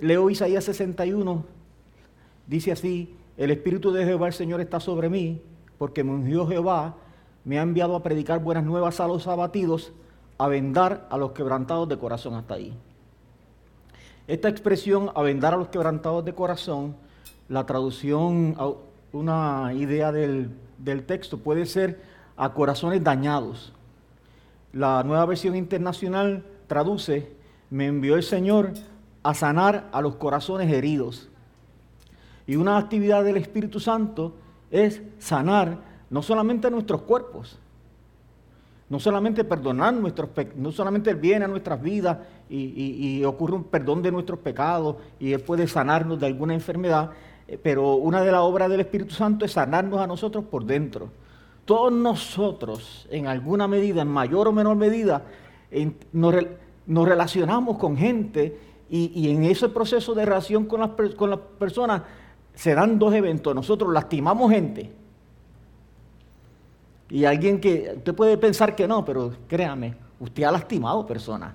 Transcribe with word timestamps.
leo 0.00 0.30
Isaías 0.30 0.64
61, 0.64 1.44
dice 2.46 2.72
así, 2.72 3.16
el 3.36 3.50
Espíritu 3.50 3.92
de 3.92 4.04
Jehová 4.04 4.28
el 4.28 4.32
Señor 4.32 4.60
está 4.60 4.80
sobre 4.80 5.08
mí, 5.08 5.42
porque 5.78 6.04
me 6.04 6.12
ungió 6.12 6.46
Jehová, 6.46 6.96
me 7.44 7.58
ha 7.58 7.62
enviado 7.62 7.94
a 7.94 8.02
predicar 8.02 8.42
buenas 8.42 8.64
nuevas 8.64 9.00
a 9.00 9.06
los 9.06 9.26
abatidos, 9.26 9.92
a 10.38 10.48
vendar 10.48 11.06
a 11.10 11.16
los 11.16 11.32
quebrantados 11.32 11.88
de 11.88 11.98
corazón 11.98 12.34
hasta 12.34 12.54
ahí. 12.54 12.72
Esta 14.26 14.48
expresión, 14.48 15.10
a 15.14 15.22
vendar 15.22 15.54
a 15.54 15.56
los 15.56 15.68
quebrantados 15.68 16.24
de 16.24 16.34
corazón, 16.34 16.96
la 17.48 17.64
traducción, 17.64 18.56
una 19.12 19.72
idea 19.74 20.10
del, 20.10 20.50
del 20.78 21.04
texto 21.04 21.38
puede 21.38 21.66
ser 21.66 22.00
a 22.36 22.52
corazones 22.52 23.04
dañados. 23.04 23.72
La 24.72 25.02
nueva 25.04 25.24
versión 25.26 25.54
internacional 25.54 26.44
traduce, 26.66 27.32
me 27.70 27.86
envió 27.86 28.16
el 28.16 28.22
Señor 28.22 28.72
a 29.26 29.34
sanar 29.34 29.88
a 29.92 30.00
los 30.00 30.14
corazones 30.16 30.72
heridos. 30.72 31.28
Y 32.46 32.54
una 32.54 32.78
actividad 32.78 33.24
del 33.24 33.36
Espíritu 33.36 33.80
Santo 33.80 34.34
es 34.70 35.02
sanar 35.18 35.78
no 36.10 36.22
solamente 36.22 36.70
nuestros 36.70 37.02
cuerpos, 37.02 37.58
no 38.88 39.00
solamente 39.00 39.42
perdonar 39.42 39.94
nuestros 39.94 40.30
no 40.54 40.70
solamente 40.70 41.10
Él 41.10 41.16
viene 41.16 41.44
a 41.44 41.48
nuestras 41.48 41.82
vidas 41.82 42.18
y, 42.48 43.24
ocurre 43.24 43.56
un 43.56 43.64
perdón 43.64 44.00
de 44.00 44.12
nuestros 44.12 44.38
pecados 44.38 44.96
y 45.18 45.32
Él 45.32 45.40
puede 45.40 45.66
sanarnos 45.66 46.20
de 46.20 46.26
alguna 46.26 46.54
enfermedad, 46.54 47.10
eh, 47.48 47.58
pero 47.60 47.96
una 47.96 48.22
de 48.22 48.30
las 48.30 48.42
obras 48.42 48.70
del 48.70 48.78
Espíritu 48.78 49.12
Santo 49.12 49.44
es 49.44 49.52
sanarnos 49.52 50.00
a 50.00 50.06
nosotros 50.06 50.44
por 50.44 50.64
dentro. 50.64 51.10
Todos 51.64 51.92
nosotros, 51.92 53.08
en 53.10 53.26
alguna 53.26 53.66
medida, 53.66 54.02
en 54.02 54.08
mayor 54.08 54.46
o 54.46 54.52
menor 54.52 54.76
medida, 54.76 55.24
nos, 56.12 56.34
relacionamos 56.86 57.76
con 57.76 57.96
gente 57.96 58.56
y, 58.88 59.30
en 59.30 59.44
ese 59.44 59.68
proceso 59.68 60.14
de 60.14 60.24
relación 60.24 60.66
con 60.66 60.80
las, 60.80 60.90
con 61.16 61.30
las 61.30 61.40
personas 61.58 62.02
se 62.54 62.74
dan 62.74 62.98
dos 62.98 63.14
eventos. 63.14 63.54
Nosotros 63.54 63.92
lastimamos 63.92 64.50
gente 64.50 64.92
y 67.08 67.24
alguien 67.24 67.60
que, 67.60 67.92
usted 67.96 68.14
puede 68.14 68.36
pensar 68.36 68.74
que 68.74 68.88
no, 68.88 69.04
pero 69.04 69.32
créame, 69.46 69.94
usted 70.18 70.42
ha 70.44 70.52
lastimado 70.52 71.06
personas. 71.06 71.54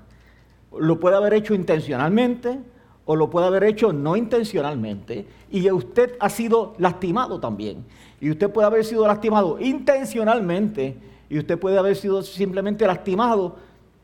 Lo 0.78 1.00
puede 1.00 1.18
haber 1.18 1.34
hecho 1.34 1.54
intencionalmente 1.54 2.60
o 3.06 3.16
lo 3.16 3.30
puede 3.30 3.48
haber 3.48 3.66
hecho 3.66 3.92
no 3.92 4.16
intencionalmente. 4.16 5.28
Y 5.50 5.70
usted 5.70 6.16
ha 6.20 6.30
sido 6.30 6.76
lastimado 6.78 7.40
también. 7.40 7.86
Y 8.22 8.32
usted 8.32 8.50
puede 8.50 8.68
haber 8.68 8.86
sido 8.86 9.06
lastimado 9.06 9.60
intencionalmente 9.60 10.98
y 11.30 11.40
usted 11.40 11.60
puede 11.60 11.78
haber 11.78 11.96
sido 11.96 12.22
simplemente 12.22 12.88
lastimado 12.88 13.58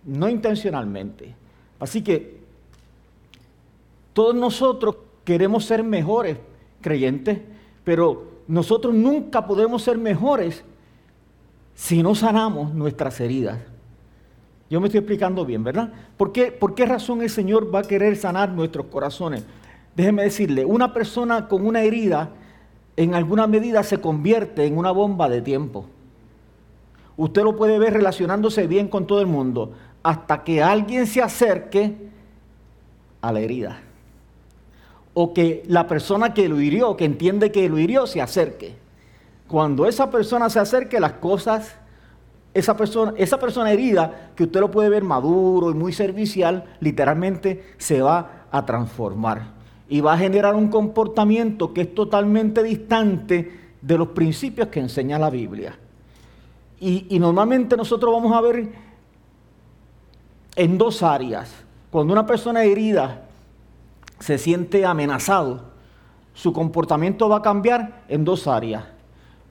no 0.03 0.27
intencionalmente. 0.27 1.35
Así 1.79 2.01
que 2.01 2.41
todos 4.17 4.33
nosotros 4.33 4.95
queremos 5.23 5.65
ser 5.65 5.83
mejores 5.83 6.39
creyentes, 6.81 7.37
pero 7.83 8.23
nosotros 8.47 8.91
nunca 8.95 9.45
podemos 9.45 9.83
ser 9.83 9.99
mejores 9.99 10.63
si 11.75 12.01
no 12.01 12.15
sanamos 12.15 12.73
nuestras 12.73 13.19
heridas. 13.19 13.59
Yo 14.71 14.81
me 14.81 14.87
estoy 14.87 15.01
explicando 15.01 15.45
bien, 15.45 15.63
¿verdad? 15.63 15.93
¿Por 16.17 16.31
qué, 16.31 16.51
¿Por 16.51 16.73
qué 16.73 16.87
razón 16.87 17.21
el 17.21 17.29
Señor 17.29 17.71
va 17.71 17.81
a 17.81 17.83
querer 17.83 18.17
sanar 18.17 18.49
nuestros 18.49 18.87
corazones? 18.87 19.43
Déjeme 19.95 20.23
decirle, 20.23 20.65
una 20.65 20.95
persona 20.95 21.47
con 21.47 21.63
una 21.63 21.83
herida 21.83 22.31
en 22.95 23.13
alguna 23.13 23.45
medida 23.45 23.83
se 23.83 24.01
convierte 24.01 24.65
en 24.65 24.79
una 24.79 24.89
bomba 24.89 25.29
de 25.29 25.43
tiempo. 25.43 25.85
Usted 27.17 27.43
lo 27.43 27.55
puede 27.55 27.77
ver 27.77 27.93
relacionándose 27.93 28.65
bien 28.65 28.87
con 28.87 29.05
todo 29.05 29.21
el 29.21 29.27
mundo 29.27 29.73
hasta 30.01 30.43
que 30.43 30.63
alguien 30.63 31.05
se 31.05 31.21
acerque 31.21 31.95
a 33.21 33.31
la 33.31 33.41
herida. 33.41 33.81
O 35.19 35.33
que 35.33 35.63
la 35.65 35.87
persona 35.87 36.35
que 36.35 36.47
lo 36.47 36.61
hirió, 36.61 36.95
que 36.95 37.05
entiende 37.05 37.51
que 37.51 37.67
lo 37.69 37.79
hirió, 37.79 38.05
se 38.05 38.21
acerque. 38.21 38.75
Cuando 39.47 39.87
esa 39.87 40.11
persona 40.11 40.47
se 40.47 40.59
acerque, 40.59 40.99
las 40.99 41.13
cosas, 41.13 41.73
esa 42.53 42.77
persona, 42.77 43.15
esa 43.17 43.39
persona 43.39 43.71
herida, 43.71 44.29
que 44.35 44.43
usted 44.43 44.59
lo 44.59 44.69
puede 44.69 44.89
ver 44.89 45.03
maduro 45.03 45.71
y 45.71 45.73
muy 45.73 45.91
servicial, 45.91 46.65
literalmente 46.81 47.63
se 47.79 47.99
va 48.03 48.45
a 48.51 48.63
transformar 48.63 49.55
y 49.89 50.01
va 50.01 50.13
a 50.13 50.19
generar 50.19 50.53
un 50.53 50.67
comportamiento 50.67 51.73
que 51.73 51.81
es 51.81 51.95
totalmente 51.95 52.61
distante 52.61 53.71
de 53.81 53.97
los 53.97 54.09
principios 54.09 54.67
que 54.67 54.81
enseña 54.81 55.17
la 55.17 55.31
Biblia. 55.31 55.79
Y, 56.79 57.07
y, 57.09 57.17
normalmente 57.17 57.75
nosotros 57.75 58.13
vamos 58.13 58.37
a 58.37 58.41
ver 58.41 58.69
en 60.55 60.77
dos 60.77 61.01
áreas. 61.01 61.51
Cuando 61.89 62.13
una 62.13 62.27
persona 62.27 62.63
herida 62.63 63.26
se 64.19 64.37
siente 64.37 64.85
amenazado, 64.85 65.65
su 66.33 66.53
comportamiento 66.53 67.29
va 67.29 67.37
a 67.37 67.41
cambiar 67.41 68.03
en 68.07 68.23
dos 68.23 68.47
áreas. 68.47 68.83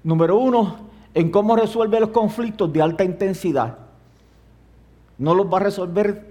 Número 0.04 0.38
uno, 0.38 0.77
en 1.15 1.31
cómo 1.31 1.56
resuelve 1.56 1.99
los 1.99 2.10
conflictos 2.10 2.72
de 2.72 2.82
alta 2.82 3.03
intensidad. 3.03 3.78
No 5.19 5.34
los 5.34 5.53
va 5.53 5.59
a 5.59 5.62
resolver 5.62 6.27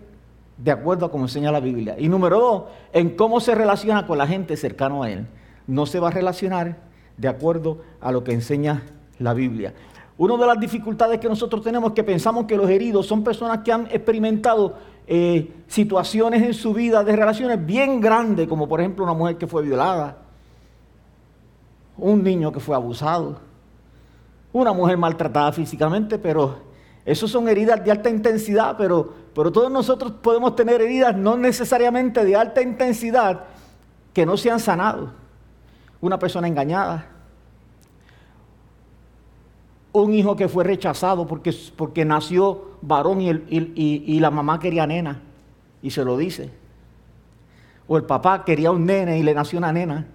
de 0.57 0.71
acuerdo 0.71 1.05
a 1.05 1.11
como 1.11 1.25
enseña 1.25 1.51
la 1.51 1.59
Biblia. 1.59 1.95
Y 1.97 2.07
número 2.07 2.39
dos, 2.39 2.63
en 2.93 3.15
cómo 3.15 3.39
se 3.39 3.55
relaciona 3.55 4.07
con 4.07 4.17
la 4.17 4.27
gente 4.27 4.55
cercano 4.55 5.03
a 5.03 5.11
él. 5.11 5.27
No 5.67 5.85
se 5.85 5.99
va 5.99 6.09
a 6.09 6.11
relacionar 6.11 6.77
de 7.17 7.27
acuerdo 7.27 7.81
a 7.99 8.11
lo 8.11 8.23
que 8.23 8.33
enseña 8.33 8.83
la 9.19 9.33
Biblia. 9.33 9.73
Una 10.17 10.37
de 10.37 10.45
las 10.45 10.59
dificultades 10.59 11.19
que 11.19 11.27
nosotros 11.27 11.61
tenemos 11.61 11.89
es 11.89 11.95
que 11.95 12.03
pensamos 12.03 12.45
que 12.45 12.55
los 12.55 12.69
heridos 12.69 13.05
son 13.05 13.23
personas 13.23 13.59
que 13.59 13.71
han 13.73 13.87
experimentado 13.87 14.77
eh, 15.07 15.53
situaciones 15.67 16.41
en 16.41 16.53
su 16.53 16.73
vida 16.73 17.03
de 17.03 17.15
relaciones 17.15 17.63
bien 17.63 18.01
grandes, 18.01 18.47
como 18.47 18.67
por 18.67 18.79
ejemplo 18.79 19.03
una 19.03 19.13
mujer 19.13 19.37
que 19.37 19.47
fue 19.47 19.61
violada, 19.61 20.17
un 21.97 22.23
niño 22.23 22.51
que 22.51 22.59
fue 22.59 22.75
abusado, 22.75 23.37
una 24.51 24.73
mujer 24.73 24.97
maltratada 24.97 25.51
físicamente, 25.51 26.17
pero 26.17 26.57
eso 27.05 27.27
son 27.27 27.47
heridas 27.47 27.83
de 27.83 27.91
alta 27.91 28.09
intensidad, 28.09 28.75
pero, 28.77 29.13
pero 29.35 29.51
todos 29.51 29.71
nosotros 29.71 30.11
podemos 30.21 30.55
tener 30.55 30.81
heridas 30.81 31.15
no 31.15 31.37
necesariamente 31.37 32.25
de 32.25 32.35
alta 32.35 32.61
intensidad 32.61 33.43
que 34.11 34.25
no 34.25 34.37
se 34.37 34.49
han 34.49 34.59
sanado. 34.59 35.11
Una 36.01 36.17
persona 36.17 36.47
engañada, 36.47 37.14
un 40.03 40.13
hijo 40.13 40.35
que 40.35 40.47
fue 40.47 40.63
rechazado 40.63 41.25
porque, 41.27 41.53
porque 41.75 42.05
nació 42.05 42.71
varón 42.81 43.21
y, 43.21 43.29
y, 43.49 44.19
la 44.19 44.29
mamá 44.31 44.59
quería 44.59 44.85
nena 44.85 45.21
y 45.81 45.91
se 45.91 46.03
lo 46.03 46.17
dice. 46.17 46.49
O 47.87 47.97
el 47.97 48.03
papá 48.03 48.43
quería 48.43 48.71
un 48.71 48.85
nene 48.85 49.17
y 49.19 49.23
le 49.23 49.33
nació 49.33 49.59
una 49.59 49.71
nena 49.71 50.07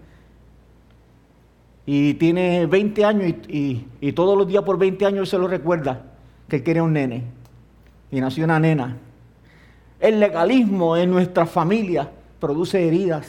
y 1.87 2.15
tiene 2.15 2.67
20 2.67 3.05
años 3.05 3.35
y, 3.49 4.13
todos 4.13 4.37
los 4.37 4.47
días 4.47 4.63
por 4.65 4.79
20 4.79 5.07
años 5.07 5.29
se 5.29 5.39
lo 5.39 5.49
recuerda 5.49 6.03
que 6.49 6.63
quería 6.63 6.83
un 6.83 6.93
nene 6.93 7.25
y 8.11 8.21
nació 8.21 8.45
una 8.45 8.61
nena. 8.61 8.97
El 9.99 10.21
legalismo 10.21 10.97
en 10.97 11.11
nuestra 11.11 11.47
familia 11.47 12.11
produce 12.39 12.87
heridas. 12.87 13.29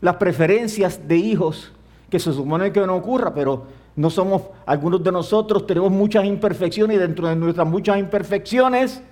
Las 0.00 0.16
preferencias 0.16 1.06
de 1.06 1.16
hijos, 1.16 1.72
que 2.08 2.18
se 2.18 2.32
supone 2.32 2.72
que 2.72 2.86
no 2.86 2.96
ocurra, 2.96 3.32
pero 3.34 3.66
no 4.00 4.08
somos, 4.08 4.44
algunos 4.64 5.04
de 5.04 5.12
nosotros 5.12 5.66
tenemos 5.66 5.92
muchas 5.92 6.24
imperfecciones 6.24 6.96
y 6.96 6.98
dentro 6.98 7.28
de 7.28 7.36
nuestras 7.36 7.68
muchas 7.68 7.98
imperfecciones 7.98 9.02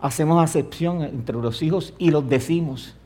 hacemos 0.00 0.42
acepción 0.42 1.02
entre 1.02 1.36
los 1.36 1.62
hijos 1.62 1.94
y 1.96 2.10
los 2.10 2.28
decimos. 2.28 2.96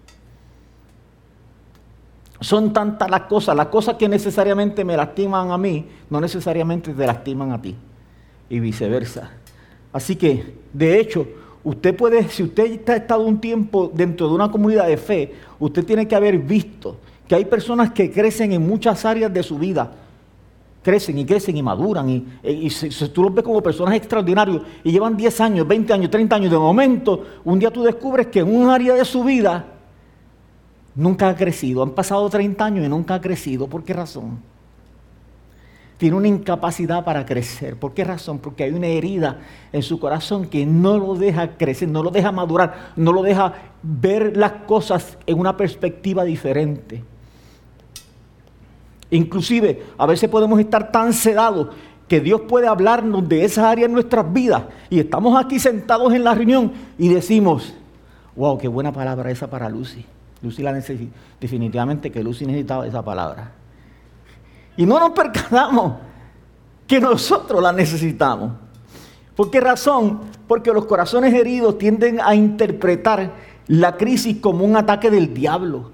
Son 2.41 2.73
tantas 2.73 3.11
las 3.11 3.21
cosas, 3.23 3.55
las 3.55 3.67
cosas 3.67 3.97
que 3.97 4.09
necesariamente 4.09 4.83
me 4.83 4.97
lastiman 4.97 5.51
a 5.51 5.59
mí, 5.59 5.87
no 6.09 6.23
necesariamente 6.23 6.95
te 6.95 7.07
lastiman 7.07 7.53
a 7.53 7.61
ti. 7.61 7.77
Y 8.49 8.61
viceversa. 8.61 9.31
Así 9.93 10.17
que, 10.17 10.57
de 10.73 11.01
hecho, 11.01 11.27
usted 11.63 11.95
puede, 11.95 12.31
si 12.31 12.45
usted 12.45 12.89
ha 12.89 12.97
estado 12.97 13.21
un 13.25 13.43
tiempo 13.43 13.93
dentro 13.93 14.27
de 14.29 14.35
una 14.35 14.51
comunidad 14.51 14.87
de 14.87 14.97
fe, 14.97 15.35
usted 15.59 15.85
tiene 15.85 16.09
que 16.09 16.17
haber 16.17 16.39
visto 16.39 16.97
que 17.29 17.35
hay 17.35 17.45
personas 17.45 17.91
que 17.91 18.11
crecen 18.11 18.53
en 18.53 18.67
muchas 18.67 19.05
áreas 19.05 19.31
de 19.31 19.43
su 19.43 19.59
vida. 19.59 19.93
Crecen 20.85 21.17
y 21.17 21.25
crecen 21.25 21.57
y 21.57 21.63
maduran. 21.63 22.11
Y, 22.11 22.27
y, 22.43 22.69
tú 23.13 23.23
los 23.23 23.35
ves 23.35 23.43
como 23.43 23.63
personas 23.63 23.95
extraordinarios 23.95 24.63
y 24.85 24.93
llevan 24.93 25.17
10 25.17 25.41
años, 25.41 25.67
20 25.67 25.95
años, 25.95 26.11
30 26.11 26.37
años. 26.37 26.51
De 26.51 26.59
momento, 26.59 27.25
un 27.43 27.59
día 27.59 27.71
tú 27.71 27.83
descubres 27.83 28.27
que 28.27 28.41
en 28.41 28.55
un 28.55 28.69
área 28.69 28.93
de 28.93 29.05
su 29.07 29.25
vida 29.25 29.65
nunca 30.95 31.31
ha 31.31 31.35
crecido. 31.35 31.83
Han 31.83 31.93
pasado 31.93 32.29
30 32.29 32.63
años 32.63 32.85
y 32.85 32.89
nunca 32.91 33.15
ha 33.15 33.21
crecido. 33.23 33.67
¿Por 33.67 33.83
qué 33.83 33.95
razón? 33.95 34.41
Tiene 35.97 36.17
una 36.19 36.29
incapacidad 36.29 37.03
para 37.03 37.25
crecer. 37.25 37.77
¿Por 37.77 37.95
qué 37.95 38.05
razón? 38.05 38.39
Porque 38.39 38.65
hay 38.65 38.73
una 38.73 38.89
herida 38.89 39.39
en 39.73 39.83
su 39.83 39.99
corazón 39.99 40.49
que 40.49 40.67
no 40.67 40.99
lo 40.99 41.15
deja 41.15 41.57
crecer, 41.57 41.89
no 41.89 42.03
lo 42.03 42.11
deja 42.11 42.31
madurar, 42.31 42.93
no 42.97 43.11
lo 43.11 43.23
deja 43.23 43.55
ver 43.83 44.37
las 44.37 44.53
cosas 44.67 45.17
en 45.25 45.39
una 45.39 45.57
perspectiva 45.57 46.25
diferente. 46.25 47.03
Inclusive, 49.15 49.81
a 49.97 50.07
veces 50.07 50.29
podemos 50.29 50.59
estar 50.59 50.91
tan 50.91 51.13
sedados 51.13 51.69
que 52.09 52.21
Dios 52.21 52.43
puede 52.49 52.67
hablarnos 52.67 53.29
de 53.29 53.45
esa 53.45 53.71
área 53.71 53.87
en 53.87 53.93
nuestras 53.93 54.33
vidas. 54.33 54.65
Y 54.91 54.99
estamos 54.99 55.41
aquí 55.41 55.61
sentados 55.61 56.13
en 56.13 56.25
la 56.25 56.35
reunión 56.35 56.73
y 56.99 57.09
decimos, 57.09 57.75
wow, 58.35 58.59
qué 58.59 58.67
buena 58.67 58.93
palabra 58.93 59.31
esa 59.31 59.49
para 59.49 59.69
Lucy 59.69 60.05
Lucy 60.43 60.63
la 60.63 60.73
definitivamente 61.41 62.11
que 62.11 62.25
Lucy 62.25 62.45
necesitaba 62.45 62.89
esa 62.89 63.05
palabra. 63.05 63.53
Y 64.77 64.85
no 64.85 64.99
nos 64.99 65.11
percatamos 65.11 65.95
que 66.87 67.01
nosotros 67.01 67.63
la 67.63 67.73
necesitamos. 67.73 68.51
¿Por 69.37 69.49
qué 69.49 69.61
razón? 69.61 70.23
Porque 70.49 70.73
los 70.73 70.87
corazones 70.87 71.33
heridos 71.33 71.79
tienden 71.79 72.21
a 72.21 72.35
interpretar 72.35 73.33
la 73.69 73.97
crisis 73.97 74.39
como 74.41 74.65
un 74.65 74.77
ataque 74.77 75.09
del 75.09 75.33
diablo. 75.33 75.93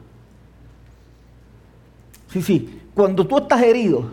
Sí, 2.33 2.41
sí, 2.41 2.80
cuando 3.01 3.27
tú 3.27 3.39
estás 3.39 3.63
herido, 3.63 4.11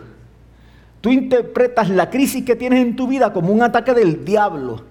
tú 1.02 1.10
interpretas 1.10 1.90
la 1.90 2.08
crisis 2.08 2.42
que 2.42 2.56
tienes 2.56 2.80
en 2.80 2.96
tu 2.96 3.06
vida 3.06 3.32
como 3.34 3.52
un 3.52 3.62
ataque 3.62 3.92
del 3.92 4.24
diablo. 4.24 4.82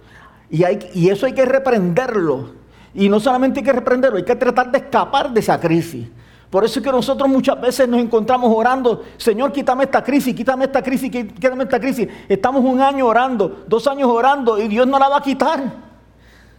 Y, 0.51 1.09
eso 1.09 1.25
hay 1.25 1.33
que 1.33 1.45
reprenderlo. 1.45 2.51
Y 2.94 3.09
no 3.09 3.19
solamente 3.19 3.59
hay 3.59 3.65
que 3.65 3.73
reprenderlo, 3.73 4.17
hay 4.17 4.23
que 4.23 4.35
tratar 4.35 4.71
de 4.71 4.77
escapar 4.77 5.31
de 5.33 5.39
esa 5.39 5.59
crisis. 5.59 6.07
Por 6.51 6.63
eso 6.63 6.79
es 6.79 6.85
que 6.85 6.91
nosotros 6.91 7.27
muchas 7.27 7.59
veces 7.59 7.89
nos 7.89 7.99
encontramos 7.99 8.53
orando, 8.55 9.03
Señor, 9.17 9.51
quítame 9.51 9.85
esta 9.85 10.03
crisis, 10.03 10.35
quítame 10.35 10.65
esta 10.65 10.83
crisis, 10.83 11.09
quítame 11.09 11.63
esta 11.63 11.79
crisis. 11.79 12.07
Estamos 12.29 12.63
un 12.63 12.79
año 12.79 13.07
orando, 13.07 13.65
dos 13.67 13.88
años 13.88 14.09
orando 14.09 14.59
y 14.59 14.67
Dios 14.67 14.85
no 14.85 15.00
la 15.00 15.09
va 15.09 15.17
a 15.17 15.21
quitar. 15.21 15.87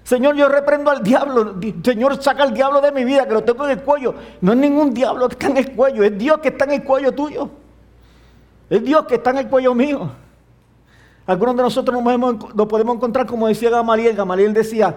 Señor, 0.08 0.36
yo 0.36 0.48
reprendo 0.48 0.90
al 0.90 1.02
diablo. 1.02 1.56
Señor, 1.84 2.22
saca 2.22 2.42
al 2.42 2.54
diablo 2.54 2.80
de 2.80 2.92
mi 2.92 3.04
vida, 3.04 3.28
que 3.28 3.34
lo 3.34 3.44
tengo 3.44 3.66
en 3.66 3.72
el 3.72 3.82
cuello. 3.82 4.14
No 4.40 4.52
es 4.52 4.58
ningún 4.58 4.94
diablo 4.94 5.28
que 5.28 5.34
está 5.34 5.48
en 5.48 5.58
el 5.58 5.72
cuello, 5.72 6.02
es 6.02 6.16
Dios 6.16 6.38
que 6.38 6.48
está 6.48 6.64
en 6.64 6.70
el 6.70 6.82
cuello 6.82 7.12
tuyo. 7.12 7.50
Es 8.70 8.82
Dios 8.82 9.04
que 9.04 9.16
está 9.16 9.32
en 9.32 9.36
el 9.36 9.48
cuello 9.48 9.74
mío. 9.74 10.10
Algunos 11.26 11.56
de 11.56 11.62
nosotros 11.62 11.94
nos 11.94 12.66
podemos, 12.68 12.96
encontrar, 12.96 13.26
como 13.26 13.48
decía 13.48 13.68
Gamaliel. 13.68 14.16
Gamaliel 14.16 14.54
decía, 14.54 14.96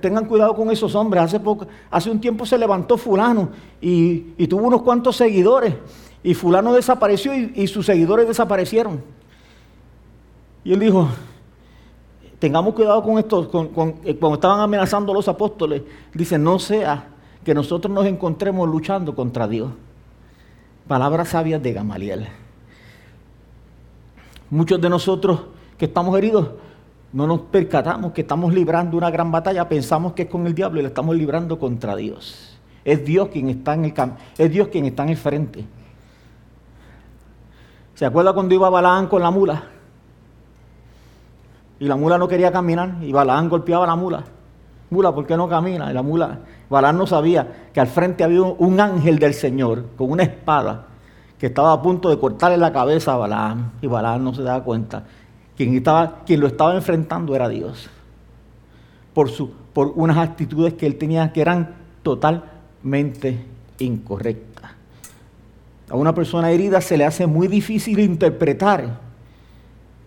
tengan 0.00 0.24
cuidado 0.24 0.54
con 0.54 0.70
esos 0.70 0.94
hombres. 0.94 1.24
Hace, 1.24 1.38
poco, 1.38 1.66
hace 1.90 2.10
un 2.10 2.18
tiempo 2.18 2.46
se 2.46 2.56
levantó 2.56 2.96
fulano 2.96 3.50
y, 3.78 4.46
tuvo 4.46 4.68
unos 4.68 4.80
cuantos 4.80 5.18
seguidores. 5.18 5.74
Y 6.22 6.32
fulano 6.32 6.72
desapareció 6.72 7.34
y, 7.34 7.66
sus 7.66 7.84
seguidores 7.84 8.26
desaparecieron. 8.26 9.02
Y 10.64 10.72
él 10.72 10.80
dijo, 10.80 11.10
tengamos 12.38 12.74
cuidado 12.74 13.02
con 13.02 13.18
esto. 13.18 13.42
Eh, 14.04 14.16
cuando 14.16 14.34
estaban 14.34 14.60
amenazando 14.60 15.12
a 15.12 15.14
los 15.14 15.28
apóstoles, 15.28 15.82
dice, 16.12 16.38
no 16.38 16.58
sea 16.58 17.08
que 17.44 17.54
nosotros 17.54 17.92
nos 17.92 18.06
encontremos 18.06 18.68
luchando 18.68 19.14
contra 19.14 19.46
Dios. 19.46 19.70
Palabras 20.88 21.28
sabias 21.28 21.62
de 21.62 21.72
Gamaliel. 21.72 22.26
Muchos 24.50 24.80
de 24.80 24.88
nosotros 24.88 25.40
que 25.76 25.86
estamos 25.86 26.16
heridos, 26.16 26.50
no 27.12 27.26
nos 27.26 27.40
percatamos 27.40 28.12
que 28.12 28.22
estamos 28.22 28.52
librando 28.52 28.96
una 28.96 29.10
gran 29.10 29.30
batalla, 29.30 29.68
pensamos 29.68 30.12
que 30.12 30.22
es 30.22 30.28
con 30.28 30.46
el 30.46 30.54
diablo 30.54 30.80
y 30.80 30.82
la 30.82 30.88
estamos 30.88 31.16
librando 31.16 31.58
contra 31.58 31.96
Dios. 31.96 32.58
Es 32.84 33.04
Dios 33.04 33.28
quien 33.28 33.48
está 33.48 33.74
en 33.74 33.86
el 33.86 33.94
es 34.38 34.50
Dios 34.50 34.68
quien 34.68 34.84
está 34.84 35.02
en 35.02 35.08
el 35.08 35.16
frente. 35.16 35.64
¿Se 37.94 38.04
acuerda 38.04 38.32
cuando 38.32 38.54
iba 38.54 38.68
Balaán 38.68 39.08
con 39.08 39.22
la 39.22 39.30
mula? 39.30 39.75
Y 41.78 41.86
la 41.86 41.96
mula 41.96 42.18
no 42.18 42.28
quería 42.28 42.50
caminar 42.50 42.96
y 43.02 43.12
Balaán 43.12 43.48
golpeaba 43.48 43.84
a 43.84 43.88
la 43.88 43.96
mula. 43.96 44.24
Mula, 44.90 45.14
¿por 45.14 45.26
qué 45.26 45.36
no 45.36 45.48
camina? 45.48 45.90
Y 45.90 45.94
la 45.94 46.02
mula, 46.02 46.38
Balaán 46.70 46.96
no 46.96 47.06
sabía 47.06 47.68
que 47.72 47.80
al 47.80 47.88
frente 47.88 48.24
había 48.24 48.42
un 48.42 48.80
ángel 48.80 49.18
del 49.18 49.34
Señor 49.34 49.86
con 49.96 50.10
una 50.10 50.22
espada 50.22 50.86
que 51.38 51.46
estaba 51.46 51.72
a 51.72 51.82
punto 51.82 52.08
de 52.08 52.18
cortarle 52.18 52.56
la 52.56 52.72
cabeza 52.72 53.14
a 53.14 53.16
Balaam 53.16 53.72
y 53.82 53.86
Balaam 53.86 54.24
no 54.24 54.34
se 54.34 54.42
daba 54.42 54.62
cuenta. 54.62 55.04
Quien, 55.56 55.74
estaba, 55.74 56.20
quien 56.24 56.40
lo 56.40 56.46
estaba 56.46 56.74
enfrentando 56.74 57.34
era 57.34 57.48
Dios. 57.48 57.90
Por, 59.12 59.30
su, 59.30 59.50
por 59.72 59.92
unas 59.96 60.18
actitudes 60.18 60.74
que 60.74 60.86
él 60.86 60.96
tenía 60.96 61.32
que 61.32 61.40
eran 61.40 61.74
totalmente 62.02 63.44
incorrectas. 63.78 64.70
A 65.88 65.96
una 65.96 66.14
persona 66.14 66.50
herida 66.50 66.80
se 66.80 66.96
le 66.96 67.04
hace 67.04 67.26
muy 67.26 67.48
difícil 67.48 67.98
interpretar 68.00 69.05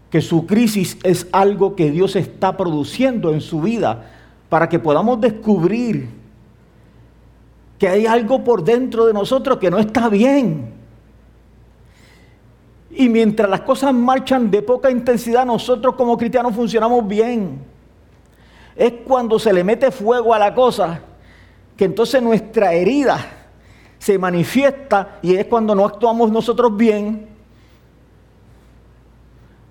que 0.10 0.22
su 0.22 0.46
crisis 0.46 0.98
es 1.04 1.28
algo 1.32 1.76
que 1.76 1.92
Dios 1.92 2.16
está 2.16 2.58
produciendo 2.58 3.34
en 3.34 3.42
su 3.42 3.62
vida 3.62 4.12
para 4.50 4.68
que 4.68 4.80
podamos 4.80 5.22
descubrir 5.22 6.10
que 7.78 7.88
hay 7.88 8.06
algo 8.06 8.44
por 8.44 8.64
dentro 8.64 9.06
de 9.06 9.14
nosotros 9.14 9.58
que 9.58 9.72
no 9.72 9.80
está 9.80 10.10
bien 10.10 10.80
y 13.00 13.08
mientras 13.08 13.50
las 13.50 13.62
cosas 13.62 13.94
marchan 13.94 14.52
de 14.52 14.62
poca 14.62 14.92
intensidad, 14.92 15.46
nosotros 15.46 15.96
como 15.96 16.18
cristianos 16.18 16.54
funcionamos 16.54 17.08
bien. 17.08 17.60
Es 18.76 18.92
cuando 19.06 19.40
se 19.40 19.54
le 19.54 19.64
mete 19.64 19.90
fuego 19.90 20.34
a 20.34 20.40
la 20.40 20.54
cosa 20.54 21.00
que 21.78 21.86
entonces 21.86 22.22
nuestra 22.22 22.74
herida 22.74 23.26
se 23.98 24.18
manifiesta 24.18 25.20
y 25.22 25.36
es 25.36 25.46
cuando 25.46 25.74
no 25.76 25.86
actuamos 25.86 26.30
nosotros 26.30 26.76
bien. 26.76 27.29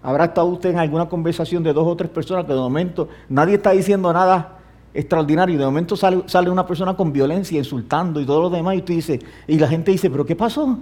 Habrá 0.03 0.27
estado 0.27 0.47
usted 0.47 0.71
en 0.71 0.79
alguna 0.79 1.09
conversación 1.09 1.63
de 1.63 1.73
dos 1.73 1.87
o 1.87 1.97
tres 1.97 2.11
personas 2.11 2.45
que 2.45 2.53
de 2.53 2.59
momento 2.59 3.09
nadie 3.29 3.57
está 3.57 3.73
diciendo 3.73 4.13
nada 4.13 4.59
extraordinario 4.95 5.55
y 5.55 5.59
de 5.59 5.65
momento 5.65 5.97
sale, 5.97 6.23
sale 6.27 6.51
una 6.51 6.67
persona 6.67 6.95
con 6.95 7.13
violencia, 7.13 7.59
insultando 7.59 8.21
y 8.21 8.27
todo 8.27 8.43
lo 8.43 8.51
demás 8.51 8.75
y, 8.75 8.79
usted 8.79 8.95
dice, 8.95 9.21
y 9.47 9.59
la 9.59 9.69
gente 9.69 9.91
dice, 9.91 10.11
pero 10.11 10.25
¿qué 10.25 10.37
pasó? 10.37 10.79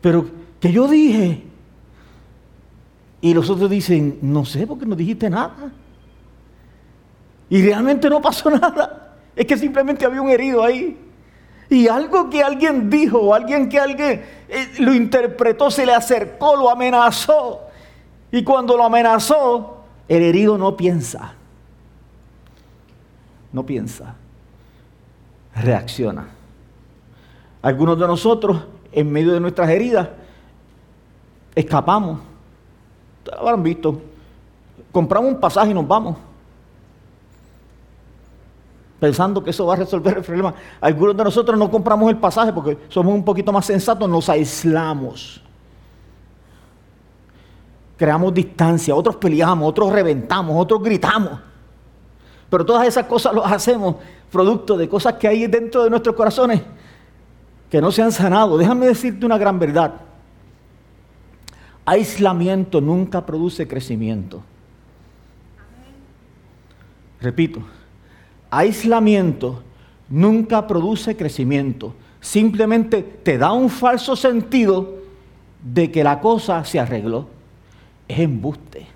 Pero, 0.00 0.26
¿qué 0.60 0.72
yo 0.72 0.86
dije? 0.88 1.42
Y 3.20 3.34
los 3.34 3.50
otros 3.50 3.68
dicen, 3.68 4.18
no 4.22 4.44
sé, 4.44 4.66
porque 4.66 4.86
no 4.86 4.94
dijiste 4.94 5.28
nada. 5.28 5.72
Y 7.48 7.62
realmente 7.62 8.08
no 8.08 8.20
pasó 8.20 8.50
nada. 8.58 9.16
Es 9.34 9.46
que 9.46 9.56
simplemente 9.56 10.04
había 10.04 10.22
un 10.22 10.30
herido 10.30 10.62
ahí. 10.62 10.96
Y 11.68 11.88
algo 11.88 12.30
que 12.30 12.42
alguien 12.42 12.88
dijo, 12.88 13.34
alguien 13.34 13.68
que 13.68 13.78
alguien 13.78 14.24
eh, 14.48 14.74
lo 14.78 14.94
interpretó, 14.94 15.70
se 15.70 15.84
le 15.84 15.92
acercó, 15.92 16.56
lo 16.56 16.70
amenazó. 16.70 17.62
Y 18.30 18.44
cuando 18.44 18.76
lo 18.76 18.84
amenazó, 18.84 19.78
el 20.08 20.22
herido 20.22 20.56
no 20.56 20.76
piensa. 20.76 21.34
No 23.52 23.64
piensa. 23.66 24.14
Reacciona. 25.54 26.28
Algunos 27.62 27.98
de 27.98 28.06
nosotros 28.06 28.58
en 28.92 29.10
medio 29.10 29.32
de 29.32 29.40
nuestras 29.40 29.68
heridas, 29.68 30.08
escapamos. 31.54 32.20
Ustedes 33.18 33.38
lo 33.38 33.48
habrán 33.48 33.62
visto. 33.62 34.00
Compramos 34.92 35.32
un 35.32 35.40
pasaje 35.40 35.70
y 35.70 35.74
nos 35.74 35.86
vamos. 35.86 36.16
Pensando 38.98 39.44
que 39.44 39.50
eso 39.50 39.66
va 39.66 39.74
a 39.74 39.76
resolver 39.76 40.16
el 40.16 40.22
problema. 40.22 40.54
Algunos 40.80 41.16
de 41.16 41.24
nosotros 41.24 41.58
no 41.58 41.70
compramos 41.70 42.08
el 42.10 42.16
pasaje 42.16 42.52
porque 42.52 42.78
somos 42.88 43.14
un 43.14 43.24
poquito 43.24 43.52
más 43.52 43.66
sensatos, 43.66 44.08
nos 44.08 44.28
aislamos. 44.28 45.42
Creamos 47.96 48.32
distancia, 48.32 48.94
otros 48.94 49.16
peleamos, 49.16 49.68
otros 49.68 49.92
reventamos, 49.92 50.54
otros 50.56 50.82
gritamos. 50.82 51.38
Pero 52.48 52.64
todas 52.64 52.86
esas 52.86 53.06
cosas 53.06 53.34
las 53.34 53.52
hacemos 53.52 53.96
producto 54.30 54.76
de 54.76 54.88
cosas 54.88 55.14
que 55.14 55.28
hay 55.28 55.46
dentro 55.46 55.84
de 55.84 55.90
nuestros 55.90 56.14
corazones 56.14 56.62
que 57.70 57.80
no 57.80 57.90
se 57.90 58.02
han 58.02 58.12
sanado. 58.12 58.56
Déjame 58.56 58.86
decirte 58.86 59.26
una 59.26 59.38
gran 59.38 59.58
verdad. 59.58 59.94
Aislamiento 61.84 62.80
nunca 62.80 63.24
produce 63.24 63.66
crecimiento. 63.66 64.42
Repito, 67.20 67.60
aislamiento 68.56 69.62
nunca 70.08 70.66
produce 70.66 71.16
crecimiento. 71.16 71.94
Simplemente 72.20 73.02
te 73.02 73.38
da 73.38 73.52
un 73.52 73.70
falso 73.70 74.16
sentido 74.16 74.94
de 75.62 75.90
que 75.90 76.02
la 76.02 76.20
cosa 76.20 76.64
se 76.64 76.80
arregló. 76.80 77.28
Es 78.08 78.18
embuste. 78.18 78.86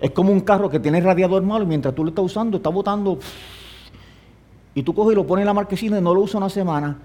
Es 0.00 0.10
como 0.10 0.32
un 0.32 0.40
carro 0.40 0.68
que 0.68 0.80
tiene 0.80 1.00
radiador 1.00 1.42
malo 1.42 1.64
y 1.64 1.68
mientras 1.68 1.94
tú 1.94 2.02
lo 2.02 2.10
estás 2.10 2.24
usando 2.24 2.56
está 2.56 2.70
botando 2.70 3.18
y 4.74 4.82
tú 4.82 4.94
coges 4.94 5.12
y 5.12 5.16
lo 5.16 5.26
pones 5.26 5.42
en 5.42 5.46
la 5.46 5.54
marquesina 5.54 5.98
y 5.98 6.00
no 6.00 6.14
lo 6.14 6.22
usas 6.22 6.36
una 6.36 6.48
semana, 6.48 6.96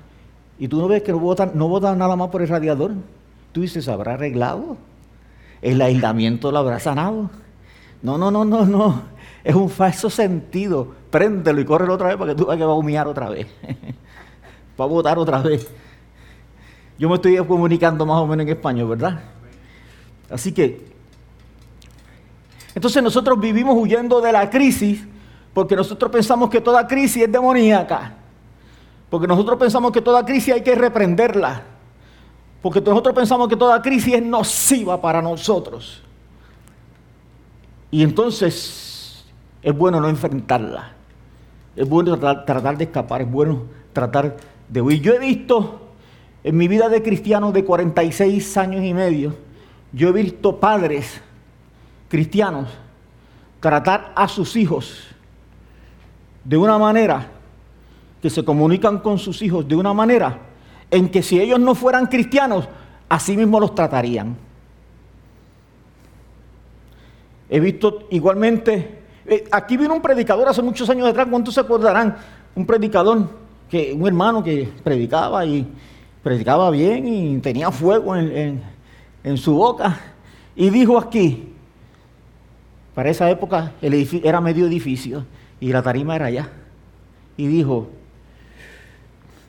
y 0.60 0.68
tú 0.68 0.80
no 0.80 0.88
ves 0.88 1.04
que 1.04 1.12
no 1.12 1.20
bota, 1.20 1.52
no 1.54 1.96
nada 1.96 2.16
más 2.16 2.30
por 2.30 2.42
el 2.42 2.48
radiador, 2.48 2.94
tú 3.52 3.62
dices, 3.62 3.88
¿habrá 3.88 4.14
arreglado? 4.14 4.78
¿El 5.62 5.82
aislamiento 5.82 6.52
lo 6.52 6.60
habrá 6.60 6.80
sanado? 6.80 7.30
No, 8.02 8.18
no, 8.18 8.32
no, 8.32 8.46
no, 8.46 8.66
no. 8.66 9.02
Es 9.48 9.56
un 9.56 9.70
falso 9.70 10.10
sentido. 10.10 10.94
Préndelo 11.10 11.62
y 11.62 11.64
córrelo 11.64 11.94
otra 11.94 12.10
vez 12.10 12.18
para 12.18 12.34
que 12.34 12.38
tú 12.38 12.46
veas 12.46 12.58
que 12.58 12.66
va 12.66 12.74
a 12.74 12.76
humillar 12.76 13.08
otra 13.08 13.30
vez. 13.30 13.48
va 14.78 14.84
a 14.84 14.88
votar 14.90 15.18
otra 15.18 15.40
vez. 15.40 15.66
Yo 17.00 17.08
me 17.08 17.16
estoy 17.16 17.38
comunicando 17.46 18.06
más 18.06 18.18
o 18.18 18.28
menos 18.28 18.46
en 18.46 18.50
español, 18.50 18.90
¿verdad? 18.90 19.22
Así 20.30 20.52
que, 20.52 20.86
entonces 22.76 23.02
nosotros 23.02 23.40
vivimos 23.40 23.74
huyendo 23.78 24.20
de 24.20 24.34
la 24.34 24.50
crisis 24.50 25.08
porque 25.54 25.78
nosotros 25.78 26.12
pensamos 26.12 26.50
que 26.50 26.60
toda 26.60 26.86
crisis 26.86 27.24
es 27.24 27.32
demoníaca. 27.32 28.16
Porque 29.10 29.28
nosotros 29.28 29.58
pensamos 29.58 29.94
que 29.94 30.02
toda 30.02 30.26
crisis 30.26 30.56
hay 30.56 30.62
que 30.62 30.76
reprenderla. 30.76 31.64
Porque 32.62 32.82
nosotros 32.82 33.16
pensamos 33.16 33.48
que 33.48 33.56
toda 33.56 33.82
crisis 33.82 34.16
es 34.16 34.24
nociva 34.24 35.00
para 35.00 35.22
nosotros. 35.22 36.04
Y 37.90 38.04
entonces 38.04 38.87
es 39.62 39.76
bueno 39.76 40.00
no 40.00 40.10
enfrentarla. 40.10 40.94
es 41.76 41.88
bueno 41.88 42.18
tratar, 42.18 42.78
de 42.78 42.84
escapar, 42.86 43.22
es 43.22 43.32
bueno 43.32 43.64
tratar 43.94 44.38
de 44.68 44.82
huir. 44.82 45.02
Yo 45.02 45.14
he 45.14 45.20
visto 45.20 45.82
en 46.44 46.58
mi 46.58 46.68
vida 46.68 46.90
de 46.90 47.04
cristiano 47.04 47.52
de 47.52 47.64
46 47.64 48.58
años 48.58 48.84
y 48.84 48.94
medio, 48.94 49.36
yo 49.92 50.10
he 50.10 50.12
visto 50.12 50.60
padres 50.60 51.22
cristianos 52.10 52.70
tratar 53.60 54.14
a 54.16 54.28
sus 54.28 54.56
hijos 54.56 55.08
de 56.44 56.58
una 56.58 56.78
manera 56.78 57.28
que 58.22 58.30
se 58.30 58.44
comunican 58.44 59.00
con 59.00 59.20
sus 59.20 59.42
hijos 59.42 59.68
de 59.68 59.76
una 59.76 59.94
manera 59.94 60.40
en 60.90 61.10
que 61.10 61.22
si 61.22 61.40
ellos 61.40 61.60
no 61.60 61.76
fueran 61.76 62.08
cristianos, 62.08 62.68
así 63.10 63.36
mismo 63.36 63.60
los 63.60 63.76
tratarían. 63.76 64.38
He 67.50 67.60
visto 67.60 68.08
igualmente, 68.12 69.00
eh, 69.28 69.44
aquí 69.52 69.76
vino 69.76 69.94
un 69.94 70.02
predicador 70.02 70.48
hace 70.48 70.62
muchos 70.62 70.90
años 70.90 71.08
atrás, 71.08 71.28
¿cuántos 71.30 71.54
se 71.54 71.60
acordarán? 71.60 72.16
Un 72.56 72.66
predicador, 72.66 73.30
que, 73.70 73.94
un 73.94 74.08
hermano 74.08 74.42
que 74.42 74.70
predicaba 74.84 75.46
y 75.46 75.68
predicaba 76.24 76.72
bien 76.72 77.08
y 77.08 77.38
tenía 77.40 77.70
fuego 77.70 78.16
en, 78.16 78.62
su 79.36 79.56
boca. 79.56 80.00
Y 80.56 80.70
dijo 80.70 80.98
aquí, 80.98 81.54
para 82.96 83.10
esa 83.10 83.30
época 83.30 83.74
el 83.82 84.08
era 84.24 84.40
medio 84.40 84.66
edificio 84.66 85.26
y 85.60 85.74
la 85.74 85.82
tarima 85.82 86.16
era 86.16 86.28
allá. 86.28 86.50
Y 87.36 87.48
dijo, 87.48 87.90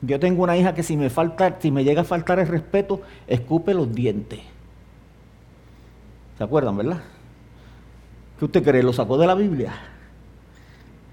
yo 0.01 0.19
tengo 0.19 0.43
una 0.43 0.57
hija 0.57 0.73
que 0.73 0.83
si 0.83 0.97
me 0.97 1.09
falta, 1.09 1.57
si 1.59 1.71
me 1.71 1.85
llega 1.85 2.01
a 2.01 2.05
faltar 2.05 2.39
el 2.39 2.47
respeto, 2.47 3.01
escupe 3.27 3.73
los 3.73 3.93
dientes. 3.95 4.41
¿Se 6.37 6.43
acuerdan, 6.43 6.75
verdad? 6.75 7.01
¿Qué 8.39 8.45
usted 8.45 8.63
cree? 8.63 8.81
¿Lo 8.81 8.93
sacó 8.93 9.17
de 9.17 9.27
la 9.27 9.35
Biblia? 9.35 9.73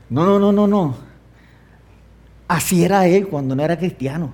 No, 0.09 0.25
no, 0.25 0.39
no, 0.39 0.53
no, 0.53 0.69
no. 0.69 0.95
Así 2.47 2.85
era 2.85 3.09
él 3.09 3.27
cuando 3.27 3.57
no 3.57 3.65
era 3.65 3.77
cristiano. 3.77 4.33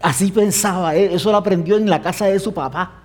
Así 0.00 0.30
pensaba 0.30 0.94
él. 0.94 1.10
Eso 1.12 1.32
lo 1.32 1.38
aprendió 1.38 1.76
en 1.76 1.90
la 1.90 2.00
casa 2.00 2.26
de 2.26 2.38
su 2.38 2.54
papá. 2.54 3.02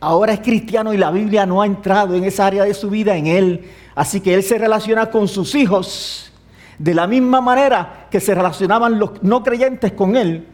Ahora 0.00 0.32
es 0.32 0.40
cristiano 0.40 0.92
y 0.92 0.96
la 0.96 1.12
Biblia 1.12 1.46
no 1.46 1.62
ha 1.62 1.66
entrado 1.66 2.16
en 2.16 2.24
esa 2.24 2.46
área 2.46 2.64
de 2.64 2.74
su 2.74 2.90
vida 2.90 3.16
en 3.16 3.28
él. 3.28 3.70
Así 3.94 4.20
que 4.20 4.34
él 4.34 4.42
se 4.42 4.58
relaciona 4.58 5.08
con 5.08 5.28
sus 5.28 5.54
hijos 5.54 6.32
de 6.78 6.94
la 6.94 7.06
misma 7.06 7.40
manera 7.40 8.08
que 8.10 8.18
se 8.18 8.34
relacionaban 8.34 8.98
los 8.98 9.22
no 9.22 9.44
creyentes 9.44 9.92
con 9.92 10.16
él. 10.16 10.48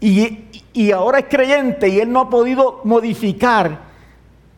Y, 0.00 0.44
y 0.74 0.90
ahora 0.90 1.20
es 1.20 1.26
creyente 1.30 1.88
y 1.88 1.98
él 1.98 2.12
no 2.12 2.20
ha 2.20 2.30
podido 2.30 2.82
modificar 2.84 3.93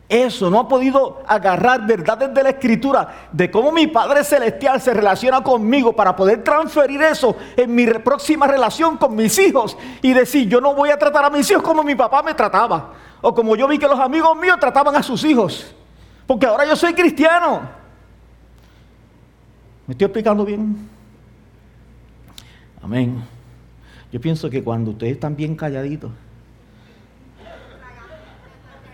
eso, 0.09 0.49
no 0.49 0.59
ha 0.59 0.67
podido 0.69 1.21
agarrar 1.27 1.85
verdades 1.85 2.33
de 2.33 2.43
la 2.43 2.49
escritura 2.49 3.27
de 3.31 3.51
cómo 3.51 3.73
mi 3.73 3.87
Padre 3.87 4.23
Celestial 4.23 4.79
se 4.79 4.93
relaciona 4.93 5.43
conmigo 5.43 5.93
para 5.93 6.15
poder 6.15 6.43
transferir 6.45 7.01
eso 7.01 7.35
en 7.57 7.75
mi 7.75 7.85
próxima 7.85 8.47
relación 8.47 8.95
con 8.97 9.15
mis 9.15 9.37
hijos 9.37 9.77
y 10.01 10.13
decir, 10.13 10.47
yo 10.47 10.61
no 10.61 10.73
voy 10.73 10.91
a 10.91 10.97
tratar 10.97 11.25
a 11.25 11.29
mis 11.29 11.49
hijos 11.51 11.61
como 11.61 11.83
mi 11.83 11.93
papá 11.93 12.23
me 12.23 12.33
trataba 12.33 12.93
o 13.19 13.33
como 13.33 13.55
yo 13.57 13.67
vi 13.67 13.77
que 13.77 13.87
los 13.87 13.99
amigos 13.99 14.37
míos 14.37 14.57
trataban 14.61 14.95
a 14.95 15.03
sus 15.03 15.25
hijos, 15.25 15.75
porque 16.25 16.45
ahora 16.45 16.65
yo 16.65 16.75
soy 16.75 16.93
cristiano. 16.93 17.61
¿Me 19.85 19.91
estoy 19.91 20.05
explicando 20.05 20.45
bien? 20.45 20.89
Amén. 22.81 23.23
Yo 24.11 24.21
pienso 24.21 24.49
que 24.49 24.63
cuando 24.63 24.91
ustedes 24.91 25.13
están 25.13 25.35
bien 25.35 25.55
calladitos, 25.55 26.11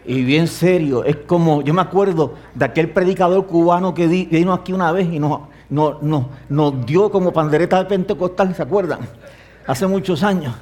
y 0.05 0.23
bien 0.23 0.47
serio. 0.47 1.03
Es 1.03 1.17
como, 1.17 1.61
yo 1.61 1.73
me 1.73 1.81
acuerdo 1.81 2.33
de 2.53 2.65
aquel 2.65 2.89
predicador 2.89 3.45
cubano 3.45 3.93
que 3.93 4.07
vino 4.07 4.53
aquí 4.53 4.73
una 4.73 4.91
vez 4.91 5.11
y 5.11 5.19
nos, 5.19 5.41
nos 5.69 6.85
dio 6.85 7.11
como 7.11 7.31
pandereta 7.31 7.79
de 7.79 7.85
Pentecostal, 7.85 8.53
¿se 8.55 8.61
acuerdan? 8.61 8.99
Hace 9.65 9.87
muchos 9.87 10.23
años. 10.23 10.53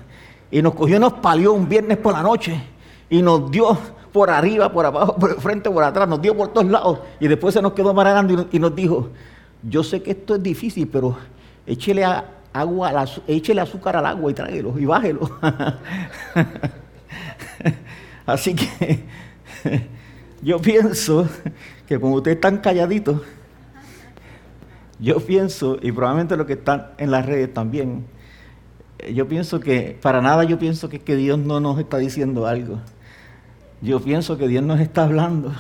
Y 0.52 0.62
nos 0.62 0.74
cogió 0.74 0.98
y 0.98 1.00
nos 1.00 1.14
palió 1.14 1.54
un 1.54 1.68
viernes 1.68 1.98
por 1.98 2.14
la 2.14 2.22
noche 2.22 2.62
y 3.10 3.22
nos 3.22 3.50
dio 3.50 3.78
por 4.12 4.30
arriba, 4.30 4.72
por 4.72 4.86
abajo, 4.86 5.16
por 5.16 5.32
el 5.32 5.38
frente, 5.38 5.70
por 5.70 5.84
atrás, 5.84 6.08
nos 6.08 6.22
dio 6.22 6.36
por 6.36 6.50
todos 6.50 6.68
lados. 6.68 7.00
Y 7.20 7.28
después 7.28 7.54
se 7.54 7.62
nos 7.62 7.74
quedó 7.74 7.94
maragando 7.94 8.48
y 8.52 8.60
nos 8.60 8.76
dijo, 8.76 9.10
yo 9.64 9.84
sé 9.84 10.02
que 10.02 10.12
esto 10.12 10.36
es 10.36 10.44
difícil, 10.44 10.88
pero 10.88 11.18
échele, 11.66 12.06
agua, 12.54 13.06
échele 13.28 13.62
azúcar 13.62 13.96
al 13.96 14.06
agua 14.06 14.32
y 14.32 14.34
tráelo 14.34 14.78
y 14.78 14.86
bájelo. 14.86 15.30
Así 18.26 18.56
que 18.56 19.06
yo 20.42 20.60
pienso 20.60 21.28
que 21.88 22.00
como 22.00 22.16
ustedes 22.16 22.36
están 22.36 22.58
calladitos, 22.58 23.22
yo 25.00 25.20
pienso, 25.20 25.78
y 25.82 25.92
probablemente 25.92 26.38
los 26.38 26.46
que 26.46 26.54
están 26.54 26.92
en 26.98 27.12
las 27.12 27.26
redes 27.26 27.54
también, 27.54 28.06
yo 29.14 29.28
pienso 29.28 29.60
que, 29.60 29.98
para 30.02 30.22
nada 30.22 30.44
yo 30.44 30.60
pienso 30.60 30.90
que, 30.90 31.00
que 31.00 31.16
Dios 31.16 31.40
no 31.40 31.60
nos 31.60 31.80
está 31.80 31.98
diciendo 31.98 32.46
algo. 32.46 32.80
Yo 33.82 34.00
pienso 34.00 34.38
que 34.38 34.48
Dios 34.48 34.64
nos 34.64 34.80
está 34.80 35.06
hablando 35.06 35.54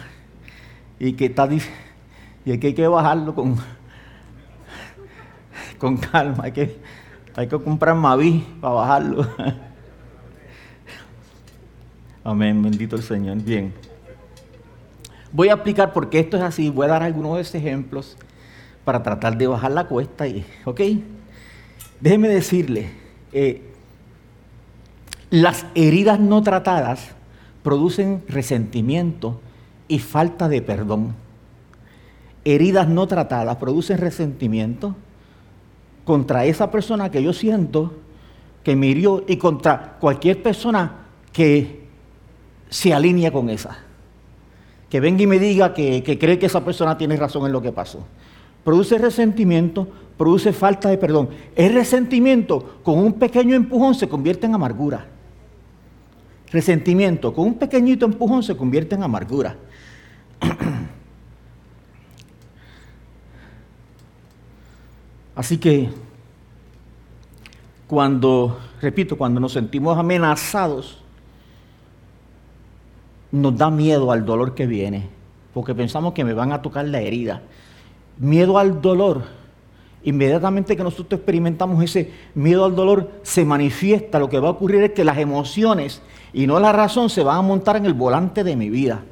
y 0.99 1.13
que, 1.13 1.25
está, 1.25 1.49
y 2.45 2.57
que 2.59 2.67
hay 2.67 2.73
que 2.75 2.87
bajarlo 2.87 3.33
con, 3.33 3.57
con 5.79 5.97
calma. 5.97 6.43
Hay 6.43 6.51
que, 6.51 6.79
hay 7.35 7.47
que 7.47 7.57
comprar 7.59 7.95
Maví 7.95 8.45
para 8.61 8.73
bajarlo. 8.75 9.27
Amén, 12.23 12.61
bendito 12.61 12.95
el 12.95 13.01
Señor. 13.01 13.37
Bien. 13.37 13.73
Voy 15.33 15.47
a 15.47 15.53
explicar 15.53 15.93
por 15.93 16.09
qué 16.09 16.19
esto 16.19 16.37
es 16.37 16.43
así. 16.43 16.69
Voy 16.69 16.85
a 16.85 16.89
dar 16.89 17.03
algunos 17.03 17.35
de 17.35 17.41
esos 17.41 17.55
ejemplos 17.55 18.17
para 18.83 19.01
tratar 19.01 19.37
de 19.37 19.47
bajar 19.47 19.71
la 19.71 19.85
cuesta. 19.85 20.27
Y, 20.27 20.45
¿Ok? 20.65 20.81
Déjeme 21.99 22.27
decirle, 22.27 22.89
eh, 23.31 23.61
las 25.29 25.65
heridas 25.75 26.19
no 26.19 26.41
tratadas 26.41 27.11
producen 27.63 28.23
resentimiento 28.27 29.39
y 29.87 29.99
falta 29.99 30.49
de 30.49 30.61
perdón. 30.61 31.15
Heridas 32.43 32.87
no 32.87 33.07
tratadas 33.07 33.55
producen 33.57 33.99
resentimiento 33.99 34.95
contra 36.03 36.43
esa 36.45 36.71
persona 36.71 37.11
que 37.11 37.21
yo 37.21 37.33
siento 37.33 37.93
que 38.63 38.75
me 38.75 38.87
hirió 38.87 39.23
y 39.27 39.37
contra 39.37 39.97
cualquier 39.99 40.41
persona 40.41 41.05
que 41.31 41.85
se 42.69 42.93
alinea 42.93 43.31
con 43.31 43.49
esa 43.49 43.77
que 44.91 44.99
venga 44.99 45.23
y 45.23 45.27
me 45.27 45.39
diga 45.39 45.73
que, 45.73 46.03
cree 46.19 46.37
que 46.37 46.47
esa 46.47 46.65
persona 46.65 46.97
tiene 46.97 47.15
razón 47.15 47.45
en 47.45 47.53
lo 47.53 47.61
que 47.61 47.71
pasó. 47.71 48.05
Produce 48.65 48.97
resentimiento, 48.97 49.87
produce 50.17 50.51
falta 50.51 50.89
de 50.89 50.97
perdón. 50.97 51.29
El 51.55 51.73
resentimiento 51.73 52.81
con 52.83 52.99
un 52.99 53.13
pequeño 53.13 53.55
empujón 53.55 53.95
se 53.95 54.09
convierte 54.09 54.47
en 54.47 54.53
amargura. 54.53 55.07
Resentimiento 56.51 57.33
con 57.33 57.47
un 57.47 57.53
pequeñito 57.53 58.05
empujón 58.05 58.43
se 58.43 58.57
convierte 58.57 58.95
en 58.95 59.03
amargura. 59.03 59.55
Así 65.35 65.57
que 65.57 65.89
cuando, 67.87 68.59
repito, 68.81 69.17
cuando 69.17 69.39
nos 69.39 69.53
sentimos 69.53 69.97
amenazados, 69.97 71.00
nos 73.31 73.57
da 73.57 73.69
miedo 73.69 74.11
al 74.11 74.25
dolor 74.25 74.55
que 74.55 74.67
viene, 74.67 75.07
porque 75.53 75.73
pensamos 75.73 76.13
que 76.13 76.23
me 76.23 76.33
van 76.33 76.51
a 76.51 76.61
tocar 76.61 76.85
la 76.85 77.01
herida. 77.01 77.41
Miedo 78.17 78.57
al 78.57 78.81
dolor. 78.81 79.23
Inmediatamente 80.03 80.75
que 80.75 80.83
nosotros 80.83 81.19
experimentamos 81.19 81.83
ese 81.83 82.11
miedo 82.33 82.65
al 82.65 82.75
dolor, 82.75 83.11
se 83.21 83.45
manifiesta, 83.45 84.19
lo 84.19 84.29
que 84.29 84.39
va 84.39 84.47
a 84.47 84.51
ocurrir 84.51 84.83
es 84.83 84.91
que 84.91 85.05
las 85.05 85.17
emociones 85.17 86.01
y 86.33 86.47
no 86.47 86.59
la 86.59 86.71
razón 86.71 87.09
se 87.09 87.23
van 87.23 87.37
a 87.37 87.41
montar 87.41 87.75
en 87.75 87.85
el 87.85 87.93
volante 87.93 88.43
de 88.43 88.55
mi 88.55 88.69
vida. 88.69 89.03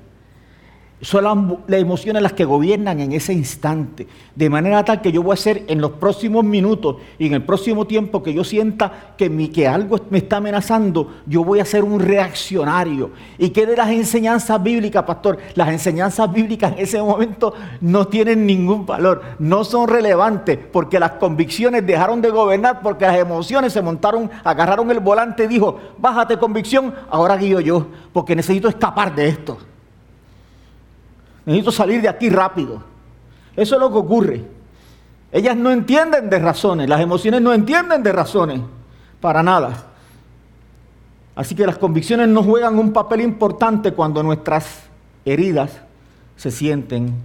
Son 1.02 1.24
las, 1.24 1.80
emociones 1.80 2.22
las 2.22 2.34
que 2.34 2.44
gobiernan 2.44 3.00
en 3.00 3.14
ese 3.14 3.32
instante. 3.32 4.06
De 4.36 4.50
manera 4.50 4.84
tal 4.84 5.02
que 5.02 5.14
yo 5.14 5.24
voy 5.24 5.32
a 5.32 5.34
hacer 5.36 5.64
en 5.68 5.80
los 5.80 5.92
próximos 5.92 6.44
minutos 6.44 6.98
y 7.18 7.28
en 7.28 7.36
el 7.36 7.44
próximo 7.44 7.88
tiempo 7.88 8.22
que 8.22 8.34
yo 8.34 8.44
sienta 8.44 9.14
que, 9.18 9.30
mi, 9.30 9.48
que 9.48 9.66
algo 9.66 9.98
me 10.10 10.18
está 10.18 10.38
amenazando, 10.38 11.10
yo 11.26 11.46
voy 11.46 11.62
a 11.62 11.66
ser 11.66 11.86
un 11.86 12.02
reaccionario. 12.02 13.12
¿Y 13.38 13.52
qué 13.52 13.66
de 13.66 13.78
las 13.78 13.90
enseñanzas 13.92 14.62
bíblicas, 14.62 15.04
pastor? 15.04 15.38
Las 15.56 15.70
enseñanzas 15.70 16.34
bíblicas 16.34 16.74
en 16.74 16.80
ese 16.80 17.02
momento 17.02 17.54
no 17.80 18.08
tienen 18.08 18.46
ningún 18.46 18.86
valor, 18.86 19.22
no 19.40 19.64
son 19.64 19.88
relevantes 19.88 20.60
porque 20.72 21.00
las 21.00 21.12
convicciones 21.12 21.88
dejaron 21.88 22.22
de 22.22 22.30
gobernar, 22.30 22.82
porque 22.82 23.06
las 23.06 23.18
emociones 23.18 23.72
se 23.72 23.82
montaron, 23.82 24.30
agarraron 24.44 24.92
el 24.92 25.00
volante 25.00 25.46
y 25.46 25.48
dijo, 25.48 25.80
bájate 25.98 26.38
convicción, 26.38 26.94
ahora 27.10 27.38
guío 27.38 27.62
yo, 27.62 27.88
porque 28.12 28.36
necesito 28.36 28.68
escapar 28.68 29.16
de 29.16 29.30
esto. 29.30 29.69
Necesito 31.50 31.72
salir 31.72 32.00
de 32.00 32.08
aquí 32.08 32.30
rápido. 32.30 32.80
Eso 33.56 33.74
es 33.74 33.82
lo 33.82 33.90
que 33.90 33.98
ocurre. 33.98 34.44
Ellas 35.32 35.58
no 35.58 35.72
entienden 35.72 36.30
de 36.30 36.38
razones, 36.38 36.88
las 36.88 37.02
emociones 37.02 37.42
no 37.42 37.52
entienden 37.52 38.04
de 38.04 38.12
razones, 38.12 38.62
para 39.20 39.42
nada. 39.42 39.86
Así 41.36 41.56
que 41.56 41.66
las 41.66 41.80
convicciones 41.80 42.28
no 42.28 42.44
juegan 42.44 42.78
un 42.78 42.94
papel 42.94 43.22
importante 43.22 43.94
cuando 43.94 44.22
nuestras 44.22 44.84
heridas 45.26 45.72
se 46.36 46.52
sienten 46.52 47.16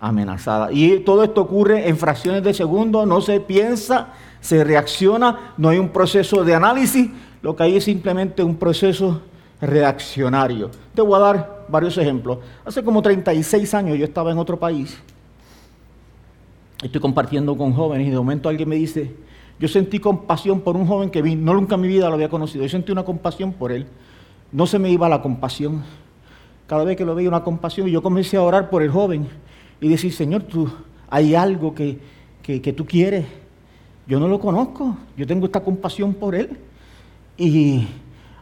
amenazada. 0.00 0.72
Y 0.72 1.00
todo 1.00 1.22
esto 1.22 1.42
ocurre 1.42 1.86
en 1.86 1.98
fracciones 1.98 2.42
de 2.42 2.54
segundo, 2.54 3.04
no 3.04 3.20
se 3.20 3.40
piensa, 3.40 4.08
se 4.40 4.64
reacciona, 4.64 5.52
no 5.58 5.68
hay 5.68 5.76
un 5.76 5.90
proceso 5.90 6.44
de 6.44 6.54
análisis, 6.54 7.10
lo 7.42 7.54
que 7.54 7.64
hay 7.64 7.76
es 7.76 7.84
simplemente 7.84 8.42
un 8.42 8.56
proceso 8.56 9.20
reaccionario. 9.60 10.70
Te 10.94 11.02
voy 11.02 11.16
a 11.16 11.18
dar 11.18 11.66
varios 11.68 11.96
ejemplos. 11.98 12.38
Hace 12.64 12.82
como 12.82 13.02
36 13.02 13.74
años 13.74 13.98
yo 13.98 14.04
estaba 14.04 14.30
en 14.30 14.38
otro 14.38 14.58
país, 14.58 14.98
estoy 16.82 17.00
compartiendo 17.00 17.56
con 17.56 17.72
jóvenes 17.72 18.06
y 18.08 18.10
de 18.10 18.16
momento 18.16 18.48
alguien 18.48 18.68
me 18.68 18.76
dice, 18.76 19.14
yo 19.58 19.68
sentí 19.68 19.98
compasión 19.98 20.60
por 20.60 20.76
un 20.76 20.86
joven 20.86 21.10
que 21.10 21.22
vi, 21.22 21.34
no 21.34 21.54
nunca 21.54 21.76
en 21.76 21.80
mi 21.80 21.88
vida 21.88 22.08
lo 22.08 22.14
había 22.14 22.28
conocido, 22.28 22.64
yo 22.64 22.68
sentí 22.68 22.92
una 22.92 23.04
compasión 23.04 23.52
por 23.52 23.72
él. 23.72 23.86
No 24.52 24.66
se 24.66 24.78
me 24.78 24.90
iba 24.90 25.08
la 25.08 25.22
compasión. 25.22 25.82
Cada 26.66 26.84
vez 26.84 26.96
que 26.96 27.04
lo 27.04 27.14
veía 27.14 27.28
una 27.28 27.42
compasión, 27.42 27.88
y 27.88 27.92
yo 27.92 28.02
comencé 28.02 28.36
a 28.36 28.42
orar 28.42 28.70
por 28.70 28.82
el 28.82 28.90
joven 28.90 29.28
y 29.80 29.88
decir, 29.88 30.12
Señor, 30.12 30.42
tú, 30.42 30.68
hay 31.08 31.34
algo 31.34 31.74
que, 31.74 31.98
que, 32.42 32.72
tú 32.72 32.86
quieres. 32.86 33.26
Yo 34.06 34.20
no 34.20 34.28
lo 34.28 34.38
conozco, 34.38 34.96
yo 35.16 35.26
tengo 35.26 35.46
esta 35.46 35.60
compasión 35.62 36.14
por 36.14 36.34
él. 36.34 36.56
Y 37.36 37.86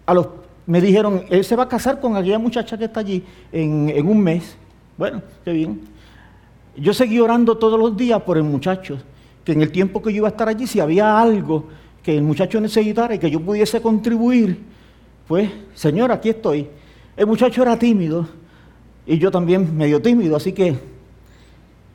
a 0.06 0.14
los, 0.14 0.28
me 0.66 0.80
dijeron, 0.80 1.25
él 1.30 1.44
se 1.44 1.56
va 1.56 1.64
a 1.64 1.68
casar 1.68 2.00
con 2.00 2.16
aquella 2.16 2.38
muchacha 2.38 2.78
que 2.78 2.85
está 2.85 3.00
allí 3.00 3.25
en, 3.52 3.90
en 3.90 4.09
un 4.09 4.21
mes. 4.21 4.56
Bueno, 4.97 5.23
qué 5.44 5.52
bien. 5.52 5.80
Yo 6.76 6.92
seguí 6.92 7.21
orando 7.21 7.56
todos 7.56 7.78
los 7.78 7.97
días 7.97 8.21
por 8.23 8.37
el 8.37 8.44
muchacho 8.44 8.99
que 9.44 9.52
en 9.52 9.61
el 9.61 9.71
tiempo 9.71 10.02
que 10.02 10.11
yo 10.11 10.18
iba 10.18 10.28
a 10.28 10.30
estar 10.30 10.49
allí, 10.49 10.66
si 10.66 10.80
había 10.80 11.21
algo 11.21 11.64
que 12.02 12.16
el 12.16 12.23
muchacho 12.23 12.61
necesitara 12.61 13.14
y 13.14 13.18
que 13.18 13.30
yo 13.30 13.40
pudiese 13.40 13.80
contribuir, 13.80 14.59
pues, 15.28 15.50
Señor, 15.75 16.11
aquí 16.11 16.30
estoy. 16.30 16.68
El 17.16 17.26
muchacho 17.26 17.62
era 17.62 17.78
tímido 17.78 18.26
y 19.06 19.18
yo 19.18 19.30
también 19.30 19.76
medio 19.76 20.00
tímido, 20.00 20.37
así 20.37 20.52
que 20.52 20.76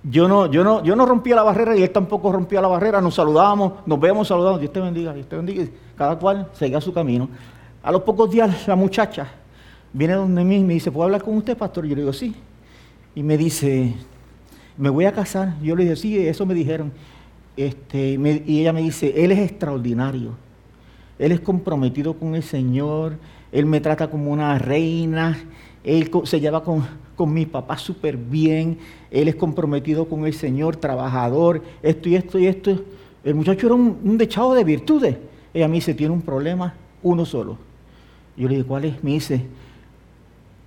yo 0.04 0.28
no, 0.28 0.46
yo 0.50 0.64
no, 0.64 0.84
yo 0.84 0.96
no 0.96 1.06
rompía 1.06 1.36
la 1.36 1.44
barrera 1.44 1.76
y 1.76 1.84
él 1.84 1.92
tampoco 1.92 2.32
rompía 2.32 2.62
la 2.62 2.68
barrera, 2.68 3.02
nos 3.02 3.16
saludábamos, 3.16 3.86
nos 3.86 4.00
veíamos 4.00 4.28
saludando, 4.28 4.60
Dios 4.60 4.72
te 4.72 4.80
bendiga, 4.80 5.14
Dios 5.14 5.28
te 5.28 5.36
bendiga, 5.36 5.66
cada 5.98 6.18
cual 6.18 6.50
seguía 6.54 6.80
su 6.80 6.94
camino. 6.94 7.28
A 7.90 7.92
los 7.92 8.04
pocos 8.04 8.30
días 8.30 8.68
la 8.68 8.76
muchacha 8.76 9.26
viene 9.92 10.14
donde 10.14 10.44
mí 10.44 10.58
y 10.58 10.64
me 10.64 10.76
dice, 10.76 10.92
¿puedo 10.92 11.06
hablar 11.06 11.24
con 11.24 11.36
usted, 11.36 11.58
pastor? 11.58 11.88
Yo 11.88 11.96
le 11.96 12.02
digo, 12.02 12.14
sí. 12.14 12.36
Y 13.16 13.24
me 13.24 13.36
dice, 13.36 13.96
me 14.78 14.92
voy 14.92 15.06
a 15.06 15.12
casar. 15.12 15.60
Yo 15.60 15.76
le 15.76 15.86
dije, 15.86 15.96
sí, 15.96 16.28
eso 16.28 16.46
me 16.46 16.54
dijeron. 16.54 16.92
Este, 17.58 18.20
y 18.46 18.60
ella 18.60 18.74
me 18.74 18.84
dice, 18.84 19.12
Él 19.18 19.32
es 19.32 19.40
extraordinario, 19.40 20.36
Él 21.18 21.32
es 21.32 21.40
comprometido 21.40 22.14
con 22.14 22.36
el 22.36 22.44
Señor, 22.44 23.18
Él 23.52 23.66
me 23.66 23.82
trata 23.82 24.08
como 24.08 24.32
una 24.32 24.60
reina, 24.60 25.40
Él 25.84 26.12
se 26.26 26.40
lleva 26.40 26.64
con, 26.64 26.86
con 27.16 27.34
mi 27.34 27.48
papá 27.48 27.76
súper 27.80 28.18
bien, 28.18 28.78
Él 29.10 29.30
es 29.30 29.36
comprometido 29.36 30.08
con 30.08 30.28
el 30.28 30.36
Señor, 30.36 30.76
trabajador, 30.76 31.64
esto 31.82 32.08
y 32.08 32.16
esto 32.16 32.38
y 32.38 32.46
esto. 32.46 32.84
El 33.24 33.34
muchacho 33.34 33.66
era 33.66 33.74
un, 33.74 33.98
un 34.04 34.16
dechado 34.16 34.54
de 34.54 34.64
virtudes. 34.64 35.18
Ella 35.56 35.68
me 35.68 35.78
dice, 35.78 35.96
tiene 35.96 36.14
un 36.14 36.22
problema, 36.22 36.76
uno 37.02 37.26
solo. 37.26 37.69
Yo 38.38 38.48
le 38.48 38.56
digo, 38.56 38.68
¿cuál 38.68 38.86
es? 38.86 39.04
Me 39.04 39.12
dice, 39.12 39.46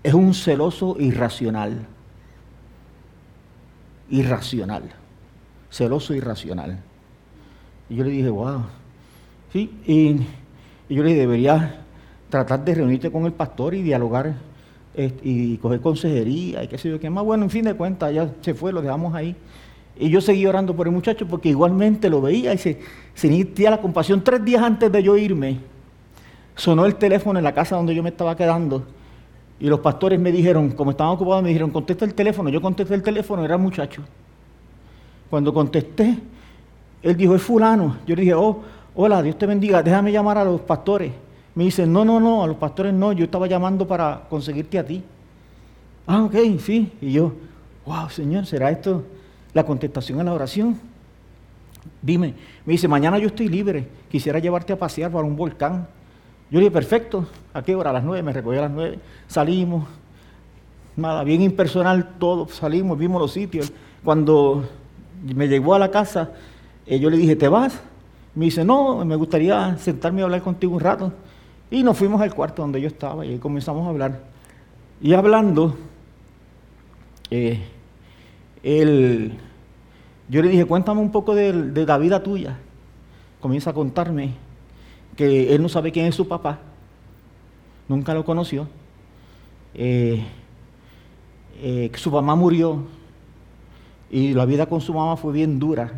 es 0.02 0.14
un 0.14 0.35
celoso 0.35 0.97
irracional. 0.99 1.87
Irracional 4.11 5.02
celoso 5.73 6.14
irracional. 6.14 6.78
Y 7.88 7.97
yo 7.97 8.04
le 8.04 8.11
dije, 8.11 8.28
wow. 8.28 8.62
Sí, 9.52 9.71
y, 9.87 10.16
yo 10.95 11.02
le 11.02 11.11
dije, 11.11 11.21
deberías 11.21 11.71
tratar 12.28 12.64
de 12.64 12.75
reunirte 12.75 13.11
con 13.11 13.25
el 13.25 13.33
pastor 13.33 13.75
y 13.75 13.83
dialogar 13.83 14.35
y 14.95 15.57
coger 15.57 15.81
consejería 15.81 16.62
y 16.62 16.69
qué 16.69 16.76
sé 16.76 16.90
yo 16.90 17.00
qué 17.00 17.09
más. 17.09 17.25
Bueno, 17.25 17.45
en 17.45 17.50
fin 17.50 17.64
de 17.64 17.75
cuentas, 17.75 18.12
ya 18.14 18.31
se 18.42 18.54
fue, 18.54 18.73
lo 18.73 18.83
dejamos 18.83 19.14
ahí. 19.14 19.35
Y 19.99 20.11
yo 20.11 20.21
seguí 20.21 20.47
orando 20.47 20.75
por 20.75 20.87
el 20.87 20.92
muchacho 20.92 21.26
porque 21.26 21.49
igualmente 21.49 22.09
lo 22.09 22.21
veía 22.21 22.52
y 22.52 22.59
se 22.59 22.81
sentía 23.14 23.71
la 23.71 23.81
compasión. 23.81 24.23
Tres 24.23 24.45
días 24.45 24.62
antes 24.62 24.92
de 24.92 25.02
yo 25.02 25.16
irme, 25.16 25.59
sonó 26.54 26.85
el 26.87 26.97
teléfono 26.97 27.38
en 27.38 27.44
la 27.44 27.52
casa 27.52 27.77
donde 27.77 27.94
yo 27.94 28.03
me 28.03 28.11
estaba 28.11 28.37
quedando. 28.37 28.85
Y 29.61 29.66
los 29.66 29.81
pastores 29.81 30.18
me 30.18 30.33
dijeron, 30.33 30.70
como 30.70 30.90
estaban 30.90 31.14
ocupados, 31.14 31.42
me 31.42 31.50
dijeron, 31.50 31.70
contesta 31.70 32.05
el 32.05 32.14
teléfono. 32.14 32.48
Yo 32.48 32.61
contesté 32.61 32.94
el 32.94 33.03
teléfono, 33.03 33.44
era 33.44 33.57
muchacho. 33.57 34.03
Cuando 35.31 35.55
contesté, 35.55 36.18
él 37.03 37.16
dijo, 37.16 37.35
es 37.35 37.42
fulano. 37.42 37.98
Yo 38.07 38.16
le 38.16 38.22
dije, 38.22 38.35
oh, 38.35 38.61
hola, 38.94 39.22
Dios 39.22 39.38
te 39.38 39.46
bendiga, 39.46 39.83
déjame 39.83 40.12
llamar 40.12 40.38
a 40.38 40.44
los 40.44 40.61
pastores. 40.62 41.12
Me 41.55 41.64
dice, 41.64 41.87
no, 41.87 42.05
no, 42.05 42.18
no, 42.18 42.42
a 42.42 42.46
los 42.46 42.57
pastores 42.57 42.92
no, 42.92 43.12
yo 43.12 43.24
estaba 43.24 43.46
llamando 43.46 43.87
para 43.87 44.22
conseguirte 44.29 44.79
a 44.79 44.85
ti. 44.85 45.03
Ah, 46.07 46.24
ok, 46.24 46.35
sí. 46.59 46.92
Y 47.00 47.12
yo, 47.12 47.33
wow, 47.87 48.09
Señor, 48.11 48.46
¿será 48.46 48.70
esto 48.70 49.05
la 49.53 49.64
contestación 49.64 50.20
a 50.20 50.24
la 50.24 50.33
oración? 50.33 50.79
Dime, 52.00 52.35
me 52.64 52.72
dice, 52.72 52.88
mañana 52.88 53.18
yo 53.18 53.29
estoy 53.29 53.48
libre, 53.48 53.87
quisiera 54.11 54.38
llevarte 54.38 54.72
a 54.72 54.79
pasear 54.79 55.11
para 55.11 55.24
un 55.24 55.37
volcán. 55.37 55.87
Yo 56.53 56.59
dije, 56.59 56.71
perfecto, 56.71 57.27
¿a 57.55 57.62
qué 57.62 57.75
hora? 57.75 57.88
A 57.88 57.93
las 57.95 58.05
nueve, 58.05 58.23
me 58.23 58.31
recogí 58.31 58.59
a 58.59 58.61
las 58.61 58.71
nueve, 58.71 58.99
salimos, 59.27 59.87
nada, 60.95 61.25
bien 61.25 61.41
impersonal 61.41 62.17
todo, 62.19 62.47
salimos, 62.47 62.99
vimos 62.99 63.23
los 63.23 63.33
sitios. 63.33 63.73
Cuando 64.05 64.62
me 65.35 65.49
llegó 65.49 65.75
a 65.75 65.79
la 65.79 65.91
casa, 65.91 66.31
eh, 66.87 66.99
yo 66.99 67.09
le 67.09 67.17
dije, 67.17 67.37
¿te 67.37 67.49
vas? 67.49 67.81
Me 68.35 68.45
dice, 68.45 68.67
no, 68.67 69.03
me 69.03 69.17
gustaría 69.17 69.79
sentarme 69.79 70.21
a 70.21 70.25
hablar 70.25 70.43
contigo 70.43 70.75
un 70.75 70.81
rato. 70.81 71.11
Y 71.71 71.83
nos 71.83 71.97
fuimos 71.97 72.21
al 72.21 72.35
cuarto 72.35 72.61
donde 72.61 72.83
yo 72.83 72.88
estaba 72.88 73.25
y 73.25 73.38
comenzamos 73.38 73.87
a 73.87 73.88
hablar. 73.88 74.21
Y 75.01 75.15
hablando, 75.15 75.75
eh, 77.31 77.62
yo 80.29 80.43
le 80.43 80.49
dije, 80.51 80.67
cuéntame 80.67 81.01
un 81.01 81.11
poco 81.11 81.35
de, 81.35 81.73
la 81.87 81.97
vida 81.97 82.23
tuya. 82.23 82.59
Comienza 83.41 83.71
a 83.71 83.73
contarme 83.73 84.35
que 85.16 85.55
él 85.55 85.62
no 85.62 85.68
sabe 85.68 85.92
quién 85.92 86.07
es 86.07 86.14
su 86.14 86.27
papá, 86.27 86.59
nunca 87.88 88.14
lo 88.14 88.25
conoció, 88.25 88.68
eh, 89.75 90.25
que 91.61 91.98
su 91.98 92.11
mamá 92.11 92.35
murió. 92.35 92.85
Y 94.11 94.35
la 94.35 94.44
vida 94.44 94.66
con 94.66 94.81
su 94.83 94.92
mamá 94.92 95.16
fue 95.16 95.33
bien 95.33 95.59
dura, 95.59 95.90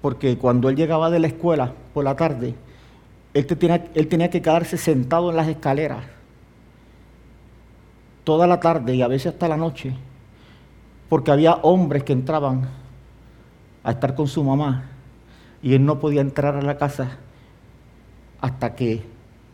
porque 0.00 0.38
cuando 0.38 0.68
él 0.68 0.76
llegaba 0.76 1.10
de 1.10 1.18
la 1.18 1.26
escuela 1.26 1.72
por 1.92 2.04
la 2.04 2.14
tarde, 2.14 2.54
él, 3.34 3.46
tenía, 3.46 3.86
él 3.94 4.06
tenía 4.06 4.30
que 4.30 4.40
quedarse 4.40 4.76
sentado 4.76 5.30
en 5.30 5.36
las 5.36 5.48
escaleras 5.48 6.04
toda 8.24 8.46
la 8.46 8.60
tarde 8.60 8.94
y 8.94 9.02
a 9.02 9.08
veces 9.08 9.32
hasta 9.32 9.48
la 9.48 9.56
noche, 9.56 9.92
porque 11.08 11.30
había 11.30 11.54
hombres 11.54 12.04
que 12.04 12.12
entraban 12.12 12.68
a 13.82 13.90
estar 13.90 14.14
con 14.14 14.28
su 14.28 14.44
mamá 14.44 14.84
y 15.62 15.74
él 15.74 15.84
no 15.84 15.98
podía 15.98 16.20
entrar 16.20 16.54
a 16.56 16.62
la 16.62 16.76
casa 16.76 17.18
hasta 18.40 18.74
que 18.74 19.04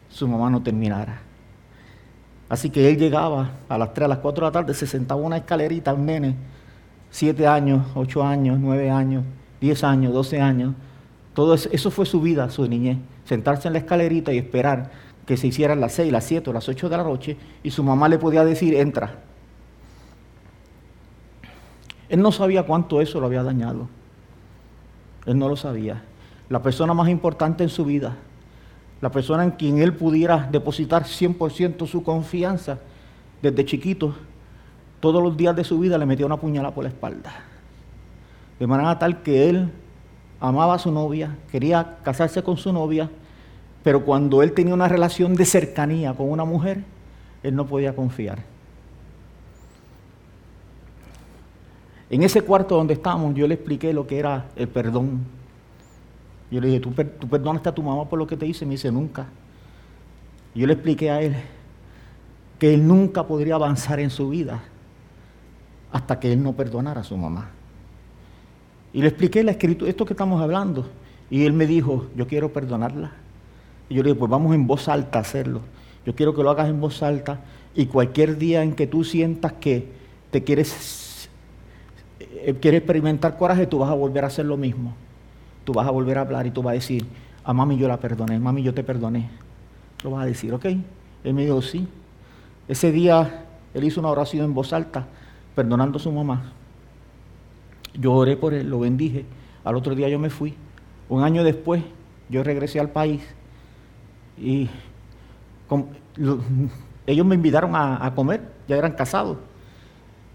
su 0.09 0.29
mamá 0.29 0.51
no 0.51 0.63
terminara. 0.63 1.21
Así 2.49 2.71
que 2.71 2.89
él 2.89 2.97
llegaba 2.97 3.51
a 3.69 3.77
las 3.77 3.93
3, 3.93 4.05
a 4.05 4.09
las 4.09 4.19
4 4.19 4.47
de 4.47 4.49
la 4.49 4.53
tarde, 4.53 4.75
se 4.75 4.87
sentaba 4.87 5.21
en 5.21 5.27
una 5.27 5.37
escalerita, 5.39 5.93
un 5.93 6.07
nene, 6.07 6.37
siete 7.11 7.47
años, 7.47 7.87
ocho 7.95 8.23
años, 8.23 8.59
nueve 8.61 8.91
años, 8.91 9.25
diez 9.61 9.83
años, 9.85 10.13
doce 10.13 10.41
años. 10.41 10.75
Todo 11.35 11.55
eso, 11.55 11.91
fue 11.91 12.07
su 12.07 12.21
vida, 12.21 12.49
su 12.51 12.69
niñez. 12.69 12.99
Sentarse 13.25 13.69
en 13.69 13.73
la 13.73 13.81
escalerita 13.81 14.33
y 14.33 14.39
esperar 14.39 14.91
que 15.27 15.37
se 15.37 15.47
hicieran 15.47 15.81
las 15.81 15.93
seis, 15.93 16.13
las 16.13 16.25
siete 16.25 16.51
o 16.51 16.53
las 16.53 16.69
ocho 16.69 16.89
de 16.89 16.97
la 16.97 17.03
noche 17.03 17.37
y 17.63 17.71
su 17.71 17.83
mamá 17.83 18.09
le 18.09 18.19
podía 18.19 18.45
decir, 18.45 18.75
entra. 18.75 19.15
Él 22.09 22.21
no 22.21 22.31
sabía 22.33 22.63
cuánto 22.63 23.01
eso 23.01 23.19
lo 23.19 23.27
había 23.27 23.43
dañado. 23.43 23.89
Él 25.27 25.39
no 25.39 25.49
lo 25.49 25.57
sabía. 25.57 26.05
La 26.49 26.63
persona 26.63 26.95
más 26.95 27.09
importante 27.09 27.65
en 27.65 27.71
su 27.71 27.85
vida, 27.85 28.17
la 29.01 29.11
persona 29.11 29.45
en 29.45 29.53
quien 29.53 29.79
él 29.79 29.93
pudiera 29.93 30.49
depositar 30.51 31.05
100% 31.05 31.87
su 31.87 32.03
confianza 32.03 32.79
desde 33.43 33.65
chiquito, 33.65 34.15
todos 35.01 35.23
los 35.23 35.37
días 35.37 35.55
de 35.55 35.65
su 35.65 35.79
vida 35.79 35.99
le 35.99 36.07
metía 36.07 36.27
una 36.27 36.39
puñalada 36.39 36.75
por 36.75 36.85
la 36.85 36.91
espalda. 36.91 37.33
De 38.59 38.67
manera 38.67 38.99
tal 38.99 39.23
que 39.23 39.51
él 39.51 39.71
amaba 40.41 40.75
a 40.75 40.79
su 40.79 40.91
novia, 40.91 41.37
quería 41.51 41.99
casarse 42.03 42.43
con 42.43 42.57
su 42.57 42.73
novia, 42.73 43.11
pero 43.83 44.05
cuando 44.05 44.43
él 44.43 44.53
tenía 44.53 44.75
una 44.75 44.89
relación 44.89 45.35
de 45.35 45.45
cercanía 45.45 46.15
con 46.15 46.31
una 46.31 46.45
mujer, 46.45 46.83
él 47.43 47.55
no 47.55 47.67
podía 47.67 47.95
confiar. 47.95 48.39
En 52.09 52.23
ese 52.23 52.43
cuarto 52.43 52.77
donde 52.77 52.95
estábamos, 52.95 53.35
yo 53.35 53.47
le 53.47 53.55
expliqué 53.55 53.93
lo 53.93 54.07
que 54.07 54.19
era 54.19 54.47
el 54.57 54.69
perdón. 54.69 55.36
Yo 56.51 56.61
le 56.61 56.69
dije, 56.69 56.81
¿tú, 56.81 56.91
tú 56.91 57.29
perdonaste 57.29 57.69
a 57.69 57.75
tu 57.75 57.83
mamá 57.83 58.09
por 58.09 58.19
lo 58.19 58.27
que 58.27 58.37
te 58.37 58.47
hice? 58.47 58.65
Me 58.65 58.73
dice, 58.73 58.91
nunca. 58.93 59.27
Yo 60.55 60.67
le 60.67 60.73
expliqué 60.73 61.11
a 61.11 61.21
él 61.21 61.37
que 62.59 62.73
él 62.73 62.87
nunca 62.87 63.27
podría 63.27 63.57
avanzar 63.57 64.01
en 64.01 64.11
su 64.11 64.31
vida 64.31 64.63
hasta 65.93 66.19
que 66.19 66.33
él 66.33 66.43
no 66.43 66.55
perdonara 66.55 67.03
a 67.03 67.05
su 67.05 67.17
mamá. 67.17 67.51
Y 68.93 69.03
le 69.03 69.09
expliqué 69.09 69.45
la 69.45 69.51
escritura, 69.53 69.91
esto 69.91 70.07
que 70.07 70.15
estamos 70.15 70.41
hablando. 70.41 70.87
Y 71.29 71.45
él 71.45 71.53
me 71.53 71.67
dijo, 71.67 72.07
yo 72.17 72.27
quiero 72.27 72.53
perdonarla. 72.53 73.13
Y 73.89 73.95
yo 73.95 74.03
le 74.03 74.11
dije, 74.11 74.19
pues 74.19 74.31
vamos 74.31 74.55
en 74.55 74.67
voz 74.67 74.89
alta 74.89 75.19
a 75.19 75.23
hacerlo. 75.23 75.61
Yo 76.07 76.15
quiero 76.15 76.35
que 76.35 76.43
lo 76.43 76.51
hagas 76.51 76.69
en 76.69 76.81
voz 76.81 77.03
alta 77.03 77.41
y 77.75 77.87
cualquier 77.87 78.39
día 78.39 78.63
en 78.63 78.75
que 78.75 78.87
tú 78.87 79.05
sientas 79.05 79.53
que 79.55 79.93
te 80.31 80.45
quieres 80.45 81.29
eh, 82.21 82.55
quiere 82.61 82.79
experimentar 82.79 83.37
coraje, 83.37 83.67
tú 83.67 83.81
vas 83.81 83.91
a 83.91 83.95
volver 83.95 84.25
a 84.25 84.29
hacer 84.29 84.47
lo 84.47 84.57
mismo. 84.57 84.95
Tú 85.67 85.73
vas 85.73 85.89
a 85.89 85.91
volver 85.91 86.17
a 86.17 86.21
hablar 86.21 86.47
y 86.47 86.53
tú 86.53 86.63
vas 86.63 86.71
a 86.71 86.75
decir, 86.75 87.05
a 87.43 87.53
mami 87.53 87.77
yo 87.77 87.89
la 87.89 87.99
perdoné, 87.99 88.39
mami 88.39 88.63
yo 88.63 88.73
te 88.73 88.85
perdoné. 88.85 89.29
Lo 90.05 90.13
vas 90.13 90.23
a 90.23 90.27
decir, 90.27 90.55
¿ok? 90.55 90.65
Él 91.25 91.35
me 91.35 91.43
dijo, 91.43 91.61
sí. 91.61 91.89
Ese 92.69 92.93
día 92.93 93.45
él 93.75 93.83
hizo 93.83 93.99
una 93.99 94.11
oración 94.11 94.45
en 94.45 94.55
voz 94.55 94.73
alta, 94.73 95.07
perdonando 95.57 95.99
a 95.99 96.01
su 96.01 96.13
mamá. 96.13 96.53
Yo 97.95 98.13
oré 98.13 98.37
por 98.37 98.55
él, 98.55 98.71
lo 98.71 98.79
bendije. 98.79 99.27
Al 99.65 99.75
otro 99.75 99.97
día 99.97 100.09
yo 100.09 100.21
me 100.21 100.31
fui. 100.31 100.55
Un 101.09 101.25
año 101.25 101.43
después 101.43 101.83
yo 102.29 102.45
regresé 102.45 102.79
al 102.79 102.91
país 102.91 103.23
y 104.39 104.69
ellos 107.07 107.27
me 107.27 107.35
invitaron 107.35 107.73
a, 107.75 108.13
comer, 108.15 108.53
ya 108.69 108.77
eran 108.77 108.93
casados. 108.93 109.39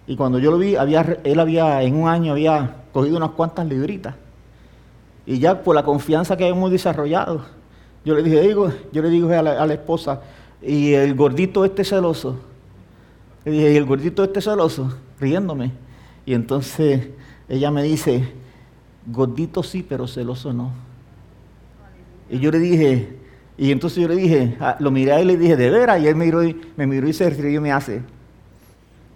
Y 0.07 0.17
cuando 0.17 0.39
yo 0.39 0.51
lo 0.51 0.57
vi, 0.57 0.75
él 0.75 1.39
había, 1.39 1.83
en 1.83 1.95
un 1.95 2.09
año 2.09 2.33
había 2.33 2.83
cogido 2.91 3.15
unas 3.15 3.31
cuantas 3.31 3.65
libritas. 3.65 4.15
Y 5.25 5.39
ya 5.39 5.61
por 5.61 5.75
la 5.75 5.83
confianza 5.83 6.35
que 6.35 6.47
hemos 6.47 6.71
desarrollado, 6.71 7.45
yo 8.03 8.15
le 8.15 8.23
dije, 8.23 8.41
digo, 8.41 8.71
yo 8.91 9.01
le 9.01 9.09
dije 9.09 9.35
a 9.35 9.43
la, 9.43 9.73
esposa, 9.73 10.21
y 10.61 10.93
el 10.93 11.13
gordito 11.13 11.63
este 11.63 11.83
celoso, 11.83 12.37
y 13.45 13.63
el 13.63 13.85
gordito 13.85 14.23
este 14.23 14.41
celoso, 14.41 14.97
riéndome. 15.19 15.71
Y 16.25 16.33
entonces 16.33 17.09
ella 17.47 17.69
me 17.69 17.83
dice, 17.83 18.31
gordito 19.05 19.61
sí, 19.61 19.85
pero 19.87 20.07
celoso 20.07 20.51
no. 20.53 20.71
Y 22.29 22.39
yo 22.39 22.49
le 22.49 22.59
dije, 22.59 23.17
y 23.57 23.71
entonces 23.71 24.01
yo 24.01 24.07
le 24.07 24.15
dije, 24.15 24.57
lo 24.79 24.89
miré 24.89 25.11
a 25.11 25.19
él 25.19 25.29
y 25.29 25.33
le 25.33 25.37
dije, 25.37 25.57
¿de 25.57 25.69
veras? 25.69 26.01
Y 26.01 26.07
él 26.07 26.15
me 26.15 26.25
miró 26.25 26.43
y, 26.43 26.59
me 26.77 26.87
miró 26.87 27.07
y 27.07 27.13
se 27.13 27.29
rió 27.29 27.57
y 27.57 27.59
me 27.59 27.71
hace. 27.71 28.01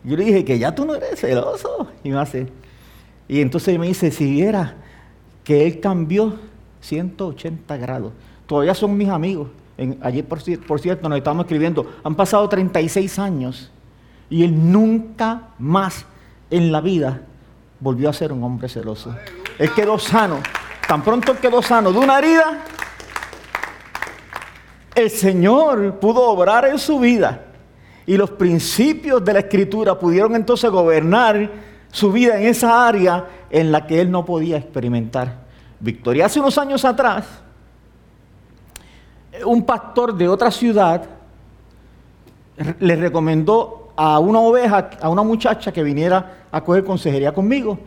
Yo 0.04 0.15
le 0.15 0.26
dije, 0.26 0.46
que 0.46 0.60
ya 0.60 0.76
tú 0.76 0.86
no 0.86 0.94
eres 0.94 1.20
celoso. 1.20 1.88
Y 2.04 2.10
me 2.10 2.20
hace. 2.20 2.48
Y 3.28 3.41
entonces 3.41 3.80
me 3.80 3.88
dice, 3.88 4.12
si 4.12 4.30
viera 4.30 4.76
que 5.46 5.66
él 5.66 5.80
cambió 5.80 6.34
180 6.82 7.78
grados. 7.78 8.12
Todavía 8.46 8.74
son 8.74 8.98
mis 8.98 9.08
amigos. 9.08 9.48
ayer, 10.02 10.26
por, 10.26 10.40
por 10.66 10.82
cierto, 10.82 11.08
nos 11.08 11.18
estábamos 11.18 11.46
escribiendo. 11.46 11.90
Han 12.04 12.16
pasado 12.16 12.50
36 12.50 13.18
años 13.20 13.72
y 14.30 14.44
él 14.44 14.72
nunca 14.72 15.50
más 15.58 16.06
en 16.50 16.72
la 16.72 16.82
vida 16.82 17.22
volvió 17.80 18.10
a 18.10 18.14
ser 18.14 18.34
un 18.34 18.44
hombre 18.44 18.68
celoso. 18.68 19.16
Él 19.58 19.72
quedó 19.74 19.98
sano. 19.98 20.40
Tan 20.88 21.04
pronto 21.04 21.40
quedó 21.40 21.62
sano 21.62 21.92
de 21.92 21.98
una 21.98 22.20
herida, 22.20 22.64
el 24.94 25.10
Señor 25.10 26.00
pudo 26.00 26.22
obrar 26.30 26.66
en 26.68 26.78
su 26.78 27.00
vida. 27.00 27.42
Y 28.06 28.18
los 28.18 28.30
principios 28.32 29.24
de 29.26 29.34
la 29.34 29.40
escritura 29.40 29.98
pudieron 29.98 30.36
entonces 30.36 30.70
gobernar 30.70 31.50
su 31.96 32.12
vida 32.12 32.38
en 32.38 32.48
esa 32.48 32.86
área 32.86 33.26
en 33.50 33.72
la 33.72 33.88
que 33.88 34.02
él 34.02 34.12
no 34.12 34.26
podía 34.26 34.58
experimentar 34.58 35.46
victoria. 35.80 36.26
Hace 36.26 36.42
unos 36.42 36.58
años 36.58 36.84
atrás, 36.84 37.26
un 39.46 39.64
pastor 39.64 40.14
de 40.14 40.28
otra 40.28 40.52
ciudad 40.52 41.06
le 42.82 42.96
recomendó 42.98 43.94
a 43.96 44.20
una 44.20 44.42
oveja, 44.42 44.90
a 45.02 45.08
una 45.08 45.24
muchacha 45.24 45.72
que 45.72 45.84
viniera 45.84 46.48
a 46.52 46.62
coger 46.62 46.84
consejería 46.84 47.34
conmigo. 47.34 47.80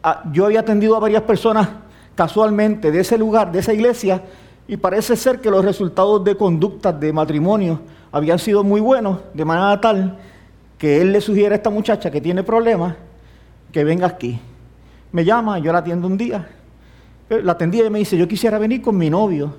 Ah, 0.00 0.22
yo 0.30 0.44
había 0.44 0.60
atendido 0.60 0.94
a 0.94 1.00
varias 1.00 1.22
personas 1.22 1.68
casualmente 2.14 2.92
de 2.92 3.00
ese 3.00 3.18
lugar, 3.18 3.50
de 3.50 3.58
esa 3.58 3.74
iglesia, 3.74 4.22
y 4.68 4.76
parece 4.76 5.16
ser 5.16 5.40
que 5.40 5.50
los 5.50 5.64
resultados 5.64 6.22
de 6.22 6.36
conductas 6.36 7.00
de 7.00 7.12
matrimonio 7.12 7.80
habían 8.12 8.38
sido 8.38 8.62
muy 8.62 8.80
buenos, 8.80 9.18
de 9.34 9.44
manera 9.44 9.80
tal 9.80 10.18
que 10.78 11.00
él 11.00 11.10
le 11.10 11.20
sugiere 11.20 11.56
a 11.56 11.56
esta 11.56 11.70
muchacha 11.70 12.12
que 12.12 12.20
tiene 12.20 12.44
problemas 12.44 12.94
que 13.72 13.84
venga 13.84 14.06
aquí. 14.06 14.38
Me 15.12 15.24
llama, 15.24 15.58
yo 15.58 15.72
la 15.72 15.78
atiendo 15.78 16.06
un 16.06 16.16
día. 16.16 16.48
La 17.28 17.52
atendí 17.52 17.80
y 17.80 17.90
me 17.90 17.98
dice, 17.98 18.16
yo 18.16 18.28
quisiera 18.28 18.58
venir 18.58 18.82
con 18.82 18.96
mi 18.96 19.10
novio. 19.10 19.54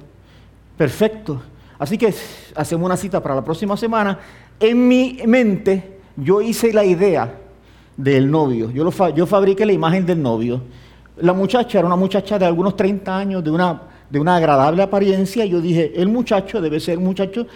Perfecto. 0.78 1.41
Así 1.80 1.98
que 1.98 2.13
hacemos 2.56 2.86
una 2.86 2.98
cita 2.98 3.22
para 3.22 3.36
la 3.36 3.43
próxima 3.43 3.76
semana. 3.76 4.20
En 4.60 4.88
mi 4.88 5.20
mente 5.26 6.00
yo 6.15 6.41
hice 6.41 6.74
la 6.74 6.84
idea 6.84 7.34
del 7.96 8.30
novio. 8.30 8.72
Yo, 8.72 8.89
yo 9.13 9.26
fabriqué 9.26 9.65
la 9.65 9.74
imagen 9.74 10.06
del 10.06 10.22
novio. 10.22 10.62
La 11.17 11.34
muchacha 11.34 11.80
era 11.80 11.88
una 11.88 11.96
muchacha 11.96 12.38
de 12.38 12.46
algunos 12.46 12.76
30 12.76 13.17
años, 13.17 13.43
de 13.43 13.52
una, 13.52 13.82
de 14.10 14.20
una 14.20 14.36
agradable 14.36 14.84
apariencia. 14.84 15.46
Yo 15.46 15.60
dije, 15.60 15.91
el 15.96 16.08
muchacho 16.08 16.62
debe 16.62 16.80
ser 16.80 17.00
un 17.00 17.06
muchacho 17.06 17.48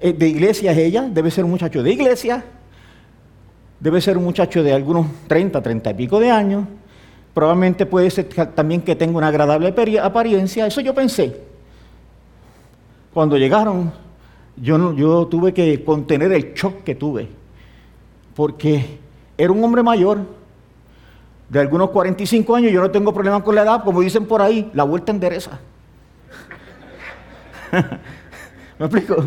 eh, 0.00 0.12
de 0.12 0.28
iglesia, 0.28 0.72
es 0.72 0.78
ella, 0.78 1.02
debe 1.02 1.30
ser 1.30 1.44
un 1.44 1.50
muchacho 1.50 1.82
de 1.82 1.92
iglesia, 1.92 2.44
debe 3.82 4.00
ser 4.00 4.16
un 4.16 4.22
muchacho 4.24 4.62
de 4.62 4.72
algunos 4.72 5.08
30, 5.26 5.60
30 5.60 5.90
y 5.90 5.94
pico 5.94 6.20
de 6.20 6.30
años. 6.30 6.66
Probablemente 7.34 7.84
puede 7.84 8.10
ser 8.10 8.28
también 8.54 8.80
que 8.82 8.94
tenga 8.94 9.18
una 9.18 9.26
agradable 9.26 9.74
apariencia. 10.00 10.66
Eso 10.66 10.80
yo 10.80 10.94
pensé. 10.94 11.36
Cuando 13.12 13.36
llegaron, 13.36 13.92
yo, 14.56 15.26
tuve 15.26 15.52
que 15.52 15.82
contener 15.82 16.30
el 16.32 16.54
shock 16.54 16.84
que 16.84 16.94
tuve. 16.94 17.28
Porque 18.36 18.98
era 19.36 19.50
un 19.50 19.64
hombre 19.64 19.82
mayor, 19.82 20.20
de 21.48 21.60
algunos 21.60 21.90
45 21.90 22.54
años, 22.54 22.70
yo 22.70 22.80
no 22.80 22.90
tengo 22.90 23.12
problema 23.12 23.42
con 23.42 23.56
la 23.56 23.62
edad, 23.62 23.82
como 23.82 24.00
dicen 24.00 24.26
por 24.26 24.40
ahí, 24.40 24.70
la 24.74 24.84
vuelta 24.84 25.10
endereza. 25.10 25.58
¿Me 28.78 28.86
explico? 28.86 29.24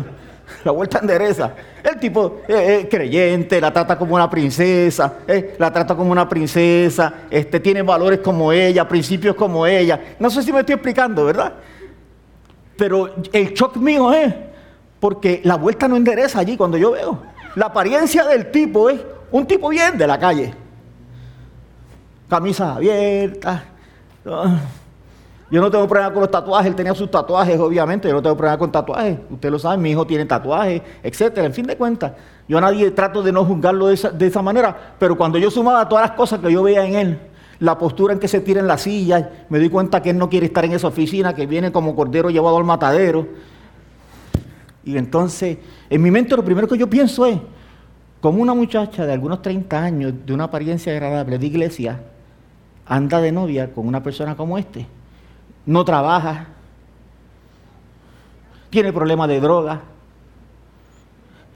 La 0.66 0.72
vuelta 0.72 0.98
endereza. 0.98 1.52
El 1.80 1.96
tipo 2.00 2.40
es 2.48 2.86
creyente, 2.86 3.60
la 3.60 3.72
trata 3.72 3.96
como 3.96 4.16
una 4.16 4.28
princesa, 4.28 5.18
eh, 5.28 5.54
la 5.60 5.72
trata 5.72 5.94
como 5.94 6.10
una 6.10 6.28
princesa, 6.28 7.14
este, 7.30 7.60
tiene 7.60 7.82
valores 7.82 8.18
como 8.18 8.50
ella, 8.50 8.88
principios 8.88 9.36
como 9.36 9.64
ella. 9.64 10.16
No 10.18 10.28
sé 10.28 10.42
si 10.42 10.52
me 10.52 10.58
estoy 10.58 10.72
explicando, 10.74 11.24
¿verdad? 11.24 11.52
Pero 12.76 13.14
el 13.32 13.54
shock 13.54 13.76
mío 13.76 14.12
es 14.12 14.34
porque 14.98 15.40
la 15.44 15.54
vuelta 15.54 15.86
no 15.86 15.94
endereza 15.94 16.40
allí 16.40 16.56
cuando 16.56 16.76
yo 16.76 16.90
veo. 16.90 17.22
La 17.54 17.66
apariencia 17.66 18.24
del 18.24 18.50
tipo 18.50 18.90
es 18.90 19.00
un 19.30 19.46
tipo 19.46 19.68
bien 19.68 19.96
de 19.96 20.06
la 20.08 20.18
calle. 20.18 20.52
Camisa 22.28 22.74
abierta. 22.74 23.62
Yo 25.48 25.60
no 25.60 25.70
tengo 25.70 25.86
problema 25.86 26.12
con 26.12 26.22
los 26.22 26.30
tatuajes, 26.30 26.66
él 26.66 26.74
tenía 26.74 26.94
sus 26.94 27.08
tatuajes, 27.08 27.58
obviamente, 27.60 28.08
yo 28.08 28.14
no 28.14 28.22
tengo 28.22 28.36
problema 28.36 28.58
con 28.58 28.72
tatuajes, 28.72 29.16
usted 29.30 29.48
lo 29.48 29.60
sabe, 29.60 29.76
mi 29.76 29.90
hijo 29.90 30.04
tiene 30.04 30.24
tatuajes, 30.24 30.82
etcétera. 31.04 31.46
En 31.46 31.54
fin 31.54 31.66
de 31.66 31.76
cuentas, 31.76 32.12
yo 32.48 32.58
a 32.58 32.60
nadie 32.60 32.90
trato 32.90 33.22
de 33.22 33.30
no 33.30 33.44
juzgarlo 33.44 33.86
de 33.86 34.26
esa, 34.26 34.42
manera, 34.42 34.94
pero 34.98 35.16
cuando 35.16 35.38
yo 35.38 35.48
sumaba 35.48 35.88
todas 35.88 36.08
las 36.08 36.16
cosas 36.16 36.40
que 36.40 36.50
yo 36.50 36.64
veía 36.64 36.84
en 36.84 36.94
él, 36.94 37.18
la 37.60 37.78
postura 37.78 38.12
en 38.12 38.18
que 38.18 38.26
se 38.26 38.40
tira 38.40 38.60
en 38.60 38.66
la 38.66 38.76
silla, 38.76 39.46
me 39.48 39.58
doy 39.58 39.70
cuenta 39.70 40.02
que 40.02 40.10
él 40.10 40.18
no 40.18 40.28
quiere 40.28 40.46
estar 40.46 40.64
en 40.64 40.72
esa 40.72 40.88
oficina, 40.88 41.32
que 41.32 41.46
viene 41.46 41.70
como 41.70 41.94
cordero 41.94 42.28
llevado 42.28 42.56
al 42.58 42.64
matadero. 42.64 43.28
Y 44.84 44.98
entonces, 44.98 45.58
en 45.88 46.02
mi 46.02 46.10
mente 46.10 46.36
lo 46.36 46.44
primero 46.44 46.66
que 46.66 46.76
yo 46.76 46.90
pienso 46.90 47.24
es, 47.24 47.38
como 48.20 48.42
una 48.42 48.52
muchacha 48.52 49.06
de 49.06 49.12
algunos 49.12 49.42
30 49.42 49.80
años, 49.80 50.12
de 50.26 50.34
una 50.34 50.44
apariencia 50.44 50.92
agradable 50.92 51.38
de 51.38 51.46
iglesia, 51.46 52.00
anda 52.84 53.20
de 53.20 53.30
novia 53.30 53.72
con 53.72 53.86
una 53.86 54.02
persona 54.02 54.36
como 54.36 54.58
este 54.58 54.86
no 55.66 55.84
trabaja, 55.84 56.46
tiene 58.70 58.92
problemas 58.92 59.28
de 59.28 59.40
droga, 59.40 59.80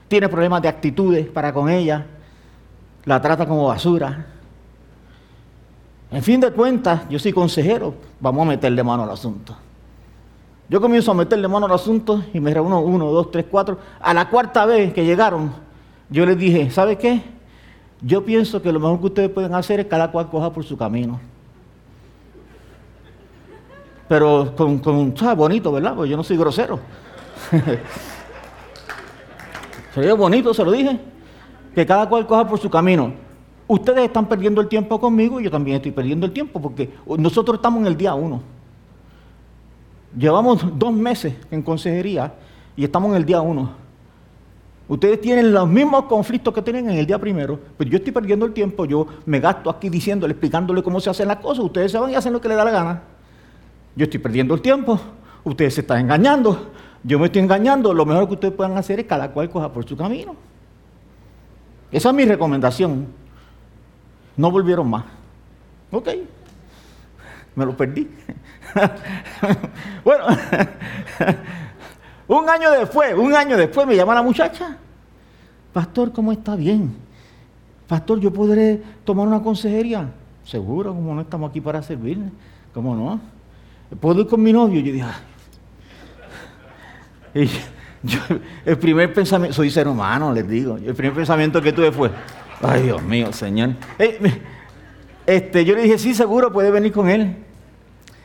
tiene 0.09 0.27
problemas 0.27 0.61
de 0.61 0.67
actitudes 0.67 1.27
para 1.27 1.53
con 1.53 1.69
ella, 1.69 2.05
la 3.05 3.21
trata 3.21 3.47
como 3.47 3.67
basura. 3.67 4.27
En 6.11 6.21
fin 6.21 6.41
de 6.41 6.51
cuentas, 6.51 7.07
yo 7.09 7.17
soy 7.17 7.31
consejero, 7.31 7.95
vamos 8.19 8.45
a 8.45 8.49
meterle 8.49 8.83
mano 8.83 9.03
al 9.03 9.11
asunto. 9.11 9.55
Yo 10.67 10.81
comienzo 10.81 11.11
a 11.11 11.13
meterle 11.13 11.47
mano 11.47 11.65
al 11.65 11.71
asunto 11.73 12.23
y 12.33 12.39
me 12.41 12.53
reúno 12.53 12.81
uno, 12.81 13.11
dos, 13.11 13.31
tres, 13.31 13.45
cuatro. 13.49 13.77
A 13.99 14.13
la 14.13 14.29
cuarta 14.29 14.65
vez 14.65 14.93
que 14.93 15.05
llegaron, 15.05 15.53
yo 16.09 16.25
les 16.25 16.37
dije, 16.37 16.69
¿sabe 16.69 16.97
qué? 16.97 17.21
Yo 18.01 18.25
pienso 18.25 18.61
que 18.61 18.71
lo 18.73 18.79
mejor 18.79 18.99
que 18.99 19.05
ustedes 19.05 19.29
pueden 19.29 19.53
hacer 19.53 19.79
es 19.79 19.85
cada 19.85 20.11
cual 20.11 20.29
coja 20.29 20.51
por 20.51 20.65
su 20.65 20.77
camino 20.77 21.19
pero 24.11 24.53
con, 24.57 24.79
con 24.79 25.15
¿sabes? 25.15 25.37
bonito, 25.37 25.71
¿verdad? 25.71 25.95
Pues 25.95 26.09
yo 26.09 26.17
no 26.17 26.23
soy 26.23 26.35
grosero. 26.35 26.81
Sería 29.95 30.13
bonito, 30.15 30.53
se 30.53 30.65
lo 30.65 30.71
dije. 30.73 30.99
Que 31.73 31.85
cada 31.85 32.09
cual 32.09 32.27
coja 32.27 32.45
por 32.45 32.59
su 32.59 32.69
camino. 32.69 33.13
Ustedes 33.69 34.03
están 34.03 34.27
perdiendo 34.27 34.59
el 34.59 34.67
tiempo 34.67 34.99
conmigo 34.99 35.39
y 35.39 35.45
yo 35.45 35.49
también 35.49 35.77
estoy 35.77 35.93
perdiendo 35.93 36.25
el 36.25 36.33
tiempo 36.33 36.61
porque 36.61 36.93
nosotros 37.17 37.55
estamos 37.55 37.79
en 37.79 37.87
el 37.87 37.95
día 37.95 38.13
uno. 38.13 38.41
Llevamos 40.17 40.77
dos 40.77 40.91
meses 40.91 41.33
en 41.49 41.61
consejería 41.61 42.33
y 42.75 42.83
estamos 42.83 43.11
en 43.11 43.15
el 43.15 43.25
día 43.25 43.39
uno. 43.39 43.71
Ustedes 44.89 45.21
tienen 45.21 45.53
los 45.53 45.69
mismos 45.69 46.03
conflictos 46.03 46.53
que 46.53 46.61
tienen 46.61 46.89
en 46.89 46.97
el 46.97 47.05
día 47.05 47.17
primero, 47.17 47.57
pero 47.77 47.89
yo 47.89 47.95
estoy 47.95 48.11
perdiendo 48.11 48.45
el 48.45 48.51
tiempo, 48.51 48.83
yo 48.83 49.07
me 49.25 49.39
gasto 49.39 49.69
aquí 49.69 49.87
diciéndole, 49.87 50.33
explicándole 50.33 50.83
cómo 50.83 50.99
se 50.99 51.09
hacen 51.09 51.29
las 51.29 51.37
cosas, 51.37 51.63
ustedes 51.63 51.93
se 51.93 51.97
van 51.97 52.11
y 52.11 52.15
hacen 52.15 52.33
lo 52.33 52.41
que 52.41 52.49
les 52.49 52.57
da 52.57 52.65
la 52.65 52.71
gana. 52.71 53.03
Yo 53.95 54.05
estoy 54.05 54.19
perdiendo 54.19 54.53
el 54.53 54.61
tiempo, 54.61 54.99
ustedes 55.43 55.75
se 55.75 55.81
están 55.81 55.99
engañando, 55.99 56.71
yo 57.03 57.19
me 57.19 57.25
estoy 57.25 57.41
engañando, 57.41 57.93
lo 57.93 58.05
mejor 58.05 58.27
que 58.27 58.35
ustedes 58.35 58.53
puedan 58.53 58.77
hacer 58.77 58.99
es 58.99 59.05
cada 59.05 59.31
cual 59.31 59.49
coja 59.49 59.71
por 59.71 59.87
su 59.87 59.97
camino. 59.97 60.35
Esa 61.91 62.09
es 62.09 62.15
mi 62.15 62.25
recomendación. 62.25 63.07
No 64.37 64.49
volvieron 64.49 64.89
más. 64.89 65.03
Ok, 65.91 66.07
me 67.55 67.65
lo 67.65 67.75
perdí. 67.75 68.09
bueno, 70.05 70.25
un 72.27 72.49
año 72.49 72.71
después, 72.71 73.13
un 73.13 73.35
año 73.35 73.57
después 73.57 73.85
me 73.85 73.95
llama 73.95 74.15
la 74.15 74.21
muchacha. 74.21 74.77
Pastor, 75.73 76.13
¿cómo 76.13 76.31
está? 76.31 76.55
Bien. 76.55 76.95
Pastor, 77.87 78.19
¿yo 78.19 78.31
podré 78.31 78.81
tomar 79.03 79.27
una 79.27 79.41
consejería? 79.41 80.09
Seguro, 80.45 80.93
como 80.93 81.13
no 81.13 81.21
estamos 81.21 81.49
aquí 81.49 81.59
para 81.59 81.81
servirle. 81.81 82.31
¿Cómo 82.73 82.95
no? 82.95 83.19
¿Puedo 83.99 84.21
ir 84.21 84.27
con 84.27 84.41
mi 84.41 84.53
novio? 84.53 84.79
Yo 84.81 84.93
dije, 84.93 85.05
y 87.33 87.45
yo, 88.07 88.19
el 88.65 88.77
primer 88.77 89.13
pensamiento, 89.13 89.55
soy 89.55 89.69
ser 89.69 89.87
humano, 89.87 90.33
les 90.33 90.47
digo. 90.47 90.77
El 90.77 90.95
primer 90.95 91.13
pensamiento 91.13 91.61
que 91.61 91.73
tuve 91.73 91.91
fue, 91.91 92.09
ay 92.61 92.83
Dios 92.83 93.01
mío, 93.03 93.31
Señor. 93.33 93.71
Este, 95.25 95.65
yo 95.65 95.75
le 95.75 95.83
dije, 95.83 95.97
sí, 95.97 96.13
seguro, 96.13 96.51
puede 96.51 96.71
venir 96.71 96.91
con 96.91 97.09
él. 97.09 97.35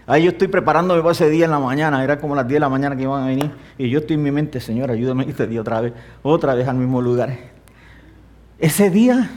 Ahí 0.07 0.22
yo 0.22 0.31
estoy 0.31 0.46
preparándome 0.48 1.00
para 1.00 1.12
ese 1.12 1.29
día 1.29 1.46
en 1.46 1.50
la 1.50 1.59
mañana, 1.59 2.02
era 2.02 2.20
como 2.20 2.37
las 2.37 2.46
10 2.46 2.57
de 2.57 2.61
la 2.61 2.68
mañana 2.68 2.96
que 2.96 3.02
iban 3.02 3.24
a 3.24 3.26
venir, 3.26 3.50
y 3.76 3.90
yo 3.90 3.98
estoy 3.98 4.14
en 4.14 4.22
mi 4.22 4.31
mente, 4.31 4.61
Señor, 4.61 4.90
ayúdame 4.90 5.24
este 5.29 5.48
día 5.48 5.61
otra 5.61 5.81
vez, 5.81 5.92
otra 6.22 6.55
vez 6.55 6.68
al 6.68 6.76
mismo 6.76 7.02
lugar. 7.02 7.37
Ese 8.59 8.88
día, 8.88 9.29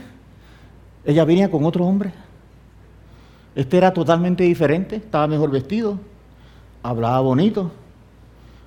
ella 1.04 1.24
venía 1.24 1.50
con 1.50 1.64
otro 1.64 1.84
hombre. 1.84 2.12
Este 3.56 3.78
era 3.78 3.92
totalmente 3.92 4.44
diferente, 4.44 4.96
estaba 4.96 5.26
mejor 5.26 5.50
vestido, 5.50 5.98
hablaba 6.82 7.20
bonito, 7.20 7.70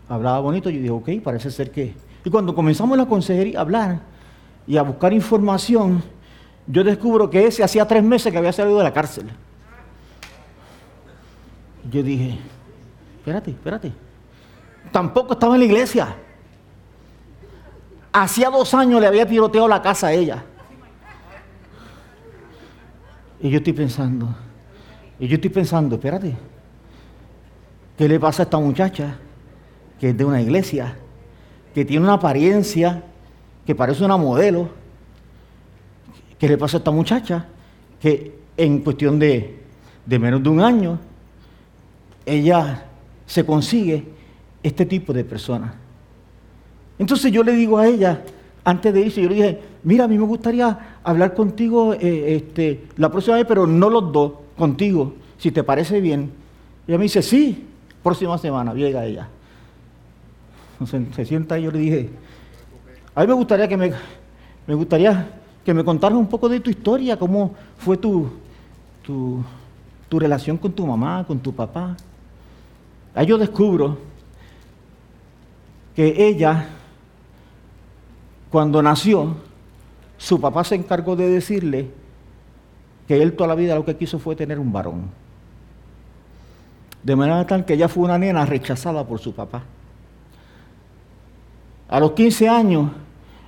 hablaba 0.10 0.40
bonito. 0.40 0.70
Yo 0.70 0.80
dije, 0.80 0.92
ok, 0.92 1.24
parece 1.24 1.52
ser 1.52 1.72
que. 1.72 1.94
Y 2.26 2.30
cuando 2.30 2.56
comenzamos 2.56 2.98
la 2.98 3.06
consejería 3.06 3.60
a 3.60 3.62
hablar 3.62 4.00
y 4.66 4.78
a 4.78 4.84
buscar 4.84 5.14
información, 5.14 6.02
yo 6.68 6.84
descubro 6.84 7.30
que 7.30 7.46
ese 7.46 7.64
hacía 7.64 7.86
tres 7.88 8.04
meses 8.04 8.32
que 8.32 8.38
había 8.38 8.54
salido 8.54 8.78
de 8.78 8.84
la 8.84 8.94
cárcel. 8.94 9.30
Yo 11.92 12.02
dije, 12.02 12.40
espérate, 13.18 13.52
espérate. 13.52 13.92
Tampoco 14.92 15.34
estaba 15.34 15.56
en 15.56 15.60
la 15.60 15.66
iglesia. 15.66 16.16
Hacía 18.14 18.50
dos 18.50 18.74
años 18.74 19.02
le 19.02 19.08
había 19.08 19.26
tiroteado 19.26 19.68
la 19.68 19.82
casa 19.82 20.08
a 20.08 20.14
ella. 20.14 20.44
Y 23.42 23.50
yo 23.50 23.58
estoy 23.58 23.74
pensando, 23.74 24.34
y 25.20 25.28
yo 25.28 25.36
estoy 25.36 25.50
pensando, 25.50 25.96
espérate, 25.96 26.34
¿qué 27.98 28.08
le 28.08 28.20
pasa 28.20 28.44
a 28.44 28.46
esta 28.46 28.60
muchacha 28.60 29.18
que 30.00 30.10
es 30.10 30.18
de 30.18 30.26
una 30.26 30.42
iglesia, 30.42 30.98
que 31.74 31.86
tiene 31.86 32.04
una 32.04 32.14
apariencia 32.14 33.04
que 33.66 33.76
parece 33.76 34.04
una 34.04 34.18
modelo? 34.18 34.70
¿Qué 36.38 36.48
le 36.48 36.58
pasa 36.58 36.78
a 36.78 36.80
esta 36.80 36.92
muchacha 36.92 37.46
que 38.02 38.38
en 38.58 38.80
cuestión 38.80 39.18
de, 39.18 39.60
de 40.06 40.20
menos 40.20 40.44
de 40.44 40.50
un 40.50 40.60
año 40.60 41.00
ella 42.26 42.86
se 43.26 43.46
consigue 43.46 44.06
este 44.62 44.86
tipo 44.86 45.14
de 45.14 45.24
personas. 45.24 45.74
Entonces 46.98 47.32
yo 47.32 47.44
le 47.44 47.54
digo 47.54 47.78
a 47.78 47.88
ella, 47.88 48.24
antes 48.64 48.94
de 48.94 49.02
irse, 49.02 49.22
yo 49.22 49.30
le 49.30 49.36
dije, 49.36 49.60
mira, 49.84 50.06
a 50.06 50.08
mí 50.08 50.18
me 50.18 50.26
gustaría 50.26 51.00
hablar 51.04 51.34
contigo 51.34 51.94
eh, 51.94 52.36
este, 52.36 52.86
la 52.98 53.10
próxima 53.10 53.38
vez, 53.38 53.46
pero 53.46 53.68
no 53.68 53.90
los 53.90 54.12
dos, 54.12 54.34
contigo, 54.58 55.16
si 55.38 55.52
te 55.52 55.64
parece 55.64 56.00
bien. 56.00 56.32
Y 56.88 56.92
ella 56.92 56.98
me 56.98 57.04
dice, 57.04 57.22
sí, 57.22 57.68
próxima 58.04 58.38
semana, 58.38 58.74
llega 58.74 59.06
ella. 59.06 59.30
Entonces, 60.74 61.16
se 61.16 61.26
sienta 61.26 61.58
y 61.58 61.64
yo 61.64 61.72
le 61.72 61.80
dije, 61.80 62.10
a 63.16 63.22
mí 63.22 63.28
me 63.28 63.34
gustaría 63.34 63.68
que 63.68 63.78
me, 63.78 63.94
me 64.68 64.74
gustaría 64.76 65.30
que 65.64 65.74
me 65.74 65.84
contaras 65.84 66.18
un 66.18 66.28
poco 66.28 66.50
de 66.50 66.60
tu 66.60 66.70
historia, 66.70 67.18
cómo 67.18 67.54
fue 67.78 67.96
tu, 67.96 68.30
tu, 69.02 69.44
tu 70.10 70.20
relación 70.20 70.58
con 70.58 70.74
tu 70.74 70.86
mamá, 70.86 71.24
con 71.26 71.40
tu 71.40 71.54
papá. 71.54 71.96
Ahí 73.16 73.26
yo 73.28 73.38
descubro 73.38 73.98
que 75.96 76.28
ella, 76.28 76.68
cuando 78.50 78.82
nació, 78.82 79.36
su 80.18 80.42
papá 80.42 80.64
se 80.64 80.76
encargó 80.76 81.16
de 81.16 81.30
decirle 81.30 81.90
que 83.08 83.22
él 83.22 83.34
toda 83.34 83.50
la 83.50 83.56
vida 83.56 83.76
lo 83.76 83.86
que 83.86 83.96
quiso 83.96 84.20
fue 84.20 84.36
tener 84.36 84.60
un 84.60 84.72
varón. 84.72 85.23
De 87.04 87.16
manera 87.16 87.46
tal 87.46 87.66
que 87.66 87.74
ella 87.74 87.90
fue 87.90 88.04
una 88.06 88.18
nena 88.18 88.46
rechazada 88.46 89.06
por 89.06 89.20
su 89.20 89.34
papá. 89.34 89.62
A 91.90 92.00
los 92.00 92.14
15 92.14 92.50
años, 92.50 92.92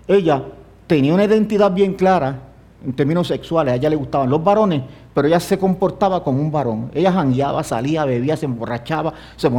ella 0.07 0.43
tenía 0.87 1.13
una 1.13 1.23
identidad 1.23 1.71
bien 1.71 1.93
clara 1.93 2.39
en 2.85 2.93
términos 2.93 3.27
sexuales. 3.27 3.73
A 3.73 3.75
ella 3.77 3.89
le 3.89 3.95
gustaban 3.95 4.29
los 4.29 4.43
varones, 4.43 4.83
pero 5.13 5.27
ella 5.27 5.39
se 5.39 5.57
comportaba 5.57 6.23
como 6.23 6.41
un 6.41 6.51
varón. 6.51 6.91
Ella 6.93 7.11
jangueaba, 7.11 7.63
salía, 7.63 8.03
bebía, 8.05 8.35
se 8.35 8.45
emborrachaba, 8.45 9.13
se 9.37 9.49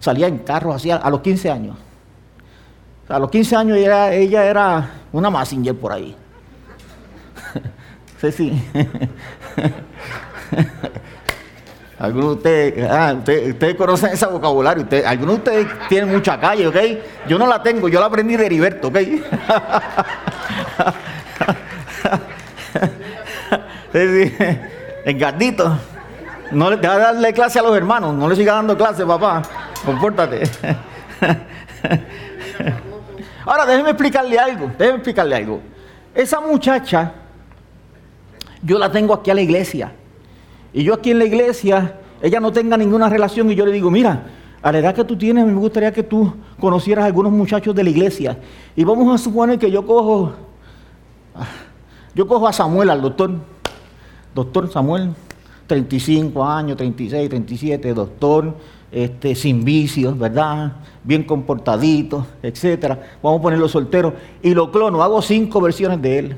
salía 0.00 0.26
en 0.26 0.38
carros, 0.38 0.74
hacía 0.76 0.96
a 0.96 1.08
los 1.08 1.20
15 1.20 1.50
años. 1.50 1.76
A 3.08 3.18
los 3.18 3.30
15 3.30 3.56
años 3.56 3.78
ella, 3.78 4.44
era 4.44 4.90
una 5.12 5.30
Massinger 5.30 5.76
por 5.76 5.92
ahí. 5.92 6.16
sí, 8.20 8.32
sí. 8.32 8.62
Algunos 12.04 12.30
de 12.30 12.34
ustedes, 12.36 12.90
ah, 12.90 13.14
ustedes, 13.16 13.74
conocen 13.76 14.12
ese 14.12 14.26
vocabulario, 14.26 14.86
algunos 15.06 15.36
de 15.36 15.50
ustedes 15.50 15.66
tienen 15.88 16.10
mucha 16.10 16.38
calle, 16.38 16.66
¿ok? 16.66 16.76
Yo 17.26 17.38
no 17.38 17.46
la 17.46 17.62
tengo, 17.62 17.88
yo 17.88 17.98
la 17.98 18.06
aprendí 18.06 18.36
de 18.36 18.44
Heriberto, 18.44 18.88
¿ok? 18.88 18.96
El 23.94 25.18
gatito. 25.18 25.78
No 26.50 26.68
le, 26.70 26.76
deja 26.76 26.98
darle 26.98 27.32
clase 27.32 27.58
a 27.58 27.62
los 27.62 27.74
hermanos, 27.74 28.14
no 28.14 28.28
le 28.28 28.36
siga 28.36 28.52
dando 28.54 28.76
clase, 28.76 29.06
papá. 29.06 29.40
Compórtate. 29.84 30.42
Ahora, 33.46 33.64
déjeme 33.64 33.90
explicarle 33.90 34.38
algo, 34.38 34.70
déjeme 34.78 34.96
explicarle 34.96 35.36
algo. 35.36 35.60
Esa 36.14 36.40
muchacha, 36.40 37.12
yo 38.62 38.78
la 38.78 38.92
tengo 38.92 39.14
aquí 39.14 39.30
a 39.30 39.34
la 39.34 39.40
iglesia. 39.40 39.92
Y 40.74 40.82
yo 40.82 40.92
aquí 40.92 41.12
en 41.12 41.20
la 41.20 41.24
iglesia, 41.24 42.00
ella 42.20 42.40
no 42.40 42.50
tenga 42.52 42.76
ninguna 42.76 43.08
relación 43.08 43.48
y 43.50 43.54
yo 43.54 43.64
le 43.64 43.70
digo, 43.70 43.92
mira, 43.92 44.26
a 44.60 44.72
la 44.72 44.78
edad 44.80 44.94
que 44.94 45.04
tú 45.04 45.16
tienes, 45.16 45.46
me 45.46 45.52
gustaría 45.54 45.92
que 45.92 46.02
tú 46.02 46.32
conocieras 46.58 47.04
a 47.04 47.06
algunos 47.06 47.30
muchachos 47.30 47.74
de 47.76 47.84
la 47.84 47.90
iglesia. 47.90 48.38
Y 48.74 48.82
vamos 48.82 49.14
a 49.14 49.22
suponer 49.22 49.56
que 49.56 49.70
yo 49.70 49.86
cojo, 49.86 50.32
yo 52.14 52.26
cojo 52.26 52.48
a 52.48 52.52
Samuel, 52.52 52.90
al 52.90 53.02
doctor, 53.02 53.30
doctor 54.34 54.68
Samuel, 54.68 55.10
35 55.68 56.44
años, 56.44 56.76
36, 56.76 57.28
37, 57.28 57.94
doctor, 57.94 58.56
este, 58.90 59.36
sin 59.36 59.64
vicios, 59.64 60.18
¿verdad? 60.18 60.72
Bien 61.04 61.22
comportadito, 61.22 62.26
etcétera. 62.42 63.18
Vamos 63.22 63.38
a 63.38 63.42
ponerlo 63.42 63.68
soltero. 63.68 64.14
Y 64.42 64.54
lo 64.54 64.72
clono, 64.72 65.04
hago 65.04 65.22
cinco 65.22 65.60
versiones 65.60 66.02
de 66.02 66.18
él. 66.18 66.36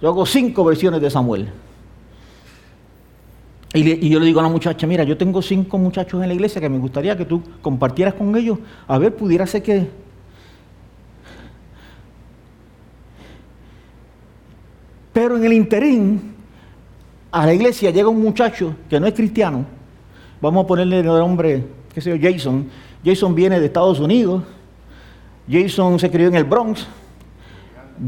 Yo 0.00 0.08
hago 0.08 0.24
cinco 0.26 0.64
versiones 0.64 1.00
de 1.00 1.10
Samuel. 1.10 1.50
Y, 3.74 4.08
yo 4.08 4.20
le 4.20 4.26
digo 4.26 4.38
a 4.38 4.44
la 4.44 4.48
muchacha, 4.48 4.86
mira, 4.86 5.02
yo 5.02 5.16
tengo 5.16 5.42
cinco 5.42 5.78
muchachos 5.78 6.22
en 6.22 6.28
la 6.28 6.34
iglesia 6.34 6.60
que 6.60 6.68
me 6.68 6.78
gustaría 6.78 7.16
que 7.16 7.24
tú 7.24 7.42
compartieras 7.60 8.14
con 8.14 8.34
ellos. 8.36 8.58
A 8.86 8.98
ver, 8.98 9.14
pudiera 9.14 9.46
ser 9.46 9.62
que 9.62 9.88
Pero 15.14 15.36
en 15.36 15.44
el 15.44 15.52
interín, 15.52 16.34
a 17.30 17.46
la 17.46 17.54
iglesia 17.54 17.90
llega 17.90 18.08
un 18.08 18.20
muchacho 18.20 18.74
que 18.90 18.98
no 18.98 19.06
es 19.06 19.14
cristiano, 19.14 19.64
vamos 20.40 20.64
a 20.64 20.66
ponerle 20.66 20.98
el 20.98 21.06
nombre, 21.06 21.64
qué 21.94 22.00
sé 22.00 22.18
yo, 22.18 22.30
Jason. 22.30 22.68
Jason 23.04 23.32
viene 23.32 23.60
de 23.60 23.66
Estados 23.66 24.00
Unidos, 24.00 24.42
Jason 25.48 26.00
se 26.00 26.10
crió 26.10 26.26
en 26.26 26.34
el 26.34 26.42
Bronx, 26.42 26.88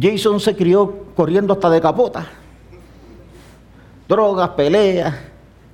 Jason 0.00 0.40
se 0.40 0.56
crió 0.56 1.06
corriendo 1.14 1.52
hasta 1.52 1.70
de 1.70 1.80
capota, 1.80 2.26
drogas, 4.08 4.48
peleas, 4.50 5.14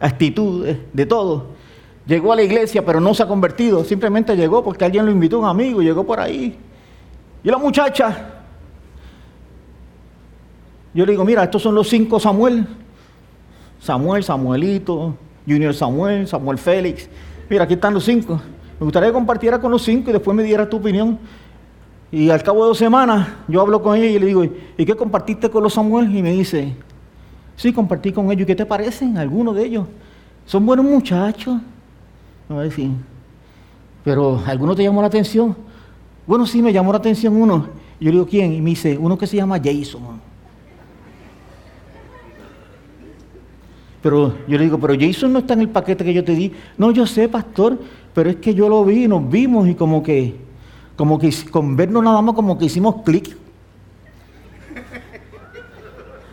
actitudes, 0.02 0.78
de 0.92 1.06
todo. 1.06 1.46
Llegó 2.06 2.32
a 2.32 2.36
la 2.36 2.42
iglesia, 2.42 2.84
pero 2.84 3.00
no 3.00 3.14
se 3.14 3.22
ha 3.22 3.28
convertido, 3.28 3.84
simplemente 3.84 4.36
llegó 4.36 4.62
porque 4.64 4.84
alguien 4.84 5.06
lo 5.06 5.12
invitó, 5.12 5.38
un 5.38 5.46
amigo, 5.46 5.80
llegó 5.80 6.04
por 6.04 6.18
ahí. 6.18 6.58
Y 7.44 7.48
la 7.48 7.58
muchacha, 7.58 8.30
yo 10.92 11.06
le 11.06 11.12
digo, 11.12 11.24
mira, 11.24 11.44
estos 11.44 11.62
son 11.62 11.74
los 11.74 11.88
cinco 11.88 12.18
Samuel, 12.18 12.66
Samuel, 13.80 14.24
Samuelito, 14.24 15.14
Junior 15.46 15.74
Samuel, 15.74 16.26
Samuel 16.26 16.58
Félix. 16.58 17.08
Mira, 17.48 17.64
aquí 17.64 17.74
están 17.74 17.94
los 17.94 18.04
cinco. 18.04 18.40
Me 18.78 18.84
gustaría 18.84 19.08
que 19.08 19.12
compartiera 19.12 19.60
con 19.60 19.70
los 19.70 19.82
cinco 19.82 20.10
y 20.10 20.12
después 20.12 20.36
me 20.36 20.42
diera 20.42 20.68
tu 20.68 20.78
opinión. 20.78 21.18
Y 22.10 22.30
al 22.30 22.42
cabo 22.42 22.64
de 22.64 22.68
dos 22.68 22.78
semanas 22.78 23.28
yo 23.46 23.60
hablo 23.60 23.80
con 23.80 23.96
ella 23.96 24.06
y 24.06 24.18
le 24.18 24.26
digo, 24.26 24.44
¿y 24.44 24.84
qué 24.84 24.94
compartiste 24.94 25.48
con 25.48 25.62
los 25.62 25.72
Samuel? 25.72 26.14
Y 26.14 26.22
me 26.22 26.32
dice, 26.32 26.74
sí, 27.56 27.72
compartí 27.72 28.12
con 28.12 28.26
ellos. 28.26 28.42
¿Y 28.42 28.46
qué 28.46 28.54
te 28.54 28.66
parecen 28.66 29.18
algunos 29.18 29.54
de 29.54 29.64
ellos? 29.64 29.86
Son 30.46 30.64
buenos 30.64 30.84
muchachos. 30.84 31.60
A 32.48 32.60
decir, 32.60 32.90
pero 34.04 34.42
¿alguno 34.44 34.74
te 34.74 34.82
llamó 34.82 35.00
la 35.00 35.06
atención? 35.06 35.56
Bueno, 36.26 36.46
sí, 36.46 36.60
me 36.60 36.72
llamó 36.72 36.92
la 36.92 36.98
atención 36.98 37.34
uno. 37.40 37.68
Y 37.98 38.04
yo 38.04 38.10
le 38.10 38.16
digo, 38.16 38.26
¿quién? 38.26 38.52
Y 38.52 38.60
me 38.60 38.70
dice, 38.70 38.98
uno 38.98 39.16
que 39.16 39.26
se 39.26 39.36
llama 39.36 39.58
Jason. 39.62 40.02
Pero 44.02 44.34
yo 44.48 44.58
le 44.58 44.64
digo, 44.64 44.78
pero 44.78 44.94
Jason 44.98 45.32
no 45.32 45.38
está 45.38 45.54
en 45.54 45.60
el 45.60 45.68
paquete 45.68 46.04
que 46.04 46.12
yo 46.12 46.24
te 46.24 46.34
di. 46.34 46.52
No, 46.76 46.90
yo 46.90 47.06
sé, 47.06 47.28
pastor, 47.28 47.78
pero 48.12 48.30
es 48.30 48.36
que 48.36 48.52
yo 48.52 48.68
lo 48.68 48.84
vi, 48.84 49.06
nos 49.06 49.30
vimos 49.30 49.68
y 49.68 49.74
como 49.74 50.02
que, 50.02 50.34
como 50.96 51.18
que 51.18 51.32
con 51.50 51.76
vernos 51.76 52.02
nada 52.02 52.20
más 52.20 52.34
como 52.34 52.58
que 52.58 52.64
hicimos 52.64 53.02
clic. 53.02 53.36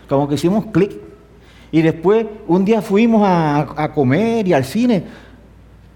Como 0.10 0.27
que 0.27 0.36
hicimos 0.36 0.65
clic. 0.73 1.08
Y 1.71 1.82
después 1.82 2.25
un 2.47 2.65
día 2.65 2.82
fuimos 2.82 3.21
a, 3.25 3.91
comer 3.93 4.47
y 4.47 4.53
al 4.53 4.65
cine. 4.65 5.03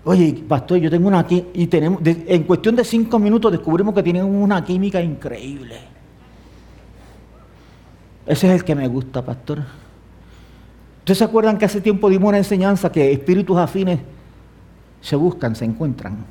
Oye, 0.05 0.43
pastor, 0.47 0.77
yo 0.77 0.89
tengo 0.89 1.07
una 1.07 1.19
aquí 1.19 1.45
y 1.53 1.67
tenemos, 1.67 2.01
en 2.03 2.43
cuestión 2.43 2.75
de 2.75 2.83
cinco 2.83 3.17
minutos 3.17 3.51
descubrimos 3.51 3.93
que 3.95 4.03
tienen 4.03 4.23
una 4.23 4.63
química 4.63 5.01
increíble. 5.01 5.77
Ese 8.25 8.47
es 8.47 8.53
el 8.53 8.63
que 8.63 8.75
me 8.75 8.87
gusta, 8.87 9.23
pastor. 9.23 9.63
¿Ustedes 10.99 11.17
se 11.17 11.23
acuerdan 11.23 11.57
que 11.57 11.65
hace 11.65 11.81
tiempo 11.81 12.09
dimos 12.09 12.29
una 12.29 12.37
enseñanza 12.37 12.91
que 12.91 13.11
espíritus 13.11 13.57
afines 13.57 13.99
se 15.01 15.15
buscan, 15.15 15.55
se 15.55 15.65
encuentran? 15.65 16.25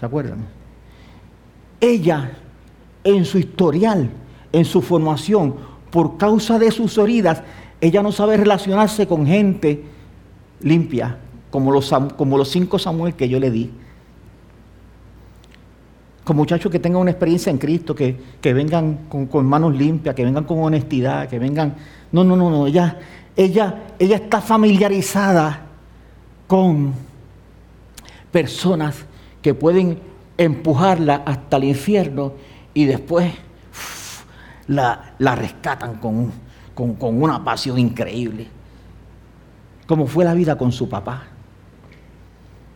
¿Se 0.00 0.06
acuerdan? 0.06 0.38
Ella, 1.80 2.32
en 3.02 3.24
su 3.26 3.38
historial, 3.38 4.08
en 4.52 4.64
su 4.64 4.80
formación, 4.80 5.56
por 5.90 6.16
causa 6.16 6.58
de 6.58 6.70
sus 6.70 6.96
heridas, 6.96 7.42
ella 7.84 8.02
no 8.02 8.12
sabe 8.12 8.36
relacionarse 8.38 9.06
con 9.06 9.26
gente 9.26 9.84
limpia, 10.60 11.18
como 11.50 11.70
los, 11.70 11.92
cinco 12.50 12.78
Samuel 12.78 13.14
que 13.14 13.28
yo 13.28 13.38
le 13.38 13.50
di. 13.50 13.70
Con 16.24 16.36
muchachos 16.36 16.72
que 16.72 16.78
tengan 16.78 17.02
una 17.02 17.10
experiencia 17.10 17.50
en 17.50 17.58
Cristo, 17.58 17.94
que, 17.94 18.16
vengan 18.42 19.00
con, 19.08 19.46
manos 19.46 19.76
limpias, 19.76 20.14
que 20.14 20.24
vengan 20.24 20.44
con 20.44 20.60
honestidad, 20.60 21.28
que 21.28 21.38
vengan... 21.38 21.74
No, 22.10 22.24
no, 22.24 22.36
no, 22.36 22.48
no, 22.48 22.66
ella, 22.66 22.98
ella, 23.36 23.82
ella 23.98 24.16
está 24.16 24.40
familiarizada 24.40 25.66
con 26.46 26.94
personas 28.30 29.04
que 29.42 29.52
pueden 29.52 29.98
empujarla 30.38 31.22
hasta 31.26 31.58
el 31.58 31.64
infierno 31.64 32.32
y 32.72 32.86
después 32.86 33.30
la, 34.68 35.14
rescatan 35.18 35.96
con, 35.96 36.32
con, 36.74 36.96
una 37.00 37.42
pasión 37.44 37.78
increíble. 37.78 38.48
Como 39.86 40.06
fue 40.06 40.24
la 40.24 40.34
vida 40.34 40.56
con 40.56 40.72
su 40.72 40.88
papá. 40.88 41.24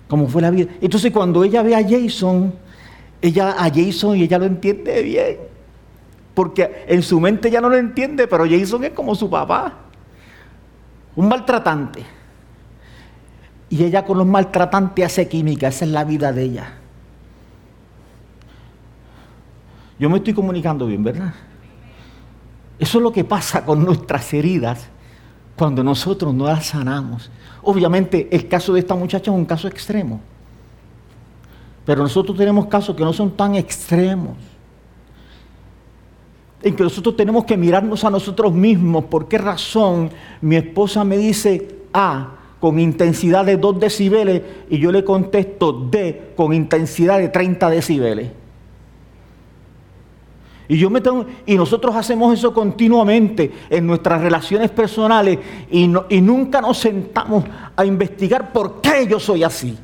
Como 0.09 0.29
fue 0.29 0.43
la 0.43 0.51
vida. 0.51 0.71
Entonces 0.81 1.13
cuando 1.13 1.45
ella 1.45 1.63
ve 1.63 1.75
a 1.75 1.83
Jason, 1.83 2.55
ella 3.21 3.51
a 3.59 3.71
Jason 3.71 4.17
y 4.17 4.23
ella 4.23 4.39
lo 4.39 4.47
entiende 4.47 5.03
bien. 5.03 5.37
Porque 6.35 6.85
en 6.87 7.03
su 7.03 7.19
mente 7.21 7.51
ya 7.51 7.61
no 7.61 7.69
lo 7.69 7.77
entiende, 7.77 8.27
pero 8.29 8.45
Jason 8.49 8.85
es 8.85 8.91
como 8.91 9.15
su 9.15 9.29
papá 9.29 9.75
un 11.17 11.29
maltratante. 11.29 12.05
Y 13.69 13.83
ella 13.83 14.05
con 14.05 14.19
los 14.19 14.27
maltratantes 14.27 15.05
hace 15.05 15.29
química, 15.29 15.67
esa 15.67 15.85
es 15.85 15.91
la 15.91 16.05
vida 16.05 16.33
de 16.33 16.45
ella. 16.45 16.75
Yo 19.99 20.09
me 20.09 20.19
estoy 20.19 20.33
comunicando 20.33 20.87
bien, 20.87 21.03
¿verdad? 21.03 21.35
Eso 22.79 22.99
es 22.99 23.03
lo 23.03 23.13
que 23.13 23.25
pasa 23.25 23.65
con 23.65 23.85
nuestras 23.85 24.33
heridas 24.33 24.89
cuando 25.57 25.83
nosotros 25.83 26.33
no 26.33 26.47
las 26.47 26.67
sanamos. 26.67 27.31
Obviamente 27.63 28.29
el 28.31 28.47
caso 28.49 28.73
de 28.73 28.81
esta 28.81 28.95
muchacha 28.95 29.31
es 29.31 29.37
un 29.37 29.45
caso 29.45 29.67
extremo. 29.67 30.21
Pero 31.85 32.03
nosotros 32.03 32.37
tenemos 32.37 32.67
casos 32.67 32.95
que 32.95 33.03
no 33.03 33.13
son 33.13 33.31
tan 33.33 33.55
extremos 33.55 34.37
en 36.63 36.77
que 36.77 36.83
nosotros 36.83 37.17
tenemos 37.17 37.45
que 37.45 37.57
mirarnos 37.57 38.05
a 38.05 38.11
nosotros 38.11 38.53
mismos. 38.53 39.05
¿Por 39.05 39.27
qué 39.27 39.39
razón 39.39 40.11
mi 40.41 40.57
esposa 40.57 41.05
me 41.05 41.17
dice 41.17 41.83
A 41.93 42.35
con 42.61 42.79
intensidad 42.79 43.45
de 43.45 43.57
2 43.57 43.81
decibeles 43.81 44.43
y 44.69 44.79
yo 44.79 44.93
le 44.93 45.05
contesto 45.05 45.73
D 45.73 46.33
con 46.37 46.53
intensidad 46.53 47.19
de 47.19 47.29
30 47.29 47.71
decibeles? 47.71 48.31
Y, 50.69 50.77
yo 50.77 50.91
me 50.91 51.01
y 51.47 51.57
nosotros 51.57 51.97
hacemos 51.97 52.33
eso 52.35 52.53
continuamente 52.53 53.51
en 53.71 53.87
nuestras 53.87 54.21
relaciones 54.21 54.71
personales 54.71 55.39
y, 55.71 55.91
y 56.11 56.21
nunca 56.21 56.61
nos 56.61 56.79
sentamos 56.79 57.45
a 57.75 57.85
investigar 57.85 58.53
por 58.53 58.81
qué 58.83 59.07
yo 59.07 59.19
soy 59.19 59.43
así. 59.43 59.79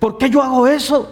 ¿Por 0.00 0.18
qué 0.18 0.28
yo 0.28 0.42
hago 0.42 0.66
eso? 0.66 1.08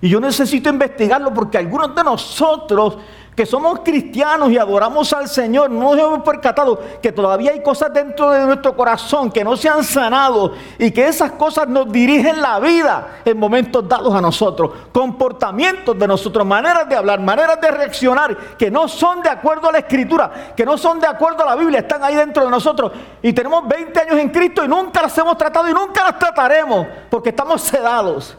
Y 0.00 0.08
yo 0.08 0.20
necesito 0.20 0.68
investigarlo 0.68 1.32
porque 1.32 1.58
algunos 1.58 1.94
de 1.94 2.02
nosotros 2.02 2.98
que 3.36 3.44
somos 3.44 3.80
cristianos 3.80 4.50
y 4.50 4.56
adoramos 4.56 5.12
al 5.12 5.28
Señor, 5.28 5.70
no 5.70 5.94
nos 5.94 5.98
hemos 5.98 6.22
percatado 6.22 6.80
que 7.02 7.12
todavía 7.12 7.50
hay 7.50 7.62
cosas 7.62 7.92
dentro 7.92 8.30
de 8.30 8.46
nuestro 8.46 8.74
corazón 8.74 9.30
que 9.30 9.44
no 9.44 9.58
se 9.58 9.68
han 9.68 9.84
sanado 9.84 10.54
y 10.78 10.90
que 10.90 11.06
esas 11.06 11.32
cosas 11.32 11.68
nos 11.68 11.92
dirigen 11.92 12.40
la 12.40 12.58
vida 12.58 13.18
en 13.26 13.38
momentos 13.38 13.86
dados 13.86 14.14
a 14.14 14.22
nosotros. 14.22 14.70
Comportamientos 14.90 15.98
de 15.98 16.08
nosotros, 16.08 16.46
maneras 16.46 16.88
de 16.88 16.96
hablar, 16.96 17.20
maneras 17.20 17.60
de 17.60 17.70
reaccionar 17.70 18.56
que 18.56 18.70
no 18.70 18.88
son 18.88 19.20
de 19.20 19.28
acuerdo 19.28 19.68
a 19.68 19.72
la 19.72 19.78
Escritura, 19.80 20.54
que 20.56 20.64
no 20.64 20.78
son 20.78 20.98
de 20.98 21.06
acuerdo 21.06 21.42
a 21.42 21.46
la 21.46 21.56
Biblia, 21.56 21.80
están 21.80 22.02
ahí 22.02 22.14
dentro 22.14 22.42
de 22.42 22.50
nosotros. 22.50 22.90
Y 23.20 23.34
tenemos 23.34 23.68
20 23.68 24.00
años 24.00 24.16
en 24.16 24.30
Cristo 24.30 24.64
y 24.64 24.68
nunca 24.68 25.02
las 25.02 25.18
hemos 25.18 25.36
tratado 25.36 25.68
y 25.68 25.74
nunca 25.74 26.04
las 26.04 26.18
trataremos 26.18 26.86
porque 27.10 27.28
estamos 27.28 27.60
sedados. 27.60 28.34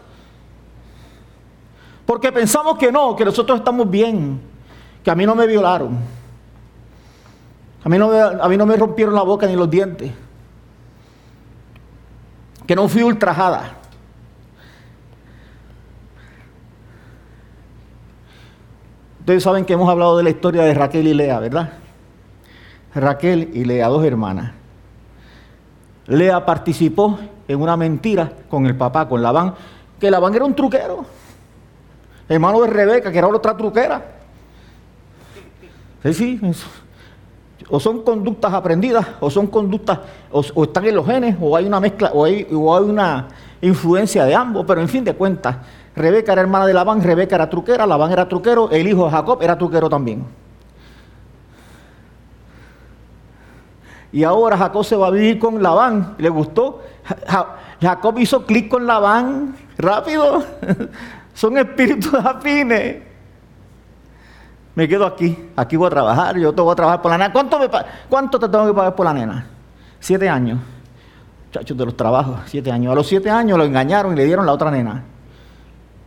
Porque 2.04 2.32
pensamos 2.32 2.80
que 2.80 2.92
no, 2.92 3.16
que 3.16 3.26
nosotros 3.26 3.60
estamos 3.60 3.88
bien, 3.88 4.57
que 5.08 5.12
a 5.12 5.16
mí 5.16 5.26
no 5.26 5.36
me 5.36 5.48
violaron, 5.48 5.98
a 7.82 7.88
mí 7.88 7.98
no 7.98 8.10
me, 8.10 8.20
a 8.20 8.46
mí 8.50 8.58
no 8.58 8.66
me 8.66 8.76
rompieron 8.76 9.16
la 9.16 9.22
boca 9.22 9.48
ni 9.48 9.56
los 9.56 9.70
dientes, 9.70 10.12
que 12.66 12.76
no 12.76 12.90
fui 12.90 13.04
ultrajada. 13.04 13.72
Ustedes 19.22 19.44
saben 19.44 19.64
que 19.64 19.72
hemos 19.72 19.88
hablado 19.88 20.18
de 20.18 20.24
la 20.24 20.30
historia 20.30 20.64
de 20.64 20.74
Raquel 20.74 21.08
y 21.08 21.14
Lea, 21.14 21.40
¿verdad? 21.40 21.72
Raquel 22.94 23.52
y 23.54 23.64
Lea, 23.64 23.88
dos 23.88 24.04
hermanas. 24.04 24.52
Lea 26.08 26.46
participó 26.46 27.18
en 27.48 27.62
una 27.62 27.78
mentira 27.78 28.30
con 28.50 28.66
el 28.66 28.76
papá, 28.76 29.08
con 29.08 29.22
Labán, 29.22 29.56
que 30.02 30.12
Labán 30.12 30.36
era 30.36 30.44
un 30.44 30.54
truquero 30.54 31.06
hermano 32.28 32.60
de 32.60 32.68
Rebeca, 32.68 33.10
que 33.10 33.18
era 33.18 33.28
otra 33.28 33.56
truquera. 33.56 34.17
Sí, 36.14 36.40
sí. 36.40 36.54
O 37.70 37.80
son 37.80 38.04
conductas 38.04 38.54
aprendidas, 38.54 39.06
o 39.20 39.30
son 39.30 39.48
conductas, 39.48 40.00
o, 40.32 40.64
están 40.64 40.86
en 40.86 40.96
los 40.96 41.06
genes, 41.06 41.36
o 41.42 41.56
hay 41.56 41.66
una 41.66 41.80
mezcla, 41.80 42.12
o 42.14 42.24
hay, 42.24 42.48
una 42.52 43.28
influencia 43.62 44.24
de 44.24 44.34
ambos, 44.34 44.64
pero 44.66 44.80
en 44.80 44.88
fin 44.88 45.04
de 45.04 45.14
cuentas, 45.14 45.58
Rebeca 45.96 46.32
era 46.32 46.42
hermana 46.42 46.66
de 46.66 46.74
Labán, 46.74 47.02
Rebeca 47.02 47.36
era 47.36 47.50
truquera, 47.50 47.86
Labán 47.86 48.12
era 48.12 48.30
truquero, 48.30 48.70
el 48.72 48.88
hijo 48.88 49.06
de 49.06 49.12
Jacob 49.12 49.42
era 49.42 49.58
truquero 49.58 49.90
también. 49.90 50.24
Y 54.14 54.24
ahora 54.24 54.58
Jacob 54.58 54.86
se 54.86 54.96
va 54.96 55.08
a 55.08 55.12
vivir 55.12 55.38
con 55.38 55.62
Labán, 55.62 56.16
le 56.18 56.30
gustó. 56.30 56.82
Jacob 57.82 58.18
hizo 58.20 58.46
clic 58.46 58.70
con 58.70 58.88
Labán 58.88 59.56
rápido. 59.78 60.44
Son 61.34 61.58
espíritus 61.58 62.14
afines. 62.14 63.07
Me 64.78 64.88
quedo 64.88 65.08
aquí, 65.08 65.36
aquí 65.56 65.76
voy 65.76 65.88
a 65.88 65.90
trabajar, 65.90 66.38
yo 66.38 66.54
te 66.54 66.62
voy 66.62 66.72
a 66.72 66.76
trabajar 66.76 67.02
por 67.02 67.10
la 67.10 67.18
nena. 67.18 67.34
¿Cuánto, 67.34 67.58
me, 67.58 67.68
¿Cuánto 68.08 68.38
te 68.38 68.48
tengo 68.48 68.68
que 68.68 68.74
pagar 68.76 68.94
por 68.94 69.08
la 69.08 69.14
nena? 69.16 69.48
Siete 70.00 70.30
años. 70.30 70.60
Muchachos 71.48 71.76
de 71.76 71.84
los 71.84 71.98
trabajos, 71.98 72.42
siete 72.46 72.72
años. 72.72 72.92
A 72.92 72.96
los 72.96 73.08
siete 73.08 73.28
años 73.28 73.58
lo 73.58 73.64
engañaron 73.64 74.14
y 74.14 74.16
le 74.18 74.26
dieron 74.26 74.46
la 74.46 74.54
otra 74.54 74.70
nena. 74.70 75.04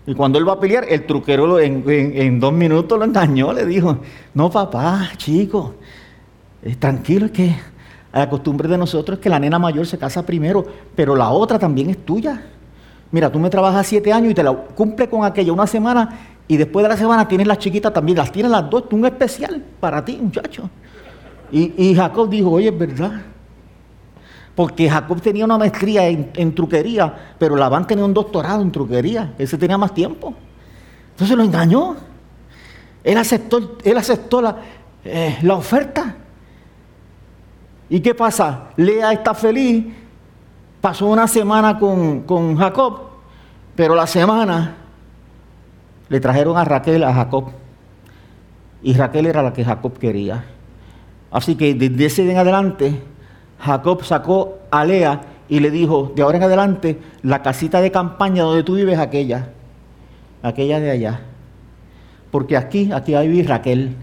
Y 0.06 0.14
cuando 0.14 0.38
él 0.38 0.48
va 0.48 0.52
a 0.52 0.60
pelear, 0.60 0.84
el 0.88 1.04
truquero 1.04 1.58
en, 1.58 2.38
dos 2.38 2.52
minutos 2.52 2.96
lo 2.96 3.04
engañó, 3.04 3.52
le 3.52 3.66
dijo, 3.66 3.98
no 4.34 4.48
papá, 4.52 5.10
chico, 5.16 5.74
es 6.62 6.78
tranquilo, 6.78 7.26
es 7.26 7.32
que 7.32 7.56
la 8.12 8.30
costumbre 8.30 8.68
de 8.68 8.78
nosotros 8.78 9.18
es 9.18 9.20
que 9.20 9.28
la 9.28 9.40
nena 9.40 9.58
mayor 9.58 9.84
se 9.84 9.98
casa 9.98 10.24
primero, 10.24 10.64
pero 10.94 11.16
la 11.16 11.30
otra 11.30 11.58
también 11.58 11.90
es 11.90 12.04
tuya. 12.04 12.40
Mira, 13.10 13.32
tú 13.32 13.40
me 13.40 13.50
trabajas 13.50 13.88
siete 13.88 14.12
años 14.12 14.30
y 14.30 14.34
te 14.34 14.44
la 14.44 14.52
cumple 14.52 15.08
con 15.08 15.24
aquella 15.24 15.52
una 15.52 15.66
semana 15.66 16.29
y 16.50 16.56
después 16.56 16.82
de 16.82 16.88
la 16.88 16.96
semana 16.96 17.28
tienes 17.28 17.46
las 17.46 17.58
chiquitas 17.58 17.92
también, 17.92 18.18
las 18.18 18.32
tienes 18.32 18.50
las 18.50 18.68
dos, 18.68 18.84
un 18.90 19.06
especial 19.06 19.64
para 19.78 20.04
ti, 20.04 20.18
muchacho. 20.20 20.68
Y, 21.52 21.94
Jacob 21.94 22.28
dijo, 22.28 22.50
oye, 22.50 22.68
es 22.68 22.78
verdad. 22.78 23.22
Porque 24.54 24.90
Jacob 24.90 25.20
tenía 25.20 25.44
una 25.44 25.56
maestría 25.56 26.08
en, 26.08 26.54
truquería, 26.54 27.34
pero 27.38 27.54
Labán 27.54 27.86
tenía 27.86 28.04
un 28.04 28.12
doctorado 28.12 28.62
en 28.62 28.72
truquería. 28.72 29.32
Ese 29.38 29.56
tenía 29.56 29.78
más 29.78 29.94
tiempo. 29.94 30.34
Entonces 31.10 31.36
lo 31.36 31.44
engañó. 31.44 31.96
Él 33.04 33.16
aceptó, 33.16 33.78
él 33.84 33.96
aceptó 33.96 34.42
la, 34.42 34.56
eh, 35.04 35.38
la 35.42 35.54
oferta. 35.54 36.16
¿Y 37.88 38.00
qué 38.00 38.12
pasa? 38.12 38.70
Lea 38.76 39.12
está 39.12 39.34
feliz 39.34 39.86
Pasó 40.80 41.06
una 41.06 41.28
semana 41.28 41.78
con, 41.78 42.56
Jacob, 42.56 43.00
pero 43.76 43.94
la 43.94 44.06
semana 44.06 44.76
le 46.10 46.20
trajeron 46.20 46.58
a 46.58 46.64
Raquel 46.64 47.02
a 47.04 47.14
Jacob. 47.14 47.50
Y 48.82 48.92
Raquel 48.94 49.26
era 49.26 49.42
la 49.42 49.52
que 49.52 49.64
Jacob 49.64 49.96
quería. 49.98 50.44
Así 51.30 51.54
que 51.54 51.72
desde 51.72 52.06
ese 52.06 52.22
día 52.24 52.32
en 52.32 52.38
adelante, 52.38 53.00
Jacob 53.60 54.04
sacó 54.04 54.58
a 54.70 54.84
Lea 54.84 55.20
y 55.48 55.60
le 55.60 55.70
dijo, 55.70 56.12
de 56.14 56.22
ahora 56.22 56.38
en 56.38 56.44
adelante, 56.44 56.98
la 57.22 57.42
casita 57.42 57.80
de 57.80 57.92
campaña 57.92 58.42
donde 58.42 58.64
tú 58.64 58.74
vives 58.74 58.98
aquella, 58.98 59.50
aquella 60.42 60.80
de 60.80 60.90
allá. 60.90 61.20
Porque 62.32 62.56
aquí, 62.56 62.90
aquí 62.92 63.12
va 63.12 63.20
a 63.20 63.22
vivir 63.22 63.48
Raquel. 63.48 63.96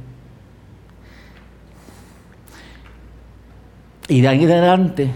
Y 4.07 4.21
de 4.21 4.27
ahí 4.29 4.45
en 4.45 4.51
adelante, 4.51 5.11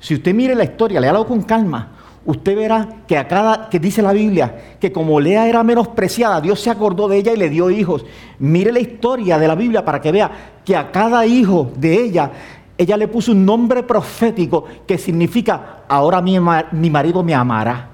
si 0.00 0.14
usted 0.14 0.34
mire 0.34 0.54
la 0.54 0.64
historia, 0.64 0.98
léalo 0.98 1.26
con 1.26 1.42
calma, 1.42 1.95
usted 2.26 2.56
verá 2.56 2.88
que 3.06 3.16
a 3.16 3.26
cada, 3.26 3.68
que 3.70 3.78
dice 3.78 4.02
la 4.02 4.12
Biblia, 4.12 4.76
que 4.78 4.92
como 4.92 5.18
Lea 5.18 5.48
era 5.48 5.62
menospreciada, 5.62 6.40
Dios 6.40 6.60
se 6.60 6.70
acordó 6.70 7.08
de 7.08 7.18
ella 7.18 7.32
y 7.32 7.36
le 7.36 7.48
dio 7.48 7.70
hijos. 7.70 8.04
Mire 8.38 8.72
la 8.72 8.80
historia 8.80 9.38
de 9.38 9.48
la 9.48 9.54
Biblia 9.54 9.84
para 9.84 10.00
que 10.00 10.12
vea 10.12 10.30
que 10.64 10.76
a 10.76 10.90
cada 10.90 11.24
hijo 11.24 11.70
de 11.76 11.94
ella, 12.02 12.30
ella 12.76 12.96
le 12.96 13.08
puso 13.08 13.32
un 13.32 13.46
nombre 13.46 13.82
profético 13.82 14.64
que 14.86 14.98
significa, 14.98 15.84
ahora 15.88 16.20
mi, 16.20 16.38
mi 16.72 16.90
marido 16.90 17.22
me 17.22 17.34
amará. 17.34 17.90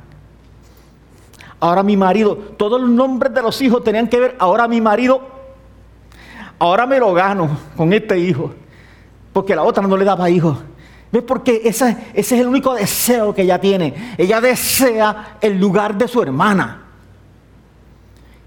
Ahora 1.61 1.85
mi 1.85 1.97
marido, 1.97 2.35
todos 2.57 2.81
los 2.81 2.91
nombres 2.91 3.33
de 3.33 3.43
los 3.43 3.63
hijos 3.63 3.85
tenían 3.85 4.09
que 4.09 4.19
ver, 4.19 4.37
ahora 4.41 4.67
mi 4.67 4.81
marido, 4.81 5.21
ahora 6.59 6.87
me 6.87 6.99
lo 6.99 7.13
gano 7.13 7.49
con 7.77 7.93
este 7.93 8.19
hijo, 8.19 8.51
porque 9.33 9.55
la 9.55 9.63
otra 9.63 9.87
no 9.87 9.97
le 9.97 10.05
daba 10.05 10.29
hijos. 10.29 10.59
¿Ves? 11.13 11.23
Porque 11.23 11.61
ese, 11.65 11.91
ese 12.15 12.35
es 12.35 12.41
el 12.41 12.49
único 12.49 12.75
deseo 12.75 13.35
que 13.35 13.43
ella 13.43 13.61
tiene. 13.61 14.15
Ella 14.17 14.41
desea 14.41 15.37
el 15.43 15.59
lugar 15.59 15.97
de 15.97 16.09
su 16.09 16.23
hermana. 16.23 16.85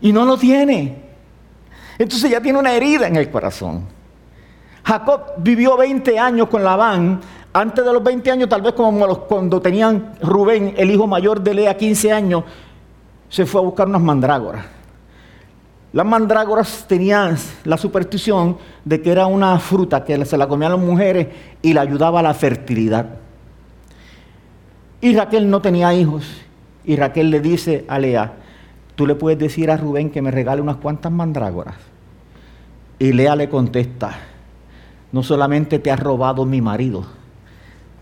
Y 0.02 0.12
no 0.12 0.26
lo 0.26 0.36
tiene. 0.36 1.04
Entonces 2.00 2.30
ella 2.30 2.42
tiene 2.42 2.58
una 2.58 2.74
herida 2.74 3.08
en 3.08 3.16
el 3.16 3.30
corazón. 3.30 3.86
Jacob 4.84 5.34
vivió 5.38 5.78
20 5.78 6.18
años 6.18 6.50
con 6.50 6.64
Labán. 6.64 7.22
Antes 7.54 7.86
de 7.86 7.94
los 7.94 8.04
20 8.04 8.32
años, 8.32 8.50
tal 8.50 8.64
vez 8.64 8.74
como 8.74 9.08
cuando 9.28 9.62
tenían 9.62 10.16
Rubén, 10.22 10.74
el 10.76 10.92
hijo 10.92 11.08
mayor 11.08 11.42
de 11.42 11.54
Lea, 11.54 11.78
15 11.78 12.12
años, 12.12 12.44
se 13.30 13.46
fue 13.46 13.62
a 13.62 13.64
buscar 13.64 13.88
unas 13.88 14.02
mandrágoras. 14.02 14.75
Las 15.96 16.06
mandrágoras 16.06 16.84
tenían 16.90 17.38
la 17.64 17.78
superstición 17.78 18.58
de 18.84 19.02
que 19.02 19.14
era 19.14 19.28
una 19.28 19.58
fruta 19.60 20.04
que 20.04 20.26
se 20.26 20.38
la 20.38 20.46
comían 20.46 20.74
las 20.74 20.82
mujeres 20.82 21.28
y 21.62 21.74
le 21.74 21.80
ayudaba 21.80 22.20
a 22.20 22.24
la 22.24 22.34
fertilidad. 22.34 23.12
Y 25.00 25.16
Raquel 25.16 25.50
no 25.50 25.62
tenía 25.62 25.94
hijos. 25.94 26.26
Y 26.84 26.98
Raquel 26.98 27.32
le 27.32 27.40
dice 27.40 27.86
a 27.88 27.98
Lea, 27.98 28.34
tú 28.98 29.08
le 29.08 29.16
puedes 29.16 29.40
decir 29.40 29.72
a 29.72 29.78
Rubén 29.78 30.12
que 30.12 30.22
me 30.22 30.32
regale 30.32 30.62
unas 30.62 30.76
cuantas 30.76 31.14
mandrágoras. 31.14 31.78
Y 33.00 33.14
Lea 33.14 33.38
le 33.38 33.48
contesta, 33.48 34.18
no 35.14 35.24
solamente 35.24 35.80
te 35.80 35.92
has 35.92 36.00
robado 36.02 36.46
mi 36.46 36.60
marido, 36.60 37.06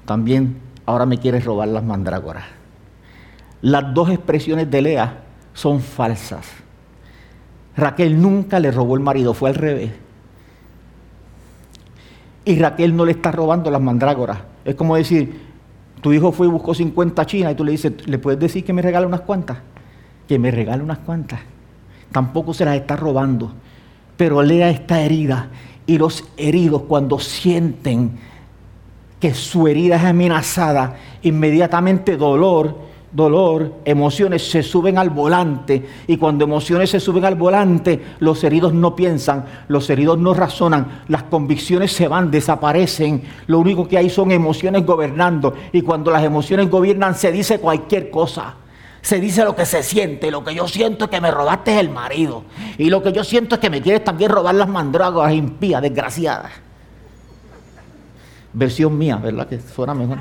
también 0.06 0.58
ahora 0.88 1.06
me 1.06 1.20
quieres 1.20 1.46
robar 1.46 1.68
las 1.68 1.84
mandrágoras. 1.84 2.46
Las 3.62 3.94
dos 3.94 4.10
expresiones 4.10 4.72
de 4.72 4.82
Lea 4.82 5.20
son 5.54 5.80
falsas. 5.80 6.63
Raquel 7.76 8.22
nunca 8.22 8.60
le 8.60 8.72
robó 8.72 8.96
el 8.96 9.02
marido, 9.02 9.34
fue 9.34 9.50
al 9.50 9.56
revés. 9.56 9.92
Y 12.46 12.60
Raquel 12.60 12.96
no 12.96 13.06
le 13.06 13.14
está 13.14 13.32
robando 13.32 13.72
las 13.72 13.82
mandrágoras. 13.82 14.40
Es 14.66 14.76
como 14.76 14.96
decir, 14.96 15.42
tu 16.02 16.12
hijo 16.12 16.32
fue 16.32 16.48
y 16.48 16.50
buscó 16.50 16.74
50 16.74 17.26
chinas 17.26 17.54
y 17.54 17.56
tú 17.56 17.64
le 17.64 17.72
dices, 17.72 17.94
¿le 18.08 18.18
puedes 18.18 18.40
decir 18.40 18.64
que 18.66 18.74
me 18.74 18.82
regale 18.82 19.06
unas 19.06 19.22
cuantas? 19.22 19.60
Que 20.28 20.38
me 20.38 20.52
regale 20.52 20.84
unas 20.84 21.00
cuantas. 21.00 21.40
Tampoco 22.12 22.54
se 22.54 22.66
las 22.66 22.76
está 22.76 22.96
robando. 22.96 23.54
Pero 24.18 24.42
Lea 24.44 24.70
está 24.70 25.02
herida. 25.02 25.48
Y 25.86 25.98
los 25.98 26.26
heridos 26.38 26.84
cuando 26.84 27.20
sienten 27.20 28.12
que 29.20 29.34
su 29.34 29.68
herida 29.68 29.96
es 29.96 30.04
amenazada, 30.04 30.98
inmediatamente 31.22 32.18
dolor, 32.18 32.78
dolor, 33.14 33.76
emociones 33.86 34.50
se 34.50 34.64
suben 34.64 34.98
al 34.98 35.12
volante 35.12 35.88
y 36.08 36.18
cuando 36.18 36.46
emociones 36.46 36.90
se 36.90 37.00
suben 37.00 37.24
al 37.26 37.36
volante, 37.36 38.02
los 38.20 38.44
heridos 38.44 38.74
no 38.74 38.96
piensan, 38.96 39.46
los 39.68 39.90
heridos 39.90 40.18
no 40.18 40.34
razonan, 40.34 41.04
las 41.08 41.24
convicciones 41.24 41.92
se 41.94 42.08
van, 42.08 42.32
desaparecen, 42.32 43.24
lo 43.48 43.60
único 43.60 43.88
que 43.88 43.98
hay 43.98 44.10
son 44.10 44.32
emociones 44.32 44.86
gobernando 44.86 45.54
y 45.72 45.84
cuando 45.84 46.12
las 46.12 46.24
emociones 46.24 46.70
gobiernan 46.70 47.16
se 47.16 47.32
dice 47.32 47.60
cualquier 47.60 48.10
cosa. 48.10 48.56
Se 49.04 49.20
dice 49.20 49.44
lo 49.44 49.54
que 49.54 49.66
se 49.66 49.84
siente, 49.84 50.32
lo 50.32 50.46
que 50.46 50.56
yo 50.56 50.66
siento 50.66 51.06
es 51.06 51.12
que 51.12 51.20
me 51.20 51.30
robaste 51.30 51.78
el 51.78 51.90
marido 51.90 52.46
y 52.78 52.90
lo 52.90 53.04
que 53.04 53.12
yo 53.12 53.26
siento 53.26 53.56
es 53.56 53.62
que 53.62 53.70
me 53.70 53.82
quieres 53.82 54.04
también 54.04 54.32
robar 54.32 54.56
las 54.56 54.70
mandrágoras 54.70 55.34
impías, 55.34 55.82
desgraciadas. 55.82 56.54
Versión 58.54 58.98
mía, 58.98 59.18
¿verdad? 59.18 59.46
Que 59.48 59.58
fuera 59.58 59.94
mejor. 59.94 60.20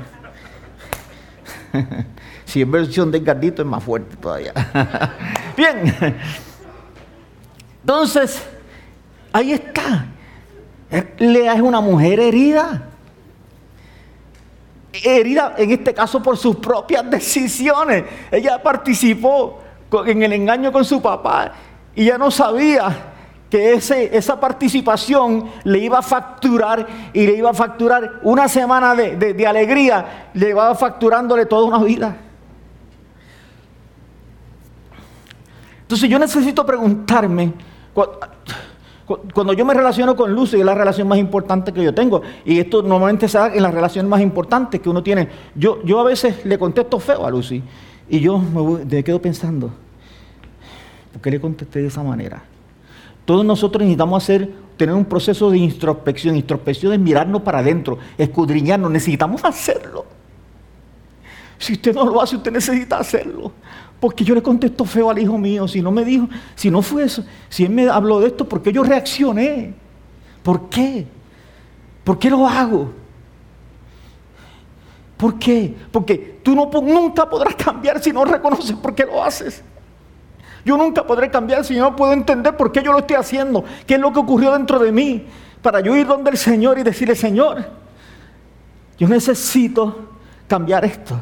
Si 2.53 2.61
es 2.61 2.69
versión 2.69 3.09
de 3.09 3.19
Gardito 3.19 3.63
es 3.63 3.67
más 3.67 3.83
fuerte 3.83 4.15
todavía. 4.15 4.53
Bien. 5.57 6.15
Entonces, 7.81 8.43
ahí 9.31 9.53
está. 9.53 10.05
Lea 11.17 11.55
es 11.55 11.61
una 11.61 11.81
mujer 11.81 12.19
herida. 12.19 12.89
Herida 15.03 15.55
en 15.57 15.71
este 15.71 15.95
caso 15.95 16.21
por 16.21 16.37
sus 16.37 16.57
propias 16.57 17.09
decisiones. 17.09 18.03
Ella 18.29 18.61
participó 18.61 19.59
en 20.05 20.21
el 20.21 20.33
engaño 20.33 20.71
con 20.71 20.85
su 20.85 21.01
papá 21.01 21.53
y 21.95 22.05
ya 22.05 22.19
no 22.19 22.29
sabía 22.29 23.13
que 23.49 23.73
ese, 23.73 24.15
esa 24.15 24.39
participación 24.39 25.49
le 25.63 25.79
iba 25.79 25.97
a 25.97 26.03
facturar 26.03 26.85
y 27.13 27.25
le 27.25 27.33
iba 27.33 27.49
a 27.49 27.55
facturar 27.55 28.19
una 28.21 28.47
semana 28.47 28.93
de, 28.93 29.33
de 29.33 29.47
alegría, 29.47 30.29
le 30.35 30.49
iba 30.49 30.75
facturándole 30.75 31.47
toda 31.47 31.65
una 31.65 31.83
vida. 31.83 32.15
Entonces 35.93 36.09
yo 36.09 36.17
necesito 36.17 36.65
preguntarme, 36.65 37.53
cuando 39.31 39.53
yo 39.53 39.63
me 39.63 39.75
relaciono 39.75 40.15
con 40.15 40.33
Lucy, 40.33 40.57
es 40.57 40.65
la 40.65 40.73
relación 40.73 41.07
más 41.07 41.19
importante 41.19 41.71
que 41.71 41.83
yo 41.83 41.93
tengo, 41.93 42.23
y 42.43 42.57
esto 42.57 42.81
normalmente 42.81 43.27
se 43.27 43.37
da 43.37 43.53
en 43.53 43.61
las 43.61 43.71
relaciones 43.71 44.09
más 44.09 44.19
importantes 44.19 44.81
que 44.81 44.89
uno 44.89 45.03
tiene. 45.03 45.29
Yo, 45.53 45.83
yo 45.83 45.99
a 45.99 46.03
veces 46.03 46.43
le 46.47 46.57
contesto 46.57 46.99
feo 46.99 47.27
a 47.27 47.29
Lucy, 47.29 47.61
y 48.09 48.19
yo 48.21 48.39
me, 48.39 49.03
quedo 49.03 49.21
pensando, 49.21 49.69
¿por 51.11 51.21
qué 51.21 51.29
le 51.29 51.39
contesté 51.39 51.83
de 51.83 51.89
esa 51.89 52.01
manera? 52.01 52.41
Todos 53.23 53.45
nosotros 53.45 53.83
necesitamos 53.83 54.23
hacer, 54.23 54.49
tener 54.75 54.95
un 54.95 55.05
proceso 55.05 55.51
de 55.51 55.59
introspección. 55.59 56.35
Introspección 56.35 56.93
es 56.93 56.99
mirarnos 56.99 57.43
para 57.43 57.59
adentro, 57.59 57.99
escudriñarnos. 58.17 58.89
Necesitamos 58.89 59.45
hacerlo. 59.45 60.05
Si 61.59 61.73
usted 61.73 61.93
no 61.93 62.05
lo 62.05 62.19
hace, 62.19 62.35
usted 62.35 62.51
necesita 62.51 62.97
hacerlo. 62.97 63.51
Porque 64.03 64.25
yo 64.25 64.35
le 64.35 64.43
contesto 64.43 64.83
feo 64.83 65.09
al 65.09 65.17
hijo 65.17 65.37
mío. 65.37 65.65
Si 65.65 65.81
no 65.81 65.89
me 65.89 66.03
dijo, 66.03 66.27
si 66.55 66.69
no 66.69 66.81
fue 66.81 67.05
eso, 67.05 67.23
si 67.47 67.63
él 67.63 67.69
me 67.69 67.87
habló 67.87 68.19
de 68.19 68.27
esto, 68.27 68.43
¿por 68.43 68.61
qué 68.61 68.73
yo 68.73 68.83
reaccioné? 68.83 69.73
¿Por 70.43 70.67
qué? 70.67 71.07
¿Por 72.03 72.19
qué 72.19 72.29
lo 72.29 72.45
hago? 72.45 72.91
¿Por 75.15 75.39
qué? 75.39 75.73
Porque 75.89 76.41
tú 76.43 76.53
nunca 76.53 77.29
podrás 77.29 77.55
cambiar 77.55 78.03
si 78.03 78.11
no 78.11 78.25
reconoces 78.25 78.75
por 78.75 78.93
qué 78.93 79.05
lo 79.05 79.23
haces. 79.23 79.63
Yo 80.65 80.75
nunca 80.75 81.07
podré 81.07 81.31
cambiar 81.31 81.63
si 81.63 81.77
no 81.77 81.95
puedo 81.95 82.11
entender 82.11 82.57
por 82.57 82.73
qué 82.73 82.83
yo 82.83 82.91
lo 82.91 82.99
estoy 82.99 83.15
haciendo, 83.15 83.63
qué 83.87 83.93
es 83.93 84.01
lo 84.01 84.11
que 84.11 84.19
ocurrió 84.19 84.51
dentro 84.51 84.79
de 84.79 84.91
mí, 84.91 85.23
para 85.61 85.79
yo 85.79 85.95
ir 85.95 86.07
donde 86.07 86.29
el 86.29 86.37
Señor 86.37 86.77
y 86.77 86.83
decirle, 86.83 87.15
Señor, 87.15 87.65
yo 88.97 89.07
necesito 89.07 90.09
cambiar 90.45 90.83
esto. 90.83 91.17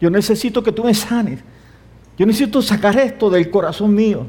Yo 0.00 0.08
necesito 0.08 0.62
que 0.62 0.72
tú 0.72 0.84
me 0.84 0.94
sanes. 0.94 1.44
Yo 2.18 2.26
necesito 2.26 2.60
sacar 2.60 2.98
esto 2.98 3.30
del 3.30 3.48
corazón 3.48 3.94
mío. 3.94 4.26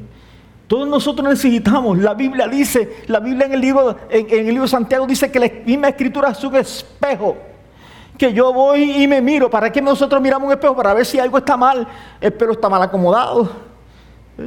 Todos 0.67 0.87
nosotros 0.87 1.27
necesitamos, 1.27 1.97
la 1.97 2.13
Biblia 2.13 2.47
dice, 2.47 2.97
la 3.07 3.19
Biblia 3.19 3.47
en 3.47 3.53
el 3.53 3.59
libro, 3.59 3.97
en, 4.07 4.27
el 4.29 4.45
libro 4.45 4.61
de 4.61 4.67
Santiago 4.67 5.07
dice 5.07 5.31
que 5.31 5.39
la 5.39 5.49
misma 5.65 5.89
escritura 5.89 6.29
es 6.29 6.43
un 6.43 6.55
espejo. 6.55 7.35
Que 8.15 8.31
yo 8.31 8.53
voy 8.53 9.03
y 9.03 9.07
me 9.07 9.19
miro. 9.21 9.49
¿Para 9.49 9.71
qué 9.71 9.81
nosotros 9.81 10.21
miramos 10.21 10.45
un 10.45 10.51
espejo? 10.51 10.75
Para 10.75 10.93
ver 10.93 11.05
si 11.05 11.17
algo 11.17 11.39
está 11.39 11.57
mal. 11.57 11.87
El 12.21 12.31
pelo 12.33 12.51
está 12.51 12.69
mal 12.69 12.83
acomodado. 12.83 13.49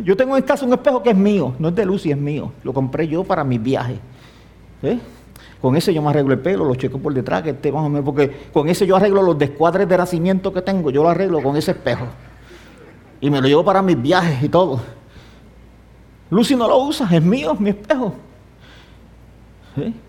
Yo 0.05 0.17
tengo 0.17 0.37
en 0.37 0.45
casa 0.45 0.65
un 0.65 0.73
espejo 0.73 1.03
que 1.03 1.11
es 1.11 1.17
mío, 1.17 1.55
no 1.59 1.69
es 1.69 1.75
de 1.75 1.85
Lucy, 1.85 2.13
es 2.13 2.17
mío. 2.17 2.53
Lo 2.63 2.73
compré 2.73 3.09
yo 3.09 3.25
para 3.25 3.43
mis 3.43 3.61
viajes. 3.61 3.99
Con 5.61 5.75
ese 5.75 5.93
yo 5.93 6.01
me 6.01 6.11
arreglo 6.11 6.33
el 6.33 6.39
pelo, 6.39 6.65
lo 6.65 6.77
checo 6.77 6.99
por 6.99 7.13
detrás, 7.13 7.43
que 7.43 7.51
esté 7.51 7.73
más 7.73 7.85
o 7.85 7.89
menos, 7.89 8.05
porque 8.05 8.31
con 8.53 8.69
ese 8.69 8.87
yo 8.87 8.97
arreglo 8.97 9.23
los 9.23 9.37
descuadres 9.37 9.89
de 9.89 9.99
nacimiento 9.99 10.53
que 10.53 10.63
tengo, 10.63 10.91
yo 10.91 11.03
lo 11.03 11.09
arreglo 11.09 11.43
con 11.43 11.57
ese 11.57 11.73
espejo 11.73 12.07
y 13.23 13.31
me 13.31 13.41
lo 13.41 13.49
llevo 13.49 13.65
para 13.65 13.81
mis 13.81 13.99
viajes 14.01 14.43
y 14.43 14.51
todo. 14.51 14.83
Lucy 16.29 16.55
no 16.55 16.69
lo 16.69 16.77
usa, 16.85 17.09
es 17.11 17.23
mío, 17.23 17.53
es 17.53 17.61
mi 17.61 17.71
espejo. 17.71 18.15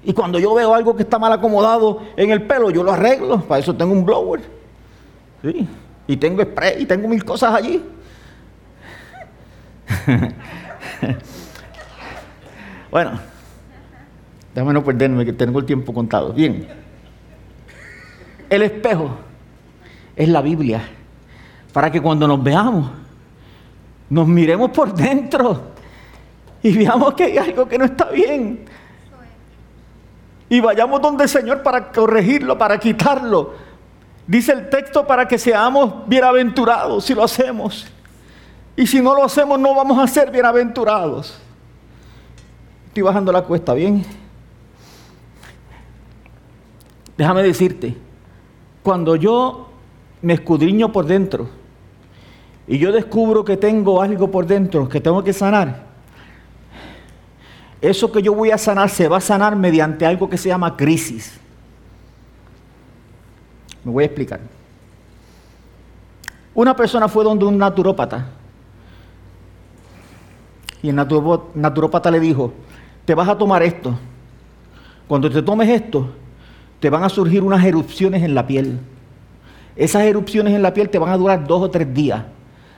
Y 0.04 0.12
cuando 0.12 0.40
yo 0.40 0.54
veo 0.54 0.74
algo 0.74 0.94
que 0.94 1.04
está 1.04 1.18
mal 1.18 1.32
acomodado 1.32 2.02
en 2.18 2.32
el 2.32 2.42
pelo, 2.46 2.70
yo 2.70 2.84
lo 2.84 2.92
arreglo. 2.92 3.40
Para 3.40 3.62
eso 3.62 3.74
tengo 3.74 3.94
un 3.94 4.04
blower. 4.06 4.42
Y 6.08 6.18
tengo 6.18 6.44
spray 6.44 6.82
y 6.82 6.86
tengo 6.86 7.08
mil 7.08 7.24
cosas 7.24 7.54
allí. 7.56 7.82
bueno, 12.92 13.20
Déjame 14.54 14.74
no 14.74 14.84
perderme, 14.84 15.26
que 15.26 15.34
tengo 15.34 15.60
el 15.60 15.66
tiempo 15.66 15.94
contado. 15.94 16.32
Bien. 16.32 16.68
El 18.50 18.62
espejo 18.62 19.18
es 20.16 20.30
la 20.30 20.42
Biblia. 20.42 20.82
Para 21.72 21.92
que 21.92 22.00
cuando 22.00 22.28
nos 22.28 22.44
veamos, 22.44 22.92
nos 24.10 24.28
miremos 24.28 24.72
por 24.72 24.94
dentro 24.94 25.74
y 26.62 26.78
veamos 26.78 27.14
que 27.14 27.26
hay 27.26 27.38
algo 27.38 27.68
que 27.68 27.78
no 27.78 27.86
está 27.86 28.06
bien. 28.06 28.66
Y 30.50 30.62
vayamos 30.62 31.02
donde 31.02 31.24
el 31.24 31.30
Señor 31.30 31.64
para 31.64 31.92
corregirlo, 31.92 32.58
para 32.58 32.78
quitarlo. 32.78 33.54
Dice 34.26 34.54
el 34.54 34.70
texto 34.70 35.06
para 35.06 35.28
que 35.28 35.38
seamos 35.38 36.08
bienaventurados 36.08 37.04
si 37.04 37.14
lo 37.14 37.24
hacemos. 37.24 37.88
Y 38.76 38.88
si 38.88 39.02
no 39.02 39.14
lo 39.14 39.26
hacemos, 39.26 39.60
no 39.60 39.76
vamos 39.76 40.00
a 40.00 40.08
ser 40.08 40.32
bienaventurados. 40.32 41.38
Estoy 42.88 43.04
bajando 43.04 43.32
la 43.32 43.42
cuesta, 43.44 43.74
¿bien? 43.74 44.06
Déjame 47.18 47.44
decirte, 47.44 47.96
cuando 48.82 49.16
yo 49.16 49.70
me 50.22 50.34
escudriño 50.34 50.92
por 50.92 51.06
dentro 51.06 51.50
y 52.68 52.78
yo 52.78 52.92
descubro 52.92 53.44
que 53.44 53.58
tengo 53.58 54.02
algo 54.02 54.32
por 54.32 54.46
dentro 54.46 54.88
que 54.88 55.02
tengo 55.02 55.24
que 55.24 55.34
sanar, 55.34 55.84
eso 57.82 58.12
que 58.12 58.22
yo 58.22 58.34
voy 58.34 58.52
a 58.52 58.58
sanar 58.58 58.90
se 58.90 59.08
va 59.08 59.18
a 59.18 59.22
sanar 59.22 59.56
mediante 59.56 60.06
algo 60.06 60.30
que 60.30 60.38
se 60.38 60.48
llama 60.48 60.78
crisis. 60.78 61.38
Me 63.84 63.92
voy 63.92 64.04
a 64.04 64.06
explicar. 64.06 64.40
Una 66.56 66.74
persona 66.74 67.10
fue 67.10 67.26
donde 67.26 67.44
un 67.44 67.58
naturópata 67.58 68.28
y 70.82 70.90
el 70.90 70.96
naturópata 70.96 72.12
le 72.12 72.20
dijo, 72.20 72.54
te 73.06 73.16
vas 73.16 73.28
a 73.28 73.38
tomar 73.38 73.64
esto. 73.64 73.98
Cuando 75.08 75.30
te 75.30 75.42
tomes 75.42 75.70
esto, 75.70 76.10
te 76.80 76.90
van 76.90 77.04
a 77.04 77.10
surgir 77.10 77.42
unas 77.42 77.64
erupciones 77.66 78.22
en 78.24 78.36
la 78.36 78.46
piel. 78.46 78.80
Esas 79.76 80.04
erupciones 80.04 80.54
en 80.54 80.62
la 80.62 80.74
piel 80.74 80.90
te 80.90 81.00
van 81.00 81.10
a 81.10 81.18
durar 81.18 81.48
dos 81.48 81.62
o 81.62 81.72
tres 81.72 81.94
días. 81.94 82.24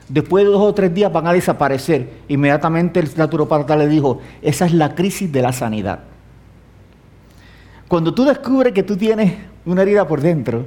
Después 0.08 0.44
de 0.44 0.50
dos 0.50 0.62
o 0.62 0.72
tres 0.72 0.94
días 0.94 1.12
van 1.12 1.26
a 1.26 1.32
desaparecer. 1.32 2.08
Inmediatamente 2.28 3.00
el 3.00 3.10
naturopata 3.16 3.76
le 3.76 3.88
dijo, 3.88 4.20
esa 4.40 4.66
es 4.66 4.72
la 4.72 4.94
crisis 4.94 5.30
de 5.32 5.42
la 5.42 5.52
sanidad. 5.52 6.00
Cuando 7.88 8.14
tú 8.14 8.24
descubres 8.24 8.72
que 8.72 8.82
tú 8.82 8.96
tienes 8.96 9.34
una 9.64 9.82
herida 9.82 10.06
por 10.06 10.20
dentro, 10.20 10.66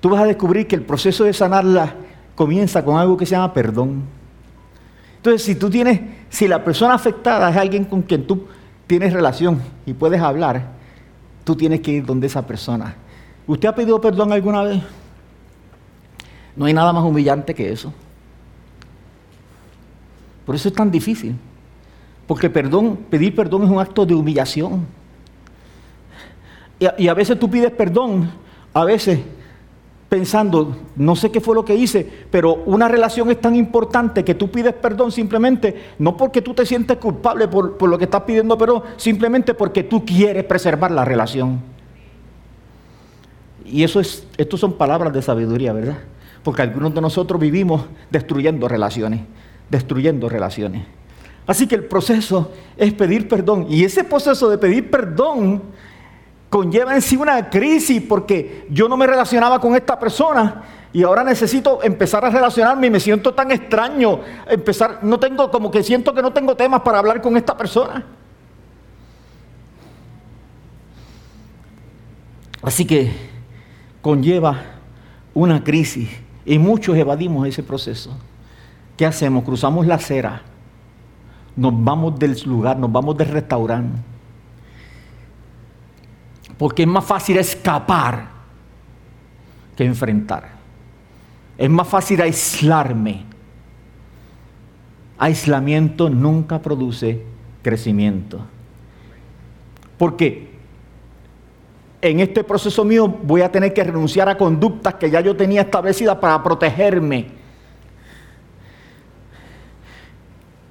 tú 0.00 0.10
vas 0.10 0.22
a 0.22 0.26
descubrir 0.26 0.66
que 0.66 0.76
el 0.76 0.82
proceso 0.82 1.24
de 1.24 1.32
sanarla 1.32 1.94
comienza 2.34 2.84
con 2.84 2.96
algo 2.96 3.16
que 3.16 3.26
se 3.26 3.32
llama 3.32 3.52
perdón. 3.52 4.02
Entonces, 5.16 5.42
si 5.42 5.54
tú 5.54 5.70
tienes, 5.70 6.00
si 6.28 6.46
la 6.46 6.62
persona 6.62 6.94
afectada 6.94 7.50
es 7.50 7.56
alguien 7.56 7.84
con 7.84 8.02
quien 8.02 8.26
tú 8.26 8.46
tienes 8.86 9.12
relación 9.12 9.60
y 9.84 9.94
puedes 9.94 10.20
hablar, 10.20 10.70
tú 11.42 11.56
tienes 11.56 11.80
que 11.80 11.92
ir 11.92 12.06
donde 12.06 12.26
esa 12.26 12.46
persona. 12.46 12.94
¿Usted 13.46 13.68
ha 13.68 13.74
pedido 13.74 14.00
perdón 14.00 14.32
alguna 14.32 14.62
vez? 14.62 14.82
No 16.56 16.64
hay 16.64 16.72
nada 16.72 16.92
más 16.92 17.04
humillante 17.04 17.54
que 17.54 17.70
eso. 17.70 17.92
Por 20.46 20.54
eso 20.54 20.68
es 20.68 20.74
tan 20.74 20.90
difícil. 20.90 21.36
Porque 22.26 22.48
perdón, 22.48 22.98
pedir 23.10 23.34
perdón 23.34 23.64
es 23.64 23.70
un 23.70 23.78
acto 23.78 24.06
de 24.06 24.14
humillación. 24.14 24.86
Y 26.98 27.08
a, 27.08 27.14
veces 27.14 27.38
tú 27.38 27.48
pides 27.48 27.70
perdón, 27.70 28.30
a 28.74 28.84
veces 28.84 29.20
pensando, 30.10 30.76
no 30.94 31.16
sé 31.16 31.30
qué 31.30 31.40
fue 31.40 31.54
lo 31.54 31.64
que 31.64 31.74
hice, 31.74 32.08
pero 32.30 32.54
una 32.66 32.86
relación 32.86 33.30
es 33.30 33.40
tan 33.40 33.56
importante 33.56 34.24
que 34.24 34.34
tú 34.34 34.50
pides 34.50 34.74
perdón 34.74 35.10
simplemente, 35.10 35.94
no 35.98 36.16
porque 36.16 36.42
tú 36.42 36.52
te 36.52 36.66
sientes 36.66 36.98
culpable 36.98 37.48
por, 37.48 37.78
por 37.78 37.88
lo 37.88 37.96
que 37.96 38.04
estás 38.04 38.22
pidiendo 38.22 38.58
perdón, 38.58 38.82
simplemente 38.98 39.54
porque 39.54 39.84
tú 39.84 40.04
quieres 40.04 40.44
preservar 40.44 40.90
la 40.90 41.04
relación. 41.04 41.60
Y 43.64 43.82
eso 43.82 43.98
es, 43.98 44.26
estos 44.36 44.60
son 44.60 44.74
palabras 44.74 45.12
de 45.14 45.22
sabiduría, 45.22 45.72
¿verdad? 45.72 45.96
Porque 46.46 46.62
algunos 46.62 46.94
de 46.94 47.00
nosotros 47.00 47.40
vivimos 47.40 47.86
destruyendo 48.08 48.68
relaciones, 48.68 49.22
destruyendo 49.68 50.28
relaciones. 50.28 50.84
Así 51.44 51.66
que 51.66 51.74
el 51.74 51.86
proceso 51.86 52.52
es 52.76 52.92
pedir 52.92 53.26
perdón. 53.26 53.66
Y 53.68 53.82
ese 53.82 54.04
proceso 54.04 54.48
de 54.48 54.56
pedir 54.56 54.88
perdón 54.88 55.60
conlleva 56.48 56.94
en 56.94 57.02
sí 57.02 57.16
una 57.16 57.50
crisis 57.50 58.00
porque 58.00 58.64
yo 58.70 58.88
no 58.88 58.96
me 58.96 59.08
relacionaba 59.08 59.60
con 59.60 59.74
esta 59.74 59.98
persona 59.98 60.62
y 60.92 61.02
ahora 61.02 61.24
necesito 61.24 61.82
empezar 61.82 62.24
a 62.24 62.30
relacionarme 62.30 62.86
y 62.86 62.90
me 62.90 63.00
siento 63.00 63.34
tan 63.34 63.50
extraño. 63.50 64.20
Empezar, 64.48 65.00
no 65.02 65.18
tengo, 65.18 65.50
como 65.50 65.68
que 65.68 65.82
siento 65.82 66.14
que 66.14 66.22
no 66.22 66.32
tengo 66.32 66.54
temas 66.54 66.82
para 66.82 67.00
hablar 67.00 67.20
con 67.20 67.36
esta 67.36 67.56
persona. 67.56 68.06
Así 72.62 72.84
que 72.84 73.10
conlleva 74.00 74.62
una 75.34 75.64
crisis 75.64 76.08
y 76.46 76.58
muchos 76.58 76.96
evadimos 76.96 77.46
ese 77.46 77.62
proceso. 77.62 78.16
¿Qué 78.96 79.04
hacemos? 79.04 79.44
Cruzamos 79.44 79.86
la 79.86 79.96
acera, 79.96 80.42
nos 81.56 81.72
vamos 81.84 82.18
del 82.18 82.40
lugar, 82.46 82.78
nos 82.78 82.90
vamos 82.90 83.16
del 83.18 83.28
restaurante. 83.28 84.00
Porque 86.56 86.82
es 86.84 86.88
más 86.88 87.04
fácil 87.04 87.36
escapar 87.36 88.28
que 89.76 89.84
enfrentar. 89.84 90.48
Es 91.58 91.68
más 91.68 91.86
fácil 91.88 92.22
aislarme. 92.22 93.24
Aislamiento 95.18 96.08
nunca 96.08 96.62
produce 96.62 97.22
crecimiento. 97.62 98.40
Porque 99.98 100.55
en 102.10 102.20
este 102.20 102.44
proceso 102.44 102.84
mío 102.84 103.08
voy 103.08 103.42
a 103.42 103.50
tener 103.50 103.72
que 103.72 103.84
renunciar 103.84 104.28
a 104.28 104.36
conductas 104.36 104.94
que 104.94 105.10
ya 105.10 105.20
yo 105.20 105.36
tenía 105.36 105.62
establecidas 105.62 106.16
para 106.16 106.42
protegerme. 106.42 107.26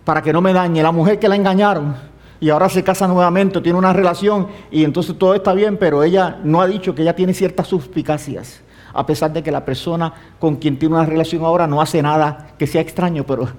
Para 0.03 0.21
que 0.21 0.31
no 0.31 0.41
me 0.41 0.53
dañe. 0.53 0.83
La 0.83 0.91
mujer 0.91 1.17
que 1.19 1.27
la 1.27 1.35
engañaron 1.35 1.95
y 2.39 2.49
ahora 2.49 2.69
se 2.69 2.83
casa 2.83 3.07
nuevamente, 3.07 3.61
tiene 3.61 3.77
una 3.77 3.93
relación 3.93 4.47
y 4.69 4.83
entonces 4.83 5.17
todo 5.17 5.33
está 5.33 5.53
bien, 5.53 5.77
pero 5.77 6.03
ella 6.03 6.39
no 6.43 6.61
ha 6.61 6.67
dicho 6.67 6.93
que 6.93 7.01
ella 7.01 7.15
tiene 7.15 7.33
ciertas 7.33 7.67
suspicacias. 7.67 8.61
A 8.93 9.05
pesar 9.05 9.33
de 9.33 9.43
que 9.43 9.51
la 9.51 9.65
persona 9.65 10.13
con 10.39 10.55
quien 10.55 10.77
tiene 10.77 10.95
una 10.95 11.05
relación 11.05 11.43
ahora 11.43 11.67
no 11.67 11.81
hace 11.81 12.01
nada 12.01 12.53
que 12.57 12.67
sea 12.67 12.81
extraño, 12.81 13.25
pero 13.25 13.49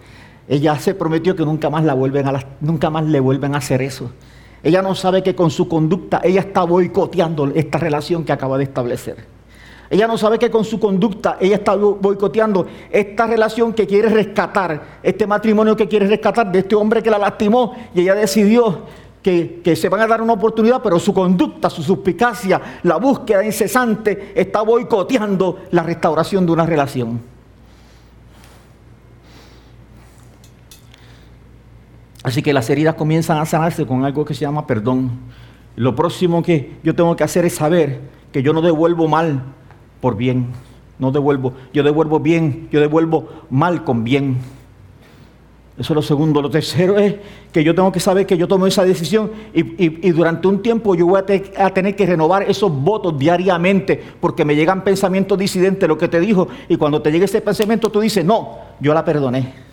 ella 0.49 0.79
se 0.79 0.95
prometió 0.95 1.35
que 1.37 1.45
nunca 1.45 1.68
más, 1.68 1.85
la 1.85 1.95
vuelven 1.95 2.29
a 2.29 2.41
nunca 2.61 2.89
más 2.89 3.05
le 3.05 3.20
vuelven 3.20 3.55
a 3.55 3.59
hacer 3.59 3.83
eso. 3.83 4.12
Ella 4.63 4.83
no 4.83 4.95
sabe 4.95 5.23
que 5.23 5.35
con 5.35 5.51
su 5.51 5.69
conducta 5.69 6.21
ella 6.25 6.41
está 6.41 6.65
boicoteando 6.65 7.53
esta 7.55 7.79
relación 7.79 8.25
que 8.25 8.33
acaba 8.33 8.59
de 8.59 8.65
establecer. 8.65 9.37
Ella 9.89 10.07
no 10.07 10.19
sabe 10.19 10.39
que 10.39 10.51
con 10.51 10.65
su 10.65 10.81
conducta 10.81 11.37
ella 11.41 11.57
está 11.57 11.77
boicoteando 11.77 12.67
esta 12.91 13.27
relación 13.27 13.73
que 13.73 13.87
quiere 13.87 14.09
rescatar, 14.09 14.99
este 15.03 15.27
matrimonio 15.27 15.77
que 15.77 15.87
quiere 15.87 16.07
rescatar 16.07 16.51
de 16.51 16.61
este 16.61 16.75
hombre 16.75 17.03
que 17.03 17.11
la 17.11 17.19
lastimó 17.19 17.75
y 17.95 18.01
ella 18.01 18.15
decidió 18.15 18.83
que, 19.23 19.61
que, 19.63 19.77
se 19.77 19.89
van 19.89 20.01
a 20.01 20.07
dar 20.07 20.23
una 20.23 20.33
oportunidad, 20.33 20.81
pero 20.83 20.99
su 20.99 21.13
conducta, 21.13 21.69
su 21.71 21.83
suspicacia, 21.83 22.61
la 22.83 22.97
búsqueda 22.97 23.45
incesante 23.45 24.33
está 24.35 24.63
boicoteando 24.63 25.59
la 25.71 25.83
restauración 25.83 26.47
de 26.47 26.53
una 26.53 26.67
relación. 26.67 27.36
Así 32.27 32.43
que 32.43 32.53
las 32.53 32.68
heridas 32.68 32.97
comienzan 32.97 33.39
a 33.39 33.47
sanarse 33.47 33.87
con 33.87 34.05
algo 34.05 34.24
que 34.24 34.35
se 34.35 34.41
llama 34.41 34.66
perdón. 34.66 35.12
Lo 35.77 35.95
próximo 35.95 36.43
que 36.43 36.72
yo 36.83 36.93
tengo 36.93 37.14
que 37.14 37.22
hacer 37.22 37.45
es 37.45 37.55
saber 37.55 38.01
que 38.33 38.43
yo 38.43 38.53
no 38.53 38.62
devuelvo 38.62 39.07
mal 39.07 39.45
por 40.01 40.16
bien. 40.16 40.49
No 40.99 41.12
devuelvo, 41.12 41.53
yo 41.72 41.85
devuelvo 41.85 42.18
bien, 42.18 42.68
yo 42.72 42.81
devuelvo 42.81 43.29
mal 43.49 43.85
con 43.85 44.03
bien. 44.03 44.39
Eso 45.79 45.93
es 45.93 45.95
lo 45.95 46.03
segundo. 46.03 46.43
Lo 46.43 46.51
tercero 46.51 46.99
es 46.99 47.14
que 47.53 47.62
yo 47.62 47.77
tengo 47.77 47.93
que 47.93 48.01
saber 48.01 48.27
que 48.27 48.37
yo 48.37 48.49
tomo 48.49 48.66
esa 48.66 48.85
decisión 48.85 49.31
y, 49.55 50.11
durante 50.11 50.49
un 50.49 50.62
tiempo 50.62 50.97
yo 50.97 51.07
voy 51.07 51.20
a, 51.20 51.70
tener 51.72 51.95
que 51.95 52.07
renovar 52.07 52.43
esos 52.43 52.72
votos 52.72 53.16
diariamente 53.16 54.03
porque 54.18 54.45
me 54.45 54.57
llegan 54.57 54.83
pensamientos 54.83 55.39
disidentes, 55.39 55.89
lo 55.89 55.97
que 55.97 56.09
te 56.09 56.18
dijo, 56.18 56.49
y 56.68 56.77
cuando 56.77 57.01
te 57.01 57.12
llegue 57.12 57.27
ese 57.27 57.41
pensamiento 57.41 57.89
tú 57.89 58.01
dices, 58.01 58.24
no, 58.24 58.59
yo 58.81 58.93
la 58.93 59.05
perdoné. 59.05 59.66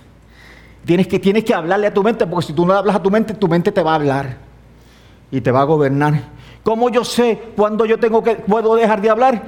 Tienes 0.86 1.08
que, 1.08 1.20
tienes 1.20 1.44
que 1.44 1.54
hablarle 1.54 1.88
a 1.88 1.94
tu 1.94 2.04
mente, 2.04 2.28
porque 2.28 2.48
si 2.48 2.54
tú 2.54 2.66
no 2.66 2.74
hablas 2.74 2.96
a 2.96 3.02
tu 3.02 3.10
mente, 3.10 3.34
tu 3.34 3.48
mente 3.48 3.72
te 3.72 3.82
va 3.82 3.92
a 3.92 3.96
hablar 3.96 4.38
y 5.32 5.40
te 5.40 5.52
va 5.52 5.62
a 5.62 5.64
gobernar. 5.64 6.22
¿Cómo 6.64 6.90
yo 6.90 7.04
sé 7.04 7.40
cuándo 7.56 7.86
yo 7.86 8.00
tengo 8.00 8.22
que, 8.22 8.36
puedo 8.36 8.76
dejar 8.76 9.02
de 9.02 9.10
hablar? 9.10 9.44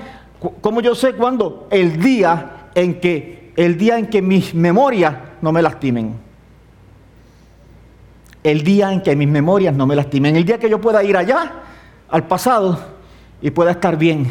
¿Cómo 0.62 0.82
yo 0.82 0.96
sé 0.96 1.14
cuándo? 1.14 1.68
El 1.72 2.00
día 2.02 2.70
en 2.76 3.00
que, 3.00 3.52
el 3.56 3.78
día 3.78 3.98
en 3.98 4.08
que 4.08 4.22
mis 4.22 4.54
memorias 4.54 5.16
no 5.42 5.52
me 5.52 5.62
lastimen. 5.62 6.16
El 8.44 8.64
día 8.64 8.92
en 8.92 9.02
que 9.02 9.16
mis 9.16 9.28
memorias 9.28 9.76
no 9.76 9.88
me 9.88 9.96
lastimen. 9.96 10.36
El 10.36 10.46
día 10.46 10.58
que 10.58 10.70
yo 10.70 10.80
pueda 10.80 11.04
ir 11.04 11.18
allá, 11.18 11.52
al 12.10 12.28
pasado, 12.28 12.80
y 13.42 13.52
pueda 13.52 13.72
estar 13.72 13.98
bien. 13.98 14.28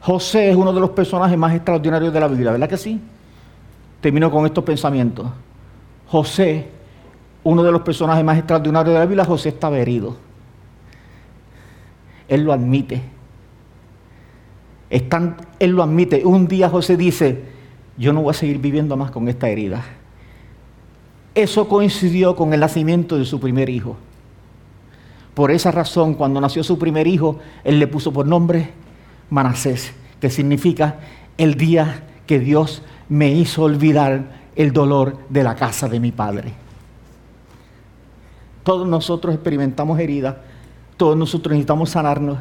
José 0.00 0.50
es 0.50 0.56
uno 0.56 0.72
de 0.72 0.80
los 0.80 0.90
personajes 0.90 1.36
más 1.36 1.54
extraordinarios 1.54 2.12
de 2.12 2.20
la 2.20 2.28
Biblia, 2.28 2.52
¿verdad 2.52 2.68
que 2.68 2.76
sí? 2.76 3.00
Termino 4.06 4.30
con 4.30 4.46
estos 4.46 4.62
pensamientos. 4.62 5.26
José 6.06 6.68
uno 7.42 7.64
de 7.64 7.72
los 7.72 7.82
personajes 7.82 8.24
más 8.24 8.38
extraordinarios 8.38 8.94
de 8.94 9.00
la 9.00 9.04
Biblia, 9.04 9.24
José 9.24 9.48
estaba 9.48 9.76
herido. 9.80 10.16
Él 12.28 12.44
lo 12.44 12.52
admite. 12.52 13.02
él 14.90 15.70
lo 15.72 15.82
admite. 15.82 16.24
Un 16.24 16.46
día 16.46 16.68
José 16.68 16.96
dice, 16.96 17.46
yo 17.98 18.12
no 18.12 18.22
voy 18.22 18.30
a 18.30 18.34
seguir 18.34 18.58
viviendo 18.58 18.96
más 18.96 19.10
con 19.10 19.28
esta 19.28 19.48
herida. 19.48 19.84
Eso 21.34 21.68
coincidió 21.68 22.36
con 22.36 22.54
el 22.54 22.60
nacimiento 22.60 23.18
de 23.18 23.24
su 23.24 23.40
primer 23.40 23.68
hijo. 23.68 23.96
Por 25.34 25.50
esa 25.50 25.72
razón, 25.72 26.14
cuando 26.14 26.40
nació 26.40 26.62
su 26.62 26.78
primer 26.78 27.08
hijo, 27.08 27.40
él 27.64 27.80
le 27.80 27.88
puso 27.88 28.12
por 28.12 28.24
nombre 28.24 28.70
Manasés, 29.30 29.92
que 30.20 30.30
significa 30.30 31.00
el 31.38 31.56
día 31.56 32.04
que 32.24 32.38
Dios 32.38 32.82
me 33.08 33.30
hizo 33.30 33.62
olvidar 33.62 34.46
el 34.56 34.72
dolor 34.72 35.18
de 35.28 35.42
la 35.42 35.54
casa 35.54 35.88
de 35.88 36.00
mi 36.00 36.12
padre. 36.12 36.52
Todos 38.62 38.86
nosotros 38.88 39.34
experimentamos 39.34 39.98
heridas, 40.00 40.36
todos 40.96 41.16
nosotros 41.16 41.52
necesitamos 41.52 41.90
sanarnos. 41.90 42.38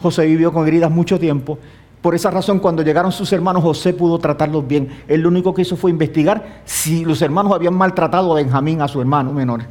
José 0.00 0.26
vivió 0.26 0.52
con 0.52 0.66
heridas 0.68 0.90
mucho 0.90 1.18
tiempo. 1.18 1.58
Por 2.02 2.14
esa 2.14 2.30
razón, 2.30 2.58
cuando 2.58 2.82
llegaron 2.82 3.12
sus 3.12 3.32
hermanos, 3.32 3.62
José 3.62 3.94
pudo 3.94 4.18
tratarlos 4.18 4.66
bien. 4.68 4.90
Él 5.08 5.22
lo 5.22 5.30
único 5.30 5.54
que 5.54 5.62
hizo 5.62 5.76
fue 5.76 5.90
investigar 5.90 6.60
si 6.66 7.02
los 7.04 7.22
hermanos 7.22 7.52
habían 7.52 7.74
maltratado 7.74 8.32
a 8.32 8.36
Benjamín, 8.36 8.82
a 8.82 8.88
su 8.88 9.00
hermano 9.00 9.32
menor. 9.32 9.62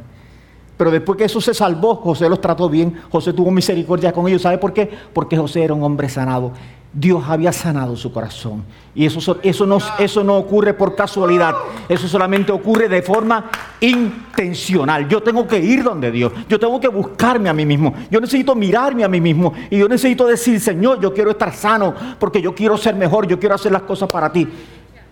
Pero 0.76 0.90
después 0.90 1.16
que 1.16 1.24
eso 1.24 1.40
se 1.40 1.54
salvó, 1.54 1.96
José 1.96 2.28
los 2.28 2.40
trató 2.40 2.68
bien, 2.68 3.00
José 3.10 3.32
tuvo 3.32 3.50
misericordia 3.50 4.12
con 4.12 4.26
ellos. 4.26 4.42
¿Sabe 4.42 4.58
por 4.58 4.72
qué? 4.72 4.90
Porque 5.12 5.36
José 5.36 5.64
era 5.64 5.74
un 5.74 5.82
hombre 5.82 6.08
sanado. 6.08 6.52
Dios 6.96 7.24
había 7.26 7.52
sanado 7.52 7.96
su 7.96 8.12
corazón. 8.12 8.64
Y 8.94 9.04
eso, 9.04 9.38
eso, 9.42 9.66
no, 9.66 9.78
eso 9.98 10.22
no 10.22 10.36
ocurre 10.36 10.74
por 10.74 10.94
casualidad. 10.94 11.54
Eso 11.88 12.06
solamente 12.06 12.52
ocurre 12.52 12.88
de 12.88 13.02
forma 13.02 13.50
intencional. 13.80 15.08
Yo 15.08 15.20
tengo 15.20 15.46
que 15.46 15.58
ir 15.58 15.82
donde 15.82 16.12
Dios. 16.12 16.32
Yo 16.48 16.58
tengo 16.58 16.78
que 16.78 16.86
buscarme 16.86 17.48
a 17.48 17.52
mí 17.52 17.66
mismo. 17.66 17.92
Yo 18.10 18.20
necesito 18.20 18.54
mirarme 18.54 19.02
a 19.02 19.08
mí 19.08 19.20
mismo. 19.20 19.52
Y 19.70 19.78
yo 19.78 19.88
necesito 19.88 20.26
decir, 20.26 20.60
Señor, 20.60 21.00
yo 21.00 21.12
quiero 21.12 21.32
estar 21.32 21.52
sano 21.52 21.94
porque 22.20 22.40
yo 22.40 22.54
quiero 22.54 22.76
ser 22.76 22.94
mejor. 22.94 23.26
Yo 23.26 23.40
quiero 23.40 23.56
hacer 23.56 23.72
las 23.72 23.82
cosas 23.82 24.08
para 24.08 24.30
ti. 24.30 24.48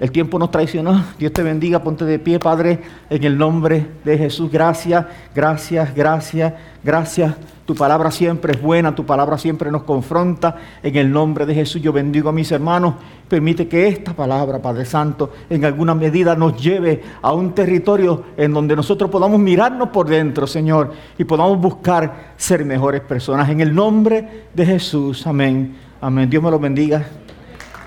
El 0.00 0.10
tiempo 0.10 0.38
nos 0.38 0.50
traicionó. 0.50 1.04
Dios 1.18 1.32
te 1.32 1.42
bendiga. 1.42 1.82
Ponte 1.82 2.04
de 2.04 2.18
pie, 2.18 2.38
Padre, 2.38 2.80
en 3.08 3.24
el 3.24 3.38
nombre 3.38 3.86
de 4.04 4.18
Jesús. 4.18 4.50
Gracias, 4.50 5.06
gracias, 5.34 5.94
gracias, 5.94 6.54
gracias. 6.82 7.34
Tu 7.64 7.76
palabra 7.76 8.10
siempre 8.10 8.54
es 8.54 8.60
buena, 8.60 8.94
tu 8.94 9.06
palabra 9.06 9.38
siempre 9.38 9.70
nos 9.70 9.84
confronta. 9.84 10.56
En 10.82 10.96
el 10.96 11.12
nombre 11.12 11.46
de 11.46 11.54
Jesús 11.54 11.80
yo 11.80 11.92
bendigo 11.92 12.28
a 12.28 12.32
mis 12.32 12.50
hermanos. 12.50 12.94
Permite 13.28 13.68
que 13.68 13.86
esta 13.86 14.12
palabra, 14.12 14.60
Padre 14.60 14.84
Santo, 14.84 15.32
en 15.48 15.64
alguna 15.64 15.94
medida 15.94 16.34
nos 16.34 16.60
lleve 16.60 17.00
a 17.22 17.32
un 17.32 17.52
territorio 17.54 18.24
en 18.36 18.52
donde 18.52 18.74
nosotros 18.74 19.08
podamos 19.08 19.38
mirarnos 19.38 19.90
por 19.90 20.08
dentro, 20.08 20.46
Señor, 20.46 20.92
y 21.16 21.24
podamos 21.24 21.60
buscar 21.60 22.32
ser 22.36 22.64
mejores 22.64 23.02
personas. 23.02 23.48
En 23.48 23.60
el 23.60 23.72
nombre 23.72 24.48
de 24.52 24.66
Jesús, 24.66 25.26
amén. 25.26 25.76
Amén. 26.00 26.28
Dios 26.28 26.42
me 26.42 26.50
lo 26.50 26.58
bendiga. 26.58 27.06